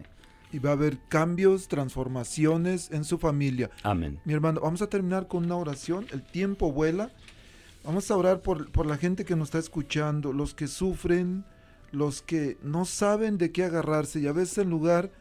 Y 0.51 0.57
va 0.57 0.71
a 0.71 0.73
haber 0.73 0.97
cambios, 1.09 1.67
transformaciones 1.67 2.89
en 2.91 3.03
su 3.03 3.19
familia. 3.19 3.69
Amén. 3.83 4.19
Mi 4.25 4.33
hermano, 4.33 4.61
vamos 4.61 4.81
a 4.81 4.87
terminar 4.87 5.27
con 5.27 5.45
una 5.45 5.55
oración. 5.55 6.07
El 6.11 6.23
tiempo 6.23 6.71
vuela. 6.71 7.11
Vamos 7.83 8.09
a 8.09 8.17
orar 8.17 8.41
por, 8.41 8.71
por 8.71 8.87
la 8.87 8.97
gente 8.97 9.25
que 9.25 9.35
nos 9.35 9.49
está 9.49 9.59
escuchando, 9.59 10.33
los 10.33 10.55
que 10.55 10.67
sufren, 10.67 11.45
los 11.91 12.21
que 12.21 12.57
no 12.63 12.85
saben 12.85 13.37
de 13.37 13.51
qué 13.51 13.63
agarrarse. 13.63 14.19
Y 14.19 14.27
a 14.27 14.33
veces 14.33 14.57
en 14.57 14.71
lugar, 14.71 15.11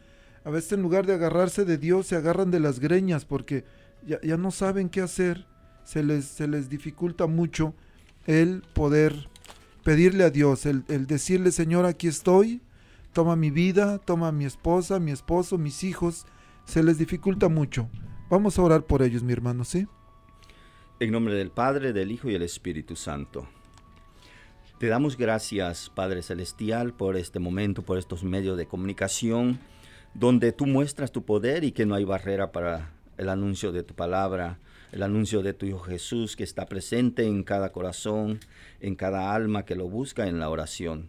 a 0.48 0.50
veces 0.50 0.72
en 0.72 0.80
lugar 0.80 1.04
de 1.04 1.12
agarrarse 1.12 1.66
de 1.66 1.76
Dios, 1.76 2.06
se 2.06 2.16
agarran 2.16 2.50
de 2.50 2.58
las 2.58 2.80
greñas 2.80 3.26
porque 3.26 3.66
ya, 4.06 4.38
no 4.38 4.50
saben 4.50 4.88
qué 4.88 5.02
hacer. 5.02 5.44
Se 5.84 6.02
les, 6.02 6.24
se 6.24 6.48
les 6.48 6.70
dificulta 6.70 7.26
mucho 7.26 7.74
el 8.26 8.62
poder 8.72 9.28
pedirle 9.84 10.24
a 10.24 10.30
Dios, 10.30 10.64
el, 10.64 10.84
el 10.88 11.06
decirle, 11.06 11.52
Señor, 11.52 11.84
aquí 11.84 12.08
estoy, 12.08 12.62
toma 13.12 13.36
mi 13.36 13.50
vida, 13.50 13.98
toma 13.98 14.32
mi 14.32 14.46
esposa, 14.46 14.98
mi 14.98 15.10
esposo, 15.10 15.58
mis 15.58 15.84
hijos. 15.84 16.24
Se 16.64 16.82
les 16.82 16.96
dificulta 16.96 17.50
mucho. 17.50 17.90
Vamos 18.30 18.58
a 18.58 18.62
orar 18.62 18.84
por 18.84 19.02
ellos, 19.02 19.22
mi 19.22 19.34
hermano, 19.34 19.64
¿sí? 19.64 19.86
En 20.98 21.10
nombre 21.10 21.34
del 21.34 21.50
Padre, 21.50 21.92
del 21.92 22.10
Hijo 22.10 22.30
y 22.30 22.32
del 22.32 22.42
Espíritu 22.42 22.96
Santo. 22.96 23.46
Te 24.78 24.86
damos 24.86 25.18
gracias, 25.18 25.90
Padre 25.90 26.22
Celestial, 26.22 26.94
por 26.94 27.16
este 27.16 27.38
momento, 27.38 27.82
por 27.82 27.98
estos 27.98 28.24
medios 28.24 28.56
de 28.56 28.66
comunicación, 28.66 29.60
donde 30.18 30.50
tú 30.50 30.66
muestras 30.66 31.12
tu 31.12 31.24
poder 31.24 31.62
y 31.62 31.70
que 31.70 31.86
no 31.86 31.94
hay 31.94 32.04
barrera 32.04 32.50
para 32.50 32.90
el 33.18 33.28
anuncio 33.28 33.70
de 33.70 33.84
tu 33.84 33.94
palabra, 33.94 34.58
el 34.90 35.04
anuncio 35.04 35.42
de 35.42 35.52
tu 35.54 35.64
Hijo 35.66 35.78
Jesús, 35.78 36.34
que 36.34 36.42
está 36.42 36.66
presente 36.66 37.24
en 37.24 37.44
cada 37.44 37.70
corazón, 37.70 38.40
en 38.80 38.96
cada 38.96 39.32
alma 39.32 39.64
que 39.64 39.76
lo 39.76 39.88
busca 39.88 40.26
en 40.26 40.40
la 40.40 40.50
oración. 40.50 41.08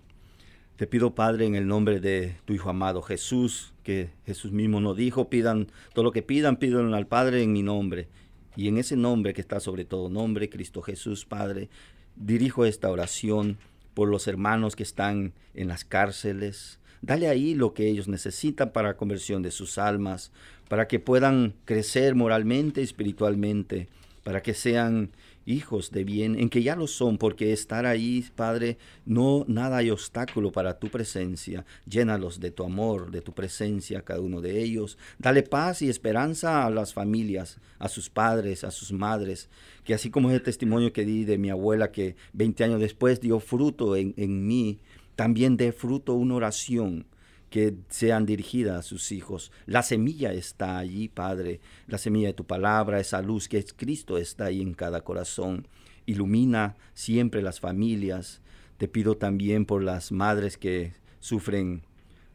Te 0.75 0.85
pido, 0.85 1.15
Padre, 1.15 1.47
en 1.47 1.55
el 1.55 1.67
nombre 1.67 1.99
de 1.99 2.35
tu 2.45 2.53
Hijo 2.53 2.69
amado 2.69 3.01
Jesús, 3.01 3.73
que 3.83 4.11
Jesús 4.25 4.51
mismo 4.51 4.79
nos 4.79 4.95
dijo, 4.95 5.27
pidan 5.27 5.67
todo 5.93 6.03
lo 6.03 6.11
que 6.11 6.21
pidan, 6.21 6.57
pídanlo 6.57 6.95
al 6.95 7.07
Padre 7.07 7.41
en 7.41 7.51
mi 7.51 7.63
nombre. 7.63 8.07
Y 8.55 8.67
en 8.67 8.77
ese 8.77 8.95
nombre 8.95 9.33
que 9.33 9.41
está 9.41 9.59
sobre 9.59 9.85
todo 9.85 10.09
nombre, 10.09 10.49
Cristo 10.49 10.83
Jesús, 10.83 11.25
Padre, 11.25 11.69
dirijo 12.15 12.63
esta 12.63 12.91
oración 12.91 13.57
por 13.95 14.07
los 14.07 14.27
hermanos 14.27 14.75
que 14.75 14.83
están 14.83 15.33
en 15.55 15.67
las 15.67 15.83
cárceles. 15.83 16.78
Dale 17.01 17.27
ahí 17.27 17.55
lo 17.55 17.73
que 17.73 17.87
ellos 17.87 18.07
necesitan 18.07 18.71
para 18.71 18.89
la 18.89 18.97
conversión 18.97 19.41
de 19.41 19.51
sus 19.51 19.77
almas, 19.77 20.31
para 20.67 20.87
que 20.87 20.99
puedan 20.99 21.55
crecer 21.65 22.15
moralmente, 22.15 22.81
espiritualmente, 22.81 23.87
para 24.23 24.41
que 24.41 24.53
sean 24.53 25.11
hijos 25.45 25.91
de 25.91 26.03
bien, 26.03 26.39
en 26.39 26.49
que 26.49 26.61
ya 26.61 26.75
lo 26.75 26.87
son, 26.87 27.17
porque 27.17 27.51
estar 27.51 27.85
ahí, 27.85 28.23
Padre, 28.35 28.77
no 29.05 29.45
nada 29.47 29.77
hay 29.77 29.89
obstáculo 29.89 30.51
para 30.51 30.77
tu 30.77 30.89
presencia. 30.89 31.65
Llénalos 31.87 32.39
de 32.39 32.51
tu 32.51 32.63
amor, 32.63 33.09
de 33.11 33.21
tu 33.21 33.33
presencia, 33.33 34.03
cada 34.03 34.21
uno 34.21 34.41
de 34.41 34.61
ellos. 34.61 34.97
Dale 35.17 35.41
paz 35.41 35.81
y 35.81 35.89
esperanza 35.89 36.65
a 36.65 36.69
las 36.69 36.93
familias, 36.93 37.57
a 37.79 37.89
sus 37.89 38.09
padres, 38.09 38.63
a 38.63 38.71
sus 38.71 38.91
madres, 38.91 39.49
que 39.83 39.95
así 39.95 40.11
como 40.11 40.29
es 40.29 40.35
el 40.35 40.43
testimonio 40.43 40.93
que 40.93 41.05
di 41.05 41.25
de 41.25 41.39
mi 41.39 41.49
abuela, 41.49 41.91
que 41.91 42.15
20 42.33 42.63
años 42.65 42.79
después 42.79 43.19
dio 43.19 43.39
fruto 43.39 43.95
en, 43.95 44.13
en 44.17 44.45
mí, 44.45 44.79
también 45.19 45.57
dé 45.57 45.73
fruto 45.73 46.13
una 46.13 46.35
oración 46.35 47.05
que 47.49 47.75
sean 47.89 48.25
dirigidas 48.25 48.77
a 48.77 48.81
sus 48.83 49.11
hijos. 49.11 49.51
La 49.65 49.83
semilla 49.83 50.31
está 50.31 50.77
allí, 50.77 51.09
Padre. 51.09 51.59
La 51.87 51.97
semilla 51.97 52.27
de 52.27 52.33
tu 52.33 52.45
palabra, 52.45 53.01
esa 53.01 53.21
luz 53.21 53.49
que 53.49 53.57
es 53.57 53.73
Cristo 53.73 54.17
está 54.17 54.45
ahí 54.45 54.61
en 54.61 54.73
cada 54.73 55.01
corazón. 55.01 55.67
Ilumina 56.05 56.77
siempre 56.93 57.41
las 57.41 57.59
familias. 57.59 58.41
Te 58.77 58.87
pido 58.87 59.17
también 59.17 59.65
por 59.65 59.83
las 59.83 60.13
madres 60.13 60.57
que 60.57 60.93
sufren 61.19 61.81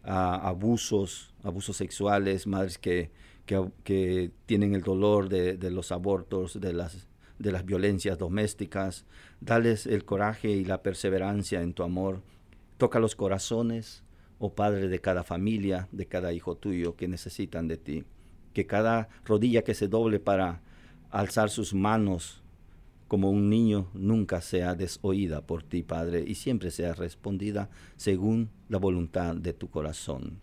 ah, 0.03 0.47
abusos, 0.47 1.33
abusos 1.43 1.79
sexuales, 1.79 2.47
madres 2.47 2.77
que, 2.77 3.11
que, 3.47 4.31
tienen 4.45 4.75
el 4.75 4.83
dolor 4.83 5.31
de, 5.31 5.57
de 5.57 5.71
los 5.71 5.91
abortos, 5.91 6.61
de 6.61 6.75
las, 6.75 7.09
de 7.39 7.51
las 7.51 7.65
violencias 7.65 8.19
domésticas. 8.19 9.07
Dales 9.41 9.87
el 9.87 10.05
coraje 10.05 10.51
y 10.51 10.67
la 10.67 10.83
perseverancia 10.83 11.63
en 11.63 11.73
tu 11.73 11.83
amor. 11.83 12.21
Toca 12.77 12.99
los 12.99 13.15
corazones, 13.15 14.03
oh 14.39 14.55
Padre 14.55 14.89
de 14.89 15.01
cada 15.01 15.23
familia, 15.23 15.89
de 15.93 16.07
cada 16.07 16.33
hijo 16.33 16.57
tuyo 16.57 16.97
que 16.97 17.09
necesitan 17.09 17.69
de 17.69 17.77
ti. 17.77 18.05
Que 18.53 18.67
cada 18.67 19.09
rodilla 19.25 19.63
que 19.63 19.75
se 19.75 19.89
doble 19.89 20.21
para 20.21 20.63
alzar 21.11 21.51
sus 21.51 21.75
manos 21.75 22.43
como 23.09 23.31
un 23.31 23.49
niño 23.49 23.89
nunca 23.95 24.41
sea 24.41 24.75
desoída 24.75 25.47
por 25.47 25.63
ti, 25.63 25.83
Padre, 25.83 26.25
y 26.27 26.35
siempre 26.35 26.71
sea 26.71 26.95
respondida 26.95 27.71
según 27.97 28.51
la 28.69 28.79
voluntad 28.79 29.37
de 29.37 29.53
tu 29.53 29.71
corazón. 29.71 30.41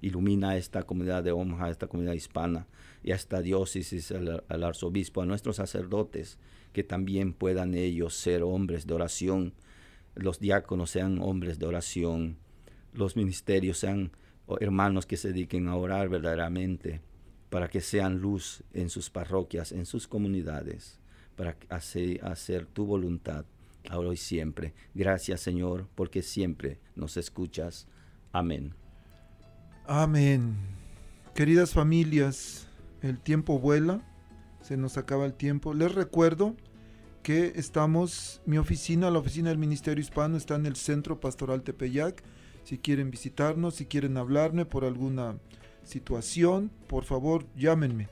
Ilumina 0.00 0.56
esta 0.56 0.84
comunidad 0.84 1.24
de 1.24 1.32
Omaha, 1.32 1.70
esta 1.70 1.86
comunidad 1.86 2.14
hispana, 2.14 2.66
y 3.02 3.12
a 3.12 3.16
esta 3.16 3.40
diócesis, 3.40 4.12
al, 4.12 4.44
al 4.48 4.62
arzobispo, 4.62 5.22
a 5.22 5.26
nuestros 5.26 5.56
sacerdotes, 5.56 6.38
que 6.72 6.84
también 6.84 7.32
puedan 7.32 7.74
ellos 7.74 8.14
ser 8.14 8.42
hombres 8.42 8.86
de 8.86 8.94
oración, 8.94 9.54
los 10.14 10.40
diáconos 10.40 10.90
sean 10.90 11.18
hombres 11.20 11.58
de 11.58 11.66
oración, 11.66 12.38
los 12.92 13.16
ministerios 13.16 13.78
sean 13.78 14.12
hermanos 14.60 15.06
que 15.06 15.16
se 15.16 15.28
dediquen 15.28 15.68
a 15.68 15.76
orar 15.76 16.08
verdaderamente, 16.08 17.00
para 17.48 17.68
que 17.68 17.80
sean 17.80 18.18
luz 18.18 18.62
en 18.72 18.88
sus 18.88 19.10
parroquias, 19.10 19.72
en 19.72 19.86
sus 19.86 20.08
comunidades, 20.08 21.00
para 21.36 21.56
hacer, 21.68 22.24
hacer 22.24 22.66
tu 22.66 22.86
voluntad 22.86 23.44
ahora 23.90 24.12
y 24.12 24.16
siempre. 24.16 24.74
Gracias 24.94 25.40
Señor, 25.40 25.88
porque 25.94 26.22
siempre 26.22 26.80
nos 26.94 27.16
escuchas. 27.16 27.86
Amén. 28.32 28.74
Amén. 29.86 30.56
Queridas 31.34 31.72
familias, 31.72 32.68
el 33.00 33.18
tiempo 33.18 33.58
vuela, 33.58 34.02
se 34.62 34.76
nos 34.76 34.96
acaba 34.96 35.26
el 35.26 35.34
tiempo. 35.34 35.74
Les 35.74 35.94
recuerdo 35.94 36.56
que 37.22 37.52
estamos, 37.56 38.42
mi 38.44 38.58
oficina, 38.58 39.10
la 39.10 39.20
oficina 39.20 39.48
del 39.50 39.58
Ministerio 39.58 40.02
Hispano 40.02 40.36
está 40.36 40.56
en 40.56 40.66
el 40.66 40.74
Centro 40.76 41.20
Pastoral 41.20 41.62
Tepeyac. 41.62 42.22
Si 42.64 42.78
quieren 42.78 43.10
visitarnos, 43.10 43.76
si 43.76 43.86
quieren 43.86 44.16
hablarme 44.16 44.66
por 44.66 44.84
alguna 44.84 45.38
situación, 45.84 46.72
por 46.88 47.04
favor 47.04 47.46
llámenme. 47.56 48.08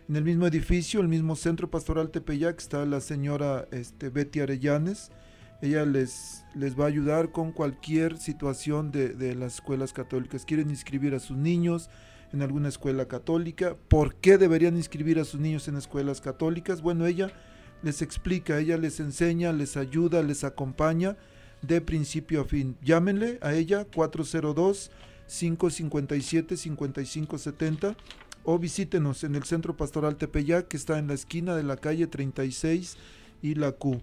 En 0.08 0.16
el 0.16 0.24
mismo 0.24 0.46
edificio, 0.46 1.00
el 1.00 1.08
mismo 1.08 1.34
Centro 1.36 1.70
Pastoral 1.70 2.10
Tepeyac, 2.10 2.58
está 2.58 2.84
la 2.84 3.00
señora 3.00 3.66
este, 3.70 4.10
Betty 4.10 4.40
Arellanes. 4.40 5.10
Ella 5.64 5.86
les, 5.86 6.44
les 6.54 6.78
va 6.78 6.84
a 6.84 6.88
ayudar 6.88 7.32
con 7.32 7.50
cualquier 7.50 8.18
situación 8.18 8.92
de, 8.92 9.14
de 9.14 9.34
las 9.34 9.54
escuelas 9.54 9.94
católicas. 9.94 10.44
Quieren 10.44 10.68
inscribir 10.68 11.14
a 11.14 11.20
sus 11.20 11.38
niños 11.38 11.88
en 12.34 12.42
alguna 12.42 12.68
escuela 12.68 13.08
católica. 13.08 13.74
¿Por 13.88 14.14
qué 14.16 14.36
deberían 14.36 14.76
inscribir 14.76 15.18
a 15.18 15.24
sus 15.24 15.40
niños 15.40 15.66
en 15.66 15.76
escuelas 15.76 16.20
católicas? 16.20 16.82
Bueno, 16.82 17.06
ella 17.06 17.32
les 17.82 18.02
explica, 18.02 18.58
ella 18.58 18.76
les 18.76 19.00
enseña, 19.00 19.54
les 19.54 19.78
ayuda, 19.78 20.22
les 20.22 20.44
acompaña 20.44 21.16
de 21.62 21.80
principio 21.80 22.42
a 22.42 22.44
fin. 22.44 22.76
Llámenle 22.82 23.38
a 23.40 23.54
ella 23.54 23.86
402 23.86 24.90
557 25.26 26.58
5570 26.58 27.96
o 28.42 28.58
visítenos 28.58 29.24
en 29.24 29.34
el 29.34 29.44
Centro 29.44 29.78
Pastoral 29.78 30.16
Tepeyac 30.16 30.68
que 30.68 30.76
está 30.76 30.98
en 30.98 31.08
la 31.08 31.14
esquina 31.14 31.56
de 31.56 31.62
la 31.62 31.78
calle 31.78 32.06
36 32.06 32.98
y 33.40 33.54
la 33.54 33.72
Q. 33.72 34.02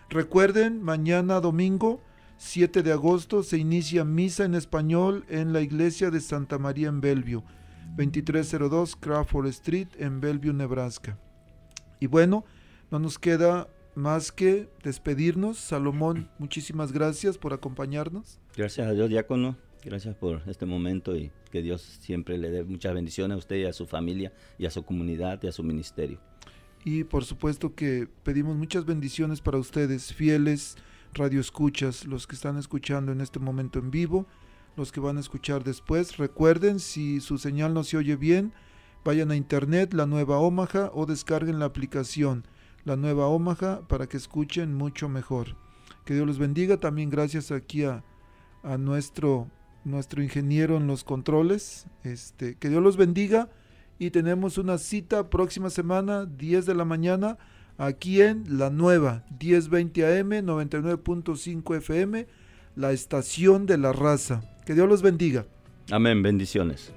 Recuerden, 0.10 0.82
mañana 0.82 1.42
domingo 1.42 2.02
7 2.38 2.84
de 2.84 2.92
agosto 2.92 3.42
se 3.44 3.58
inicia 3.58 4.04
misa 4.06 4.46
en 4.46 4.56
español 4.56 5.26
en 5.28 5.54
la 5.54 5.62
iglesia 5.62 6.12
de 6.12 6.22
Santa 6.22 6.60
María 6.60 6.90
en 6.90 7.02
Bellevue, 7.02 7.44
2302 7.96 8.96
Crawford 8.96 9.48
Street 9.48 9.88
en 9.98 10.22
Bellevue, 10.22 10.54
Nebraska. 10.54 11.18
Y 12.00 12.06
bueno, 12.08 12.46
no 12.92 13.00
nos 13.00 13.18
queda 13.18 13.68
más 13.98 14.32
que 14.32 14.70
despedirnos. 14.84 15.58
Salomón, 15.58 16.30
muchísimas 16.38 16.92
gracias 16.92 17.38
por 17.38 17.52
acompañarnos. 17.54 18.40
Gracias 18.56 18.88
a 18.88 18.92
Dios, 18.92 19.10
diácono. 19.10 19.58
Gracias 19.84 20.16
por 20.16 20.44
este 20.48 20.66
momento 20.66 21.16
y 21.16 21.32
que 21.52 21.62
Dios 21.62 21.82
siempre 21.82 22.38
le 22.38 22.52
dé 22.52 22.64
muchas 22.64 22.94
bendiciones 22.94 23.36
a 23.36 23.38
usted 23.40 23.56
y 23.56 23.66
a 23.66 23.74
su 23.74 23.88
familia 23.88 24.34
y 24.60 24.66
a 24.68 24.72
su 24.72 24.84
comunidad 24.84 25.42
y 25.42 25.48
a 25.48 25.52
su 25.52 25.64
ministerio. 25.64 26.20
Y 26.86 27.06
por 27.06 27.26
supuesto 27.26 27.74
que 27.74 28.08
pedimos 28.24 28.56
muchas 28.56 28.86
bendiciones 28.86 29.42
para 29.42 29.58
ustedes, 29.58 30.14
fieles 30.14 30.78
radioescuchas, 31.14 32.06
los 32.06 32.28
que 32.28 32.36
están 32.36 32.58
escuchando 32.58 33.12
en 33.12 33.22
este 33.22 33.40
momento 33.40 33.80
en 33.80 33.90
vivo, 33.90 34.28
los 34.76 34.92
que 34.92 35.00
van 35.00 35.18
a 35.18 35.22
escuchar 35.22 35.64
después. 35.64 36.18
Recuerden, 36.18 36.80
si 36.80 37.20
su 37.20 37.40
señal 37.40 37.74
no 37.74 37.84
se 37.84 37.98
oye 37.98 38.16
bien, 38.16 38.54
vayan 39.04 39.32
a 39.32 39.36
internet, 39.36 39.94
la 39.94 40.06
nueva 40.06 40.38
Omaha, 40.38 40.92
o 40.94 41.08
descarguen 41.08 41.58
la 41.58 41.66
aplicación, 41.66 42.46
la 42.88 42.96
nueva 42.96 43.28
Omaha, 43.28 43.82
para 43.88 44.08
que 44.08 44.18
escuchen 44.18 44.74
mucho 44.74 45.10
mejor. 45.10 45.56
Que 46.06 46.14
Dios 46.14 46.26
los 46.26 46.40
bendiga. 46.40 46.78
También 46.78 47.10
gracias 47.10 47.52
aquí 47.52 47.84
a, 47.84 48.04
a 48.64 48.78
nuestro 48.78 49.48
nuestro 49.84 50.22
ingeniero 50.22 50.78
en 50.78 50.88
los 50.88 51.04
controles. 51.04 51.88
Este, 52.04 52.56
que 52.56 52.70
Dios 52.70 52.82
los 52.84 52.98
bendiga 52.98 53.50
y 54.00 54.12
tenemos 54.12 54.58
una 54.58 54.78
cita 54.78 55.30
próxima 55.30 55.70
semana, 55.70 56.26
10 56.26 56.66
de 56.66 56.76
la 56.76 56.86
mañana, 56.86 57.38
aquí 57.78 58.22
en 58.22 58.60
La 58.60 58.70
Nueva, 58.70 59.26
1020 59.40 60.20
AM, 60.20 60.30
99.5 60.46 61.78
FM, 61.78 62.28
la 62.76 62.92
estación 62.92 63.66
de 63.66 63.78
la 63.78 63.92
raza. 63.92 64.42
Que 64.66 64.76
Dios 64.76 64.88
los 64.88 65.02
bendiga. 65.02 65.46
Amén, 65.92 66.22
bendiciones. 66.22 66.94